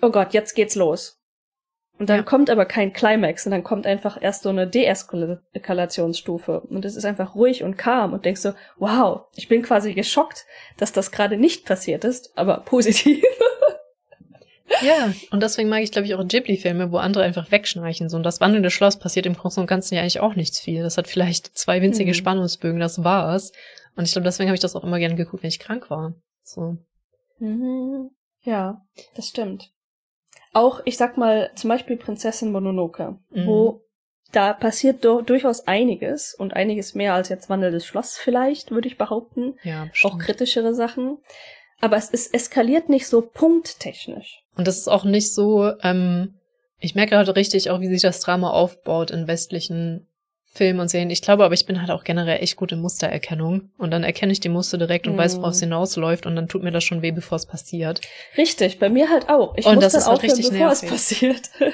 [0.00, 1.17] oh Gott, jetzt geht's los.
[1.98, 2.22] Und dann ja.
[2.22, 6.60] kommt aber kein Climax und dann kommt einfach erst so eine Deeskalationsstufe.
[6.60, 10.46] Und es ist einfach ruhig und calm und denkst so, wow, ich bin quasi geschockt,
[10.76, 13.24] dass das gerade nicht passiert ist, aber positiv.
[14.80, 18.08] ja, und deswegen mag ich, glaube ich, auch Ghibli-Filme, wo andere einfach wegschnarchen.
[18.08, 20.84] So, und das wandelnde Schloss passiert im Großen und Ganzen ja eigentlich auch nichts viel.
[20.84, 22.14] Das hat vielleicht zwei winzige mhm.
[22.14, 23.50] Spannungsbögen, das war's.
[23.96, 26.14] Und ich glaube, deswegen habe ich das auch immer gerne geguckt, wenn ich krank war.
[26.44, 26.76] So.
[27.40, 28.10] Mhm.
[28.44, 28.82] Ja,
[29.16, 29.72] das stimmt
[30.58, 33.46] auch, ich sag mal, zum Beispiel Prinzessin Mononoke, mhm.
[33.46, 33.82] wo
[34.32, 38.98] da passiert do durchaus einiges und einiges mehr als jetzt Wandelndes Schloss vielleicht, würde ich
[38.98, 39.54] behaupten.
[39.62, 40.14] Ja, bestimmt.
[40.14, 41.18] Auch kritischere Sachen.
[41.80, 44.42] Aber es ist, eskaliert nicht so punkttechnisch.
[44.56, 46.34] Und das ist auch nicht so, ähm,
[46.78, 50.07] ich merke gerade richtig auch, wie sich das Drama aufbaut in westlichen
[50.58, 51.08] Film und Serien.
[51.08, 53.70] Ich glaube aber, ich bin halt auch generell echt gut in Mustererkennung.
[53.78, 55.18] Und dann erkenne ich die Muster direkt und mm.
[55.18, 56.26] weiß, worauf es hinausläuft.
[56.26, 58.00] Und dann tut mir das schon weh, bevor es passiert.
[58.36, 59.56] Richtig, bei mir halt auch.
[59.56, 60.82] Ich und muss das dann ist halt richtig bevor nervig.
[60.82, 61.50] es passiert.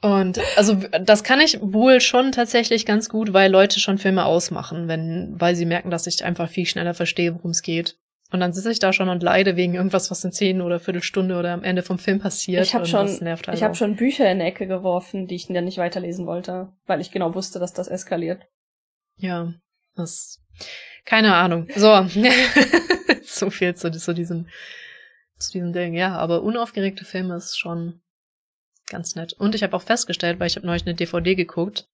[0.00, 4.86] Und also das kann ich wohl schon tatsächlich ganz gut, weil Leute schon Filme ausmachen,
[4.86, 7.96] wenn, weil sie merken, dass ich einfach viel schneller verstehe, worum es geht.
[8.30, 11.38] Und dann sitze ich da schon und leide wegen irgendwas, was in zehn oder Viertelstunde
[11.38, 12.62] oder am Ende vom Film passiert.
[12.62, 15.64] Ich habe schon, halt ich habe schon Bücher in die Ecke geworfen, die ich dann
[15.64, 18.42] nicht weiterlesen wollte, weil ich genau wusste, dass das eskaliert.
[19.16, 19.54] Ja,
[19.96, 20.42] das,
[21.06, 21.68] keine Ahnung.
[21.74, 22.06] So,
[23.24, 24.46] so viel zu, zu diesem,
[25.38, 25.94] zu diesem Ding.
[25.94, 28.02] Ja, aber unaufgeregte Filme ist schon
[28.90, 29.32] ganz nett.
[29.32, 31.86] Und ich habe auch festgestellt, weil ich habe neulich eine DVD geguckt.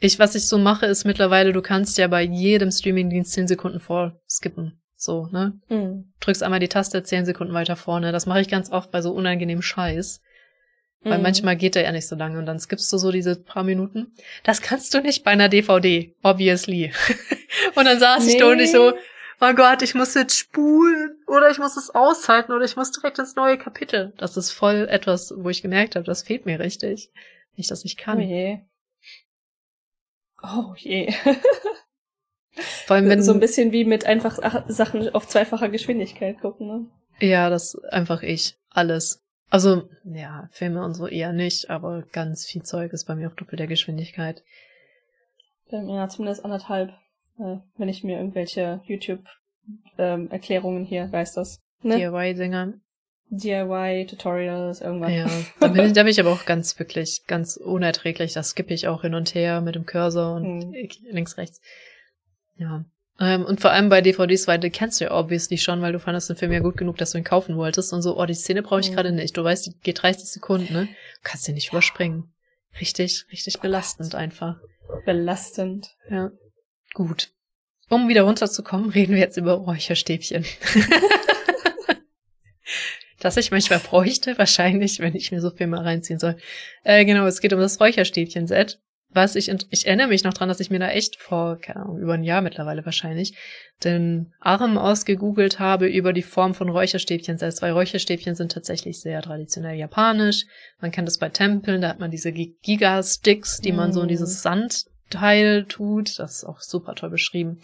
[0.00, 3.80] Ich, was ich so mache, ist mittlerweile, du kannst ja bei jedem Streamingdienst zehn Sekunden
[3.80, 4.81] vorskippen.
[5.02, 5.58] So, ne?
[5.68, 6.12] Mhm.
[6.20, 8.12] Drückst einmal die Taste zehn Sekunden weiter vorne.
[8.12, 10.22] Das mache ich ganz oft bei so unangenehmem Scheiß.
[11.00, 11.24] Weil mhm.
[11.24, 14.14] manchmal geht der ja nicht so lange und dann skippst du so diese paar Minuten.
[14.44, 16.92] Das kannst du nicht bei einer DVD, obviously.
[17.74, 18.30] und dann saß nee.
[18.30, 18.92] ich da und ich so,
[19.40, 23.18] oh Gott, ich muss jetzt spulen oder ich muss es aushalten oder ich muss direkt
[23.18, 24.12] ins neue Kapitel.
[24.18, 27.10] Das ist voll etwas, wo ich gemerkt habe, das fehlt mir richtig.
[27.56, 28.18] Ich das nicht kann.
[28.18, 28.60] Oh je.
[30.44, 31.12] Oh je.
[32.86, 34.38] Vor allem, wenn so ein bisschen wie mit einfach
[34.68, 36.86] Sachen auf zweifacher Geschwindigkeit gucken, ne?
[37.20, 38.56] Ja, das einfach ich.
[38.70, 39.22] Alles.
[39.48, 43.34] Also, ja, Filme und so eher nicht, aber ganz viel Zeug ist bei mir auf
[43.34, 44.42] doppelter Geschwindigkeit.
[45.70, 46.90] Ja, zumindest anderthalb,
[47.38, 51.60] äh, wenn ich mir irgendwelche YouTube-Erklärungen ähm, hier, weiß das.
[51.82, 51.96] Ne?
[51.96, 52.74] DIY-Dinger.
[53.30, 55.12] DIY-Tutorials, irgendwas.
[55.12, 55.26] Ja,
[55.60, 58.34] da bin, ich, da bin ich aber auch ganz wirklich, ganz unerträglich.
[58.34, 60.74] Da skippe ich auch hin und her mit dem Cursor und hm.
[61.10, 61.60] links, rechts.
[62.56, 62.84] Ja.
[63.20, 66.00] Ähm, und vor allem bei DVDs, weil die kennst du ja obviously schon, weil du
[66.00, 68.34] fandest den Film ja gut genug, dass du ihn kaufen wolltest und so, oh, die
[68.34, 68.94] Szene brauche ich mhm.
[68.94, 69.36] gerade nicht.
[69.36, 70.86] Du weißt, die geht 30 Sekunden, ne?
[70.86, 72.32] Du kannst den nicht überspringen.
[72.80, 74.56] Richtig, richtig belastend einfach.
[75.04, 75.94] Belastend.
[76.10, 76.32] Ja.
[76.94, 77.30] Gut.
[77.88, 80.46] Um wieder runterzukommen, reden wir jetzt über Räucherstäbchen.
[83.20, 86.36] das ich manchmal bräuchte, wahrscheinlich, wenn ich mir so viel mal reinziehen soll.
[86.84, 88.80] Äh, genau, es geht um das Räucherstäbchen-Set.
[89.14, 91.98] Was ich, ich erinnere mich noch dran, dass ich mir da echt vor, keine Ahnung,
[91.98, 93.36] über ein Jahr mittlerweile wahrscheinlich,
[93.84, 99.76] den Arm ausgegoogelt habe über die Form von Räucherstäbchen-Sets, weil Räucherstäbchen sind tatsächlich sehr traditionell
[99.76, 100.46] japanisch.
[100.80, 104.44] Man kennt das bei Tempeln, da hat man diese Giga-Sticks, die man so in dieses
[104.44, 104.68] mhm.
[105.10, 106.18] Sandteil tut.
[106.18, 107.60] Das ist auch super toll beschrieben.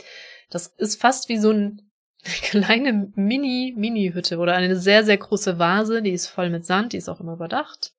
[0.50, 1.80] Das ist fast wie so ein
[2.42, 7.08] kleine Mini-Mini-Hütte oder eine sehr, sehr große Vase, die ist voll mit Sand, die ist
[7.08, 7.92] auch immer überdacht.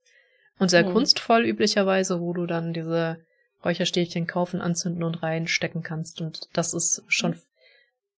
[0.60, 0.94] Und sehr mhm.
[0.94, 3.24] kunstvoll üblicherweise, wo du dann diese
[3.64, 6.22] Räucherstäbchen kaufen, anzünden und reinstecken kannst.
[6.22, 7.42] Und das ist schon mhm.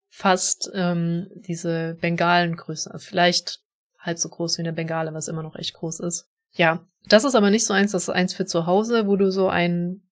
[0.07, 2.97] fast ähm, diese Bengalengröße.
[2.99, 3.61] Vielleicht
[3.99, 6.27] halb so groß wie eine Bengale, was immer noch echt groß ist.
[6.53, 9.31] Ja, das ist aber nicht so eins, das ist eins für zu Hause, wo du
[9.31, 10.07] so einen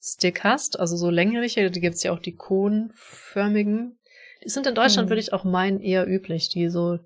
[0.00, 3.98] Stick hast, also so längliche, die gibt's ja auch die konförmigen.
[4.44, 5.10] Die sind in Deutschland, hm.
[5.10, 7.00] würde ich auch meinen, eher üblich, die so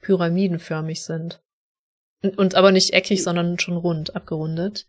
[0.00, 1.42] pyramidenförmig sind.
[2.22, 4.86] Und, und aber nicht eckig, sondern schon rund, abgerundet.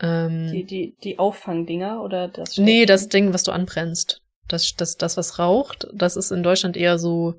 [0.00, 2.58] Ähm, die, die, die Auffangdinger oder das?
[2.58, 4.22] Nee, das Ding, was du anbrennst.
[4.48, 7.34] Das, das, das, was raucht, das ist in Deutschland eher so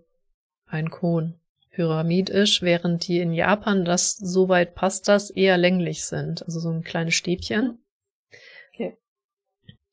[0.65, 1.39] ein Kon.
[1.71, 6.41] Pyramidisch, während die in Japan, das soweit passt das, eher länglich sind.
[6.43, 7.79] Also so ein kleines Stäbchen.
[8.73, 8.97] Okay.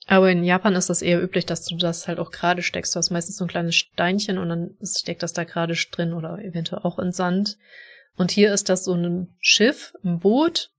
[0.06, 2.94] Aber in Japan ist das eher üblich, dass du das halt auch gerade steckst.
[2.94, 6.38] Du hast meistens so ein kleines Steinchen und dann steckt das da gerade drin oder
[6.38, 7.58] eventuell auch in Sand.
[8.16, 10.71] Und hier ist das so ein Schiff, ein Boot,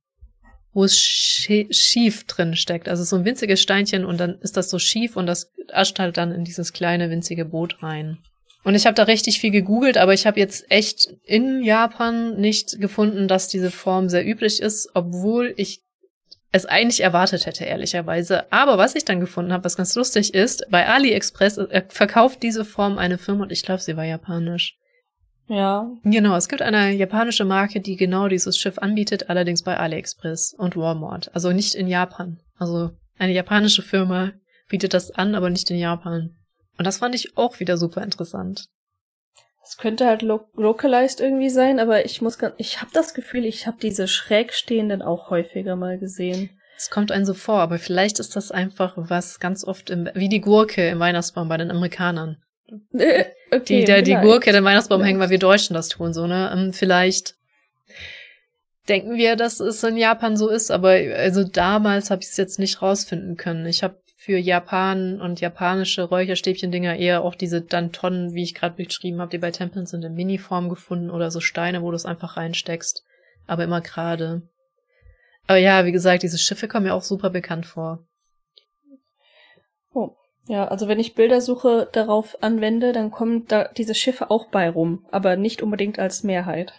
[0.74, 2.90] wo es schief drin steckt.
[2.90, 6.18] Also so ein winziges Steinchen und dann ist das so schief und das ascht halt
[6.18, 8.18] dann in dieses kleine winzige Boot rein.
[8.64, 12.80] Und ich habe da richtig viel gegoogelt, aber ich habe jetzt echt in Japan nicht
[12.80, 15.82] gefunden, dass diese Form sehr üblich ist, obwohl ich
[16.54, 18.52] es eigentlich erwartet hätte, ehrlicherweise.
[18.52, 22.64] Aber was ich dann gefunden habe, was ganz lustig ist, bei AliExpress äh, verkauft diese
[22.64, 24.78] Form eine Firma und ich glaube, sie war japanisch.
[25.54, 25.92] Ja.
[26.04, 30.76] Genau, es gibt eine japanische Marke, die genau dieses Schiff anbietet, allerdings bei AliExpress und
[30.76, 31.30] Walmart.
[31.36, 32.40] Also nicht in Japan.
[32.58, 32.90] Also
[33.20, 34.32] eine japanische Firma
[34.68, 36.36] bietet das an, aber nicht in Japan.
[36.80, 38.66] Und das fand ich auch wieder super interessant.
[39.64, 43.46] Es könnte halt lo localized irgendwie sein, aber ich muss ganz, ich habe das Gefühl,
[43.46, 46.50] ich habe diese schrägstehenden auch häufiger mal gesehen.
[46.76, 50.30] Es kommt einem so vor, aber vielleicht ist das einfach was ganz oft im, wie
[50.30, 52.38] die Gurke im Weihnachtsbaum bei den Amerikanern.
[52.94, 55.10] Äh, okay, die, der, die Gurke den Weihnachtsbaum vielleicht.
[55.10, 56.52] hängen, weil wir Deutschen das tun, so, ne?
[56.54, 57.36] Ähm, vielleicht
[58.90, 62.60] denken wir, dass es in Japan so ist, aber also damals habe ich es jetzt
[62.60, 63.66] nicht rausfinden können.
[63.66, 68.82] Ich habe für Japan und japanische Räucherstäbchen-Dinger eher auch diese dann Tonnen, wie ich gerade
[68.82, 72.06] beschrieben habe, die bei Tempeln sind, in Miniform gefunden oder so Steine, wo du es
[72.06, 73.04] einfach reinsteckst.
[73.48, 74.44] Aber immer gerade.
[75.48, 78.06] Aber ja, wie gesagt, diese Schiffe kommen mir auch super bekannt vor.
[79.94, 80.16] Oh.
[80.48, 85.06] Ja, also wenn ich Bildersuche darauf anwende, dann kommen da diese Schiffe auch bei rum,
[85.10, 86.74] aber nicht unbedingt als Mehrheit.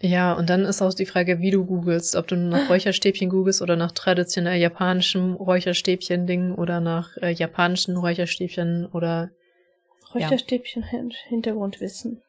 [0.00, 3.62] Ja, und dann ist auch die Frage, wie du googelst, ob du nach Räucherstäbchen googelst
[3.62, 9.30] oder nach traditionell japanischem Räucherstäbchen-Ding oder nach äh, japanischen Räucherstäbchen oder
[10.14, 11.16] Räucherstäbchen ja.
[11.28, 12.22] Hintergrundwissen.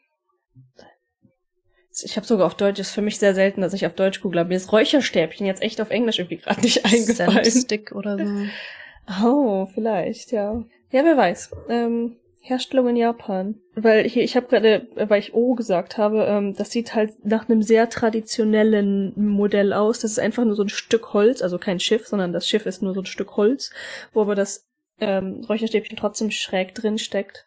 [2.04, 4.46] Ich habe sogar auf Deutsch, ist für mich sehr selten, dass ich auf Deutsch google.
[4.46, 7.44] Mir ist Räucherstäbchen jetzt echt auf Englisch irgendwie gerade nicht eingefallen.
[7.44, 8.26] Sandstick oder so.
[9.24, 10.64] Oh, vielleicht, ja.
[10.92, 11.52] Ja, wer weiß.
[11.70, 13.56] Ähm, Herstellung in Japan.
[13.76, 17.50] Weil hier, ich habe gerade, weil ich O gesagt habe, ähm, das sieht halt nach
[17.50, 20.00] einem sehr traditionellen Modell aus.
[20.00, 22.82] Das ist einfach nur so ein Stück Holz, also kein Schiff, sondern das Schiff ist
[22.82, 23.72] nur so ein Stück Holz,
[24.14, 24.66] wo aber das
[25.00, 27.46] ähm, Räucherstäbchen trotzdem schräg drin steckt.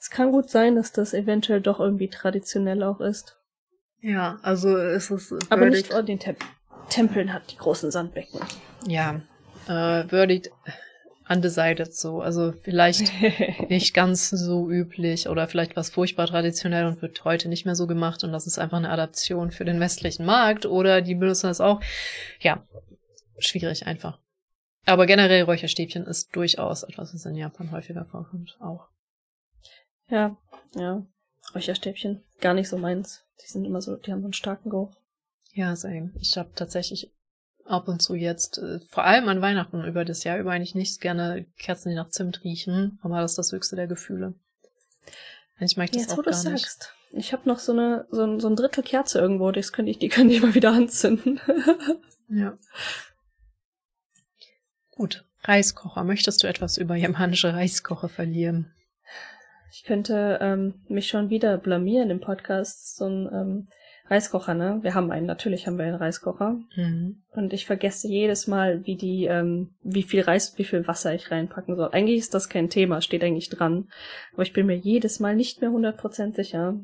[0.00, 3.36] Es kann gut sein, dass das eventuell doch irgendwie traditionell auch ist.
[4.00, 5.32] Ja, also ist es.
[5.48, 6.34] Aber nicht oh, den Tem
[6.88, 8.40] Tempeln hat die großen Sandbecken.
[8.86, 9.22] Ja,
[9.68, 10.50] äh, würdigt
[11.32, 12.20] undecided so.
[12.20, 13.12] Also vielleicht
[13.68, 17.86] nicht ganz so üblich oder vielleicht was furchtbar traditionell und wird heute nicht mehr so
[17.86, 21.60] gemacht und das ist einfach eine Adaption für den westlichen Markt oder die benutzen das
[21.60, 21.80] auch.
[22.40, 22.66] Ja,
[23.38, 24.18] schwierig einfach.
[24.84, 28.88] Aber generell Räucherstäbchen ist durchaus etwas, was in Japan häufiger vorkommt, auch.
[30.08, 30.36] Ja,
[30.74, 31.06] ja.
[31.54, 33.24] Räucherstäbchen, gar nicht so meins.
[33.42, 34.94] Die sind immer so, die haben so einen starken Geruch.
[35.52, 36.12] Ja, same.
[36.18, 37.12] Ich habe tatsächlich
[37.72, 41.00] ab und zu jetzt, äh, vor allem an Weihnachten über das Jahr über eigentlich nicht
[41.00, 44.34] gerne Kerzen, die nach Zimt riechen, aber das ist das höchste der Gefühle.
[45.58, 46.62] Eigentlich mag ich das jetzt, auch wo gar du nicht.
[46.62, 46.94] sagst.
[47.12, 49.98] Ich habe noch so eine so ein, so ein Drittel Kerze irgendwo, das könnte ich,
[49.98, 51.40] die könnte ich mal wieder anzünden.
[52.28, 52.56] ja.
[54.90, 56.04] Gut, Reiskocher.
[56.04, 58.72] Möchtest du etwas über japanische Reiskocher verlieren?
[59.72, 62.96] Ich könnte ähm, mich schon wieder blamieren im Podcast.
[62.96, 63.68] So ein ähm,
[64.12, 64.78] Reiskocher, ne?
[64.82, 66.58] Wir haben einen, natürlich haben wir einen Reiskocher.
[66.76, 67.22] Mhm.
[67.30, 71.30] Und ich vergesse jedes Mal, wie die, ähm, wie viel Reis, wie viel Wasser ich
[71.30, 71.88] reinpacken soll.
[71.92, 73.88] Eigentlich ist das kein Thema, steht eigentlich dran.
[74.34, 76.78] Aber ich bin mir jedes Mal nicht mehr 100% sicher.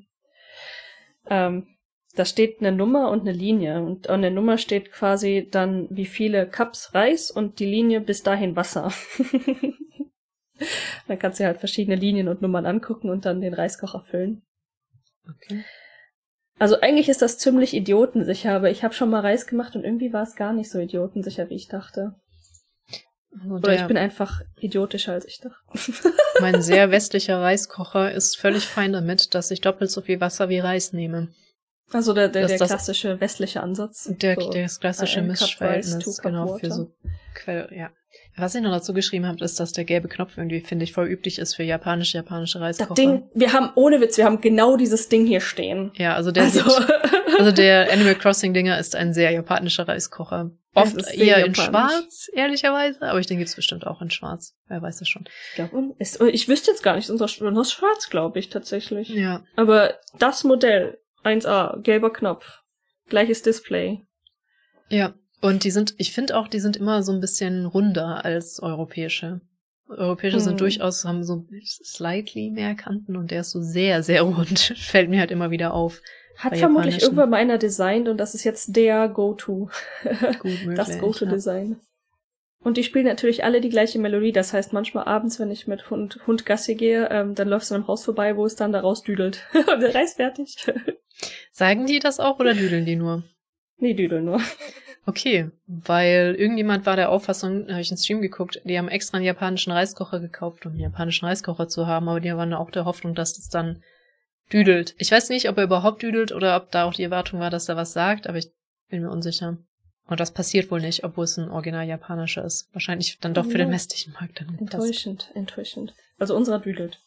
[1.29, 1.67] Ähm,
[2.15, 3.83] da steht eine Nummer und eine Linie.
[3.83, 8.23] Und an der Nummer steht quasi dann, wie viele Cups Reis und die Linie bis
[8.23, 8.91] dahin Wasser.
[11.07, 14.41] dann kannst du halt verschiedene Linien und Nummern angucken und dann den Reiskocher füllen.
[15.29, 15.63] Okay.
[16.59, 20.13] Also eigentlich ist das ziemlich idiotensicher, aber ich habe schon mal Reis gemacht und irgendwie
[20.13, 22.15] war es gar nicht so idiotensicher, wie ich dachte.
[23.41, 26.13] Also Oder ich der, bin einfach idiotischer, als ich dachte.
[26.41, 30.59] mein sehr westlicher Reiskocher ist völlig fein damit, dass ich doppelt so viel Wasser wie
[30.59, 31.29] Reis nehme.
[31.93, 34.11] Also der, der, der klassische westliche Ansatz.
[34.21, 34.51] Der, so.
[34.51, 36.93] das klassische Mischverhältnis, genau, für so
[37.35, 37.91] Quell, ja.
[38.37, 41.09] Was ich noch dazu geschrieben habe, ist, dass der gelbe Knopf irgendwie, finde ich, voll
[41.09, 42.89] üblich ist für japanische, japanische Reiskocher.
[42.89, 45.91] Das Ding, wir haben, ohne Witz, wir haben genau dieses Ding hier stehen.
[45.97, 46.89] Ja, also der Also, sieht,
[47.39, 50.53] also der Animal Crossing Dinger ist ein sehr japanischer Reiskocher.
[50.75, 51.65] Oft Es ist eher in japanisch.
[51.65, 54.55] schwarz, ehrlicherweise, aber ich denke, gibt's bestimmt auch in schwarz.
[54.69, 55.25] Wer weiß das schon.
[55.27, 59.09] ich, glaub, ist, ich wüsste jetzt gar nicht, unser, unser schwarz, glaube ich, tatsächlich.
[59.09, 59.43] Ja.
[59.57, 62.63] Aber das Modell, 1A, gelber Knopf,
[63.09, 64.07] gleiches Display.
[64.89, 65.15] Ja.
[65.41, 69.41] Und die sind, ich finde auch, die sind immer so ein bisschen runder als europäische.
[69.89, 70.45] Europäische Hm.
[70.45, 74.75] sind durchaus, haben so slightly mehr Kanten und der ist so sehr, sehr rund.
[74.77, 76.03] Fällt mir halt immer wieder auf.
[76.37, 79.71] Hat vermutlich irgendwann mal einer designt und das ist jetzt der Go-To.
[80.77, 80.99] Das ja.
[81.01, 81.81] Go-To-Design.
[82.61, 84.33] Und die spielen natürlich alle die gleiche Melodie.
[84.33, 87.75] Das heißt, manchmal abends, wenn ich mit Hund, Hund Gassi gehe, ähm, dann läufst du
[87.75, 89.45] an einem Haus vorbei, wo es dann da rausdüdelt.
[89.53, 90.57] und der Reis fertig.
[91.51, 93.23] Sagen die das auch oder düdeln die nur?
[93.79, 94.41] Nee, düdel nur.
[95.07, 99.17] Okay, weil irgendjemand war der Auffassung, da habe ich einen Stream geguckt, die haben extra
[99.17, 102.85] einen japanischen Reiskocher gekauft, um einen japanischen Reiskocher zu haben, aber die waren auch der
[102.85, 103.83] Hoffnung, dass das dann
[104.53, 104.95] düdelt.
[104.99, 107.71] Ich weiß nicht, ob er überhaupt düdelt oder ob da auch die Erwartung war, dass
[107.71, 108.51] er was sagt, aber ich
[108.91, 109.57] bin mir unsicher.
[110.09, 112.69] Und das passiert wohl nicht, obwohl es ein original japanischer ist.
[112.75, 114.59] Wahrscheinlich dann doch für den westlichen Markt dann.
[114.59, 115.95] Enttäuschend, enttäuschend.
[116.19, 117.01] Also unserer düdelt.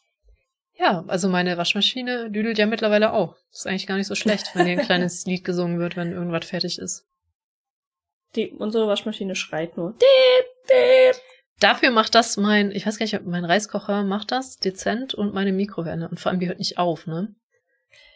[0.78, 3.36] Ja, also meine Waschmaschine düdelt ja mittlerweile auch.
[3.52, 6.46] Ist eigentlich gar nicht so schlecht, wenn hier ein kleines Lied gesungen wird, wenn irgendwas
[6.46, 7.06] fertig ist.
[8.36, 9.92] Die, unsere Waschmaschine schreit nur.
[9.94, 11.22] Deep, deep.
[11.60, 15.52] Dafür macht das mein, ich weiß gar nicht, mein Reiskocher macht das dezent und meine
[15.52, 16.08] Mikrowelle.
[16.10, 17.36] Und vor allem, die hört nicht auf, ne?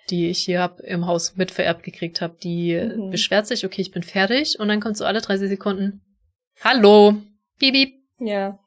[0.10, 3.12] Die ich hier hab im Haus mitvererbt gekriegt habe, die Mhm.
[3.12, 4.58] beschwert sich, okay, ich bin fertig.
[4.60, 6.02] Und dann kommt so alle 30 Sekunden,
[6.64, 7.16] Hallo,
[7.60, 7.94] piep.
[8.20, 8.58] Ja.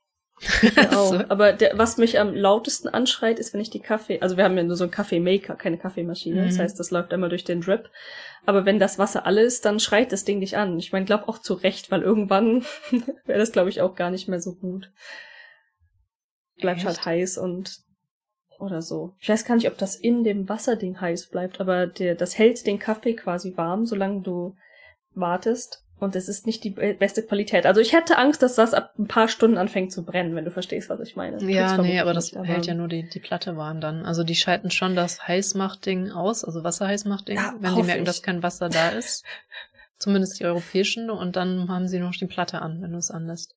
[0.92, 1.12] Auch.
[1.12, 1.24] So.
[1.28, 4.56] Aber der, was mich am lautesten anschreit, ist, wenn ich die Kaffee, also wir haben
[4.56, 6.44] ja nur so einen Kaffeemaker, keine Kaffeemaschine.
[6.46, 6.62] Das Mhm.
[6.62, 7.90] heißt, das läuft einmal durch den Drip.
[8.46, 10.78] Aber wenn das Wasser alle ist, dann schreit das Ding dich an.
[10.78, 12.64] Ich meine, glaub auch zu Recht, weil irgendwann
[13.26, 14.90] wäre das, glaube ich, auch gar nicht mehr so gut.
[16.60, 16.86] Bleibt Echt?
[16.86, 17.78] halt heiß und
[18.58, 19.14] oder so.
[19.20, 22.66] Ich weiß gar nicht, ob das in dem Wasserding heiß bleibt, aber der, das hält
[22.66, 24.56] den Kaffee quasi warm, solange du
[25.14, 25.84] wartest.
[26.00, 27.66] Und es ist nicht die be- beste Qualität.
[27.66, 30.50] Also ich hätte Angst, dass das ab ein paar Stunden anfängt zu brennen, wenn du
[30.52, 31.42] verstehst, was ich meine.
[31.50, 34.04] Ja, nee, aber das nicht, hält ja nur die, die Platte warm dann.
[34.06, 38.06] Also die schalten schon das Heißmachtding aus, also Wasserheißmachtding, Ja, wenn die merken, ich.
[38.06, 39.24] dass kein Wasser da ist.
[39.98, 41.10] Zumindest die europäischen.
[41.10, 43.56] Und dann haben sie noch die Platte an, wenn du es anlässt.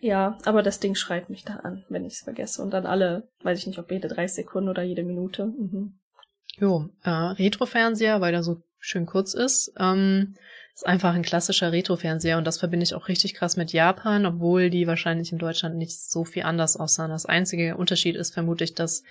[0.00, 2.62] Ja, aber das Ding schreit mich da an, wenn ich es vergesse.
[2.62, 5.46] Und dann alle, weiß ich nicht, ob jede 30 Sekunden oder jede Minute.
[5.46, 5.98] Mhm.
[6.56, 10.36] Jo, äh, Retro-Fernseher, weil der so schön kurz ist, ähm,
[10.78, 14.70] ist einfach ein klassischer Retro-Fernseher und das verbinde ich auch richtig krass mit Japan, obwohl
[14.70, 17.10] die wahrscheinlich in Deutschland nicht so viel anders aussahen.
[17.10, 19.02] Das einzige Unterschied ist vermutlich, dass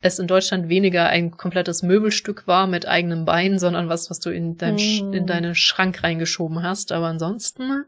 [0.00, 4.30] es in Deutschland weniger ein komplettes Möbelstück war mit eigenem Bein, sondern was, was du
[4.30, 5.12] in, dein, Sch- Mm.
[5.14, 6.90] in deinen Schrank reingeschoben hast.
[6.90, 7.84] Aber ansonsten,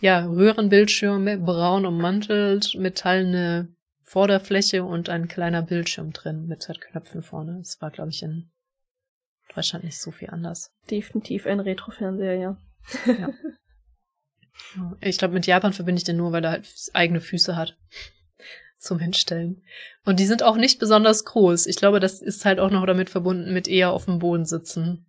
[0.00, 7.56] ja, Röhrenbildschirme, braun ummantelt, metallene Vorderfläche und ein kleiner Bildschirm drin mit Knöpfen vorne.
[7.58, 8.48] Das war, glaube ich, in
[9.54, 10.72] Deutschland nicht so viel anders.
[10.90, 12.56] Definitiv ein Retro-Fernseher, ja.
[13.06, 13.30] Ja.
[15.00, 17.76] Ich glaube, mit Japan verbinde ich den nur, weil er halt eigene Füße hat.
[18.78, 19.62] Zum Hinstellen.
[20.04, 21.66] Und die sind auch nicht besonders groß.
[21.66, 25.06] Ich glaube, das ist halt auch noch damit verbunden mit eher auf dem Boden sitzen.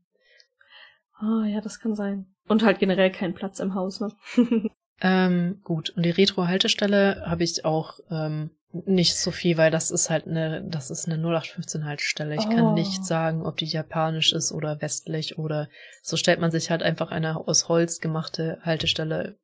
[1.14, 2.28] Ah, ja, das kann sein.
[2.48, 4.12] Und halt generell kein Platz im Haus, ne?
[5.00, 5.92] Ähm, gut.
[5.92, 10.62] Und die Retro-Haltestelle habe ich auch ähm, nicht so viel, weil das ist halt eine,
[10.68, 12.36] das ist eine 0815-Haltestelle.
[12.36, 12.50] Ich Oh.
[12.50, 15.70] kann nicht sagen, ob die japanisch ist oder westlich oder
[16.04, 19.38] so stellt man sich halt einfach eine aus Holz gemachte Haltestelle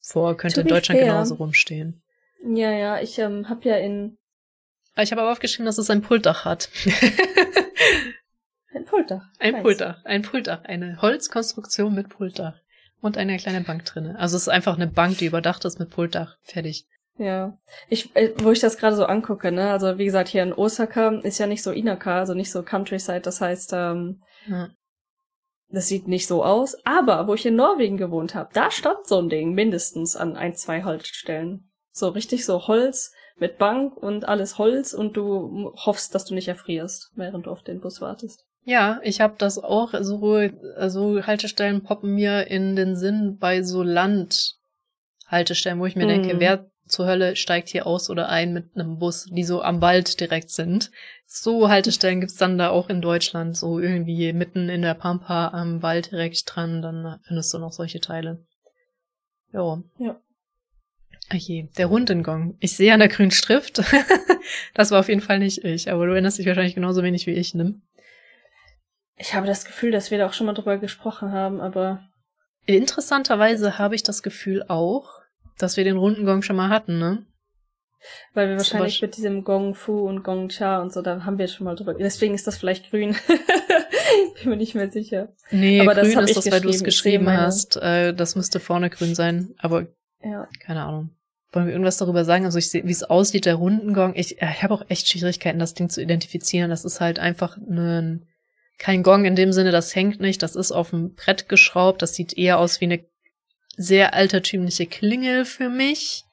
[0.00, 0.36] vor.
[0.36, 1.08] Könnte in Deutschland fair.
[1.12, 2.02] genauso rumstehen.
[2.44, 4.18] ja, ja, ich ähm, hab ja in
[4.94, 6.68] Ah, Ich habe aber aufgeschrieben, dass es ein Pultdach hat.
[8.74, 9.24] ein Pultdach.
[9.38, 9.62] ein.
[9.62, 12.54] Pultdach, ein Pultdach, eine Holzkonstruktion mit Pultdach
[13.00, 14.18] und eine kleine Bank drinne.
[14.18, 16.36] Also es ist einfach eine Bank, die überdacht ist mit Pultdach.
[16.42, 16.86] Fertig.
[17.18, 17.58] Ja.
[17.88, 21.10] Ich, äh, wo ich das gerade so angucke, ne, also wie gesagt, hier in Osaka
[21.22, 24.70] ist ja nicht so Inaka, also nicht so Countryside, das heißt, ähm, Ja.
[25.68, 26.76] das sieht nicht so aus.
[26.84, 30.54] Aber wo ich in Norwegen gewohnt habe, da stand so ein Ding mindestens an ein,
[30.54, 31.70] zwei Haltestellen.
[31.92, 36.48] So richtig so Holz mit Bank und alles Holz und du hoffst, dass du nicht
[36.48, 38.46] erfrierst, während du auf den Bus wartest.
[38.64, 40.40] Ja, ich habe das auch so,
[40.86, 46.70] so Haltestellen poppen mir in den Sinn bei so Landhaltestellen, wo ich mir denke, wer
[46.86, 50.50] zur Hölle steigt hier aus oder ein mit einem Bus, die so am Wald direkt
[50.50, 50.90] sind.
[51.26, 55.82] So Haltestellen gibt's dann da auch in Deutschland, so irgendwie mitten in der Pampa am
[55.82, 58.44] Wald direkt dran, dann findest du noch solche Teile.
[59.52, 59.82] Jo.
[59.98, 60.20] Ja.
[61.30, 62.56] Ach je, der Rundengong.
[62.60, 63.82] Ich sehe an der grünen Schrift.
[64.74, 67.32] das war auf jeden Fall nicht ich, aber du erinnerst dich wahrscheinlich genauso wenig wie
[67.32, 67.80] ich, ne?
[69.16, 72.06] Ich habe das Gefühl, dass wir da auch schon mal drüber gesprochen haben, aber.
[72.66, 75.21] Interessanterweise habe ich das Gefühl auch,
[75.58, 77.24] dass wir den runden Gong schon mal hatten, ne?
[78.34, 81.46] Weil wir wahrscheinlich mit diesem Gong Fu und Gong Cha und so, da haben wir
[81.48, 81.94] schon mal drüber.
[81.94, 83.14] Deswegen ist das vielleicht grün.
[84.40, 85.32] Bin mir nicht mehr sicher.
[85.50, 87.76] Nee, aber grün das ist das, weil du es geschrieben hast.
[87.76, 89.86] Äh, das müsste vorne grün sein, aber
[90.22, 90.48] ja.
[90.60, 91.10] keine Ahnung.
[91.52, 92.44] Wollen wir irgendwas darüber sagen?
[92.46, 94.14] Also ich sehe, wie es aussieht, der Rundengong.
[94.14, 96.70] Ich, äh, ich habe auch echt Schwierigkeiten, das Ding zu identifizieren.
[96.70, 98.26] Das ist halt einfach ein,
[98.78, 100.42] kein Gong in dem Sinne, das hängt nicht.
[100.42, 102.02] Das ist auf dem Brett geschraubt.
[102.02, 103.04] Das sieht eher aus wie eine
[103.76, 106.24] sehr altertümliche Klingel für mich.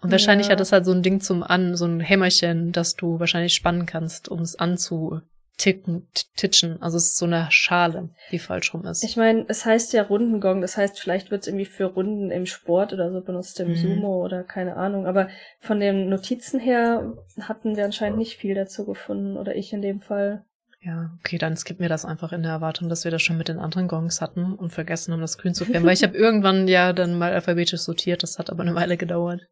[0.00, 0.52] Und wahrscheinlich ja.
[0.52, 3.86] hat es halt so ein Ding zum An, so ein Hämmerchen, das du wahrscheinlich spannen
[3.86, 6.82] kannst, um es anzuticken, titschen.
[6.82, 9.02] Also es ist so eine Schale, die falsch rum ist.
[9.02, 12.44] Ich meine, es heißt ja Rundengong, das heißt, vielleicht wird es irgendwie für Runden im
[12.44, 13.76] Sport oder so benutzt, im mhm.
[13.76, 15.06] Sumo oder keine Ahnung.
[15.06, 19.80] Aber von den Notizen her hatten wir anscheinend nicht viel dazu gefunden, oder ich in
[19.80, 20.44] dem Fall.
[20.84, 23.48] Ja, okay, dann skippen wir das einfach in der Erwartung, dass wir das schon mit
[23.48, 25.86] den anderen Gongs hatten und vergessen haben, das grün zu färben.
[25.86, 29.48] Weil ich habe irgendwann ja dann mal alphabetisch sortiert, das hat aber eine Weile gedauert.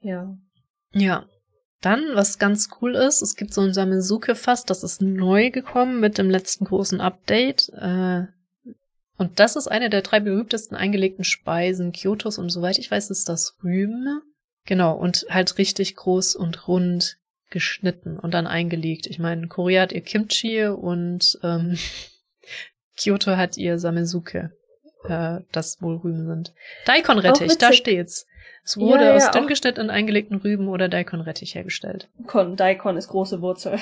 [0.00, 0.36] Ja.
[0.92, 1.26] Ja.
[1.80, 6.18] Dann, was ganz cool ist, es gibt so ein Samesuke-Fass, das ist neu gekommen mit
[6.18, 7.68] dem letzten großen Update.
[7.70, 8.26] Äh,
[9.18, 13.28] und das ist eine der drei berühmtesten eingelegten Speisen Kyotos und soweit ich weiß, ist
[13.28, 14.20] das Rüben.
[14.64, 17.18] Genau, und halt richtig groß und rund
[17.52, 19.06] geschnitten und dann eingelegt.
[19.06, 21.78] Ich meine, Korea hat ihr Kimchi und ähm,
[22.96, 24.50] Kyoto hat ihr Samesuke,
[25.08, 26.52] äh, das wohl Rüben sind.
[26.86, 28.26] Daikon-Rettich, da steht's.
[28.64, 32.08] Es wurde ja, ja, aus dünn geschnittenen eingelegten Rüben oder Daikon-Rettich hergestellt.
[32.26, 33.78] Kon, Daikon ist große Wurzel.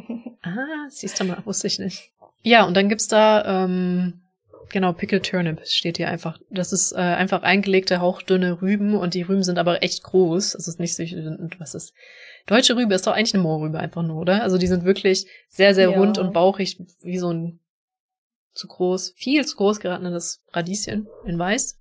[0.42, 2.10] ah, siehst du mal, wusste ich nicht.
[2.42, 4.20] Ja, und dann gibt's da, ähm,
[4.68, 6.38] genau, Pickled Turnip steht hier einfach.
[6.48, 10.54] Das ist äh, einfach eingelegte, hauchdünne Rüben und die Rüben sind aber echt groß.
[10.54, 11.02] Es ist nicht so,
[11.58, 11.92] was ist,
[12.46, 14.42] Deutsche Rübe ist doch eigentlich eine Moorrübe einfach nur, oder?
[14.42, 15.98] Also die sind wirklich sehr, sehr ja.
[15.98, 17.60] rund und bauchig, wie so ein
[18.52, 21.78] zu groß, viel zu groß geratenes Radieschen in weiß.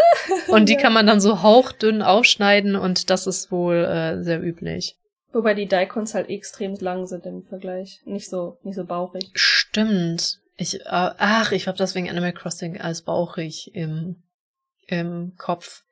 [0.48, 4.98] Und die kann man dann so hauchdünn aufschneiden und das ist wohl äh, sehr üblich.
[5.32, 8.02] Wobei die Daikons halt extrem lang sind im Vergleich.
[8.04, 9.30] Nicht so, nicht so bauchig.
[9.34, 10.40] Stimmt.
[10.56, 14.22] Ich, äh, ach, ich habe deswegen Animal Crossing als bauchig im,
[14.86, 15.84] im Kopf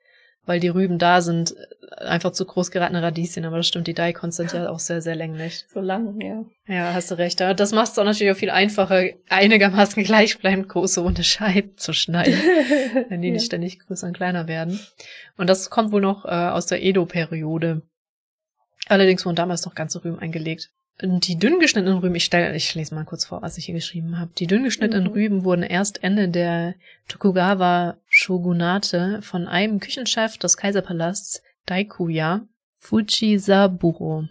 [0.45, 1.55] weil die Rüben da sind,
[1.97, 5.15] einfach zu groß geratene Radieschen, aber das stimmt, die Daikons sind ja auch sehr, sehr
[5.15, 5.65] länglich.
[5.71, 6.45] So lang, ja.
[6.67, 7.39] Ja, hast du recht.
[7.39, 12.33] Das macht es auch natürlich auch viel einfacher, einigermaßen gleichbleibend große runde Scheiben zu schneiden,
[13.09, 13.33] wenn die ja.
[13.33, 14.79] nicht ständig größer und kleiner werden.
[15.37, 17.83] Und das kommt wohl noch äh, aus der Edo-Periode.
[18.87, 20.71] Allerdings wurden damals noch ganze Rüben eingelegt.
[21.03, 24.19] Die dünn geschnittenen Rüben, ich stelle, ich lese mal kurz vor, was ich hier geschrieben
[24.19, 24.31] habe.
[24.37, 25.13] Die dünn geschnittenen mhm.
[25.13, 26.75] Rüben wurden erst Ende der
[27.07, 32.45] Tokugawa Shogunate von einem Küchenchef des Kaiserpalasts Daikuya
[32.77, 34.25] Fujisaburo.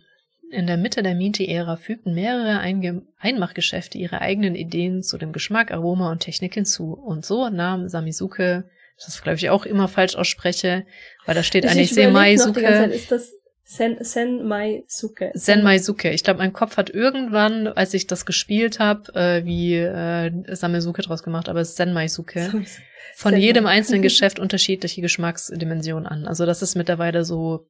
[0.50, 5.70] In der Mitte der Meiji-Ära fügten mehrere Einge Einmachgeschäfte ihre eigenen Ideen zu dem Geschmack,
[5.70, 6.92] Aroma und Technik hinzu.
[6.92, 8.64] Und so nahm Samizuke,
[8.96, 10.84] das glaube ich auch immer falsch ausspreche,
[11.24, 12.90] weil da steht eigentlich Semai-Suke.
[12.92, 13.32] Ist das
[13.72, 15.30] Sen, Senmai-Suke.
[15.32, 16.10] Senmai-Suke.
[16.10, 21.02] Ich glaube, mein Kopf hat irgendwann, als ich das gespielt habe, äh, wie äh, Samesuke
[21.02, 22.64] draus gemacht, aber es ist Senmai-Suke.
[23.14, 26.26] Von jedem einzelnen Geschäft unterschiedliche Geschmacksdimensionen an.
[26.26, 27.68] Also das ist mittlerweile so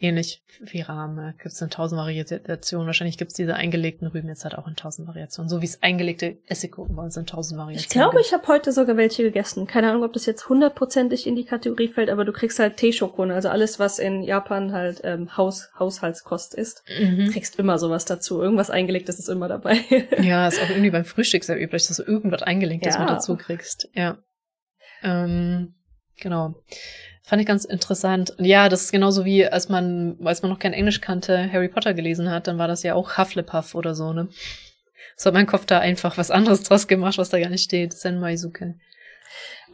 [0.00, 1.34] ähnlich wie Rahmen.
[1.38, 2.86] Gibt es in tausend Variationen.
[2.86, 5.48] Wahrscheinlich gibt es diese eingelegten Rüben jetzt halt auch in tausend Variationen.
[5.48, 8.26] So wie es eingelegte Essiggurken bei uns in tausend Variationen Ich glaube, gibt.
[8.26, 9.66] ich habe heute sogar welche gegessen.
[9.66, 13.30] Keine Ahnung, ob das jetzt hundertprozentig in die Kategorie fällt, aber du kriegst halt Teeshokon,
[13.30, 16.82] also alles, was in Japan halt ähm, Haus, Haushaltskost ist.
[16.98, 17.30] Mhm.
[17.30, 18.40] Kriegst immer sowas dazu.
[18.40, 19.80] Irgendwas eingelegtes ist immer dabei.
[20.22, 23.00] ja, ist auch irgendwie beim Frühstück sehr üblich, dass du irgendwas eingelegtes ja.
[23.00, 23.88] mit dazu kriegst.
[23.94, 24.18] Ja.
[25.02, 25.74] Ähm,
[26.20, 26.54] genau.
[27.28, 28.32] Fand ich ganz interessant.
[28.38, 31.92] Ja, das ist genauso wie, als man, als man noch kein Englisch kannte, Harry Potter
[31.92, 34.28] gelesen hat, dann war das ja auch Hufflepuff oder so, ne?
[35.14, 37.92] So hat mein Kopf da einfach was anderes draus gemacht, was da gar nicht steht.
[37.92, 38.76] Senmaizuke.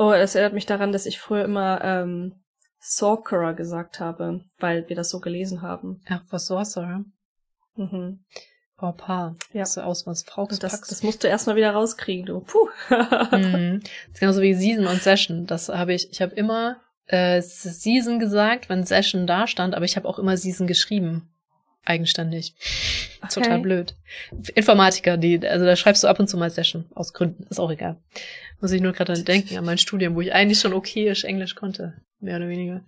[0.01, 2.35] Oh, das erinnert mich daran, dass ich früher immer ähm,
[2.81, 6.03] Sorcerer gesagt habe, weil wir das so gelesen haben.
[6.09, 7.05] Ach, was Sorcerer?
[7.77, 8.25] Mhm.
[8.77, 9.37] Papa.
[9.53, 9.61] Ja.
[9.61, 12.41] Das sah aus was Frauks Das, das musst du erstmal wieder rauskriegen, du.
[12.41, 12.69] Puh.
[13.31, 13.79] mhm.
[13.81, 15.47] Das ist genauso wie Season und Session.
[15.47, 19.97] Das habe ich, ich habe immer äh, Season gesagt, wenn Session da stand, aber ich
[19.97, 21.29] habe auch immer Season geschrieben.
[21.87, 22.55] Eigenständig.
[23.19, 23.35] Okay.
[23.35, 23.95] Total blöd.
[24.55, 27.71] Informatiker, die, also da schreibst du ab und zu mal Session, aus Gründen, ist auch
[27.71, 27.97] egal.
[28.61, 31.55] Muss ich nur gerade dran denken, an mein Studium, wo ich eigentlich schon okayisch Englisch
[31.55, 31.95] konnte.
[32.21, 32.83] Mehr oder weniger.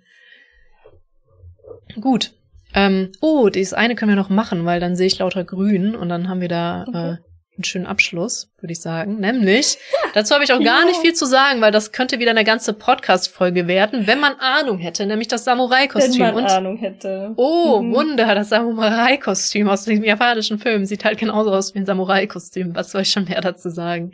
[2.01, 2.33] Gut.
[2.75, 6.09] Ähm, oh, das eine können wir noch machen, weil dann sehe ich lauter grün und
[6.09, 7.13] dann haben wir da Okay.
[7.13, 7.17] äh,
[7.57, 9.19] einen schönen Abschluss, würde ich sagen.
[9.21, 9.79] Nämlich,
[10.15, 12.73] dazu habe ich auch gar nicht viel zu sagen, weil das könnte wieder eine ganze
[12.73, 16.19] Podcast-Folge werden, wenn man Ahnung hätte, nämlich das Wenn Samurai-Kostüm.
[16.23, 17.33] man Und Ahnung hätte.
[17.37, 17.95] Oh, Mhm.
[17.95, 22.75] Wunder, das Samurai-Kostüm aus dem japanischen Film sieht halt genauso aus wie ein Samurai-Kostüm.
[22.75, 24.13] Was soll ich schon mehr dazu sagen?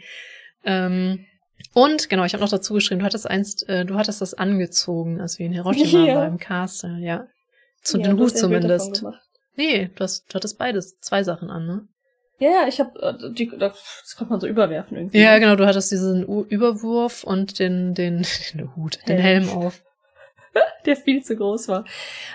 [0.64, 1.27] Ähm,
[1.74, 5.20] und genau, ich habe noch dazu geschrieben, du hattest einst, äh, du hattest das angezogen,
[5.20, 6.14] als wir in Hiroshima Ja.
[6.20, 7.24] beim Castle, ja.
[7.82, 9.02] Zu Ja, den Hut zumindest.
[9.56, 11.89] Nee, du, hast, du hattest beides, zwei Sachen an, ne?
[12.43, 15.20] Ja, ja, ich habe äh, die das kann man so überwerfen irgendwie.
[15.20, 19.59] Ja, genau, du hattest diesen U Überwurf und den, den, den Hut, den Helm Helm.
[19.59, 19.82] auf.
[20.86, 21.85] der viel zu groß war.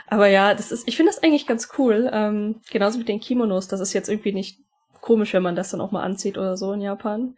[0.07, 2.09] Aber ja, das ist, ich finde das eigentlich ganz cool.
[2.13, 3.67] Ähm, genauso mit den Kimonos.
[3.67, 4.59] Das ist jetzt irgendwie nicht
[5.01, 7.35] komisch, wenn man das dann auch mal anzieht oder so in Japan.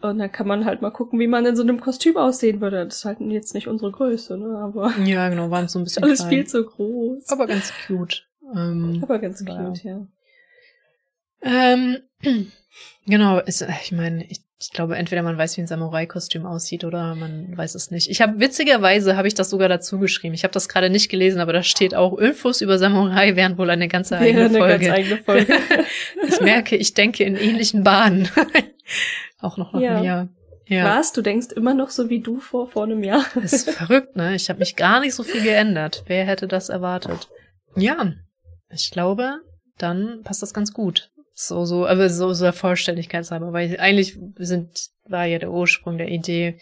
[0.00, 2.84] Und dann kann man halt mal gucken, wie man in so einem Kostüm aussehen würde.
[2.84, 4.56] Das ist halt jetzt nicht unsere Größe, ne?
[4.58, 6.30] Aber Ja, genau, waren so ein bisschen alles klein.
[6.30, 7.28] viel zu groß.
[7.28, 8.24] aber ganz cute.
[8.54, 9.64] Ähm, Aber ganz Ja.
[9.64, 10.06] cute, ja.
[11.42, 11.98] Ähm,
[13.06, 17.14] genau, ist, ich meine, ich, ich glaube, entweder man weiß, wie ein Samurai-Kostüm aussieht oder
[17.14, 18.10] man weiß es nicht.
[18.10, 20.34] Ich habe witzigerweise habe ich das sogar dazu geschrieben.
[20.34, 23.70] Ich habe das gerade nicht gelesen, aber da steht auch Infos über Samurai wären wohl
[23.70, 24.84] eine ganze eigene Wäre eine Folge.
[24.86, 25.54] ganz eigene Folge.
[26.28, 28.28] ich merke, ich denke in ähnlichen Bahnen.
[29.40, 29.94] auch noch nach Ja.
[29.96, 30.28] einem Jahr.
[30.66, 30.98] Ja.
[30.98, 31.12] Was?
[31.12, 33.24] Du denkst immer noch so wie du vor, vor einem Jahr?
[33.34, 34.34] Das ist verrückt, ne?
[34.34, 36.02] Ich habe mich gar nicht so viel geändert.
[36.08, 37.28] Wer hätte das erwartet?
[37.76, 38.12] Ja,
[38.70, 39.38] ich glaube,
[39.78, 41.10] dann passt das ganz gut.
[41.40, 45.96] So, so, aber so, so der Vollständigkeit halber, weil eigentlich sind, war ja der Ursprung
[45.96, 46.58] der Idee,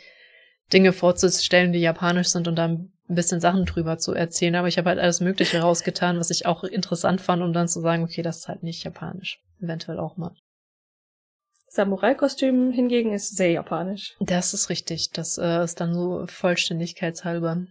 [0.70, 4.54] Dinge vorzustellen, die japanisch sind und dann ein bisschen Sachen drüber zu erzählen.
[4.54, 7.80] Aber ich habe halt alles Mögliche rausgetan, was ich auch interessant fand, um dann zu
[7.80, 9.40] sagen, okay, das ist halt nicht japanisch.
[9.62, 10.36] Eventuell auch mal.
[11.68, 14.14] Samurai-Kostüm hingegen ist sehr japanisch.
[14.20, 15.10] Das ist richtig.
[15.10, 17.64] Das äh, ist dann so vollständigkeitshalber.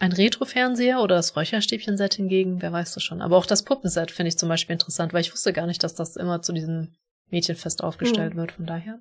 [0.00, 3.20] Ein Retro-Fernseher oder das Räucherstäbchen-Set hingegen, wer weiß das schon.
[3.20, 5.94] Aber auch das Puppenset finde ich zum Beispiel interessant, weil ich wusste gar nicht, dass
[5.94, 6.94] das immer zu diesem
[7.30, 8.52] Mädchenfest aufgestellt wird.
[8.52, 9.00] Von daher.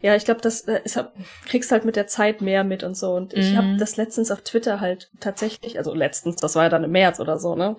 [0.00, 1.02] Ja, ich glaube, das äh, ist,
[1.46, 3.14] kriegst halt mit der Zeit mehr mit und so.
[3.14, 3.56] Und ich Mhm.
[3.56, 7.18] habe das letztens auf Twitter halt tatsächlich, also letztens, das war ja dann im März
[7.20, 7.76] oder so, ne?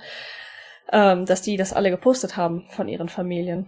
[0.92, 3.68] Ähm, dass die das alle gepostet haben von ihren Familien.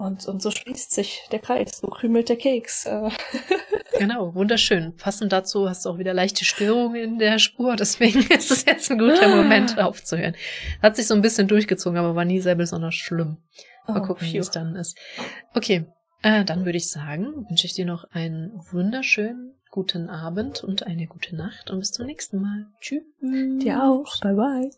[0.00, 2.86] Und, und so schließt sich der Kreis, so krümelt der Keks.
[2.86, 3.10] Äh,
[3.98, 4.96] Genau, wunderschön.
[4.96, 8.90] Passend dazu hast du auch wieder leichte Störungen in der Spur, deswegen ist es jetzt
[8.90, 10.34] ein guter Moment aufzuhören.
[10.80, 13.36] Hat sich so ein bisschen durchgezogen, aber war nie sehr besonders schlimm.
[13.86, 14.96] Mal oh, gucken, wie es dann ist.
[15.54, 15.84] Okay,
[16.22, 21.06] äh, dann würde ich sagen, wünsche ich dir noch einen wunderschönen guten Abend und eine
[21.06, 22.68] gute Nacht und bis zum nächsten Mal.
[22.80, 23.02] Tschüss.
[23.20, 24.18] Dir auch.
[24.22, 24.70] Bye bye.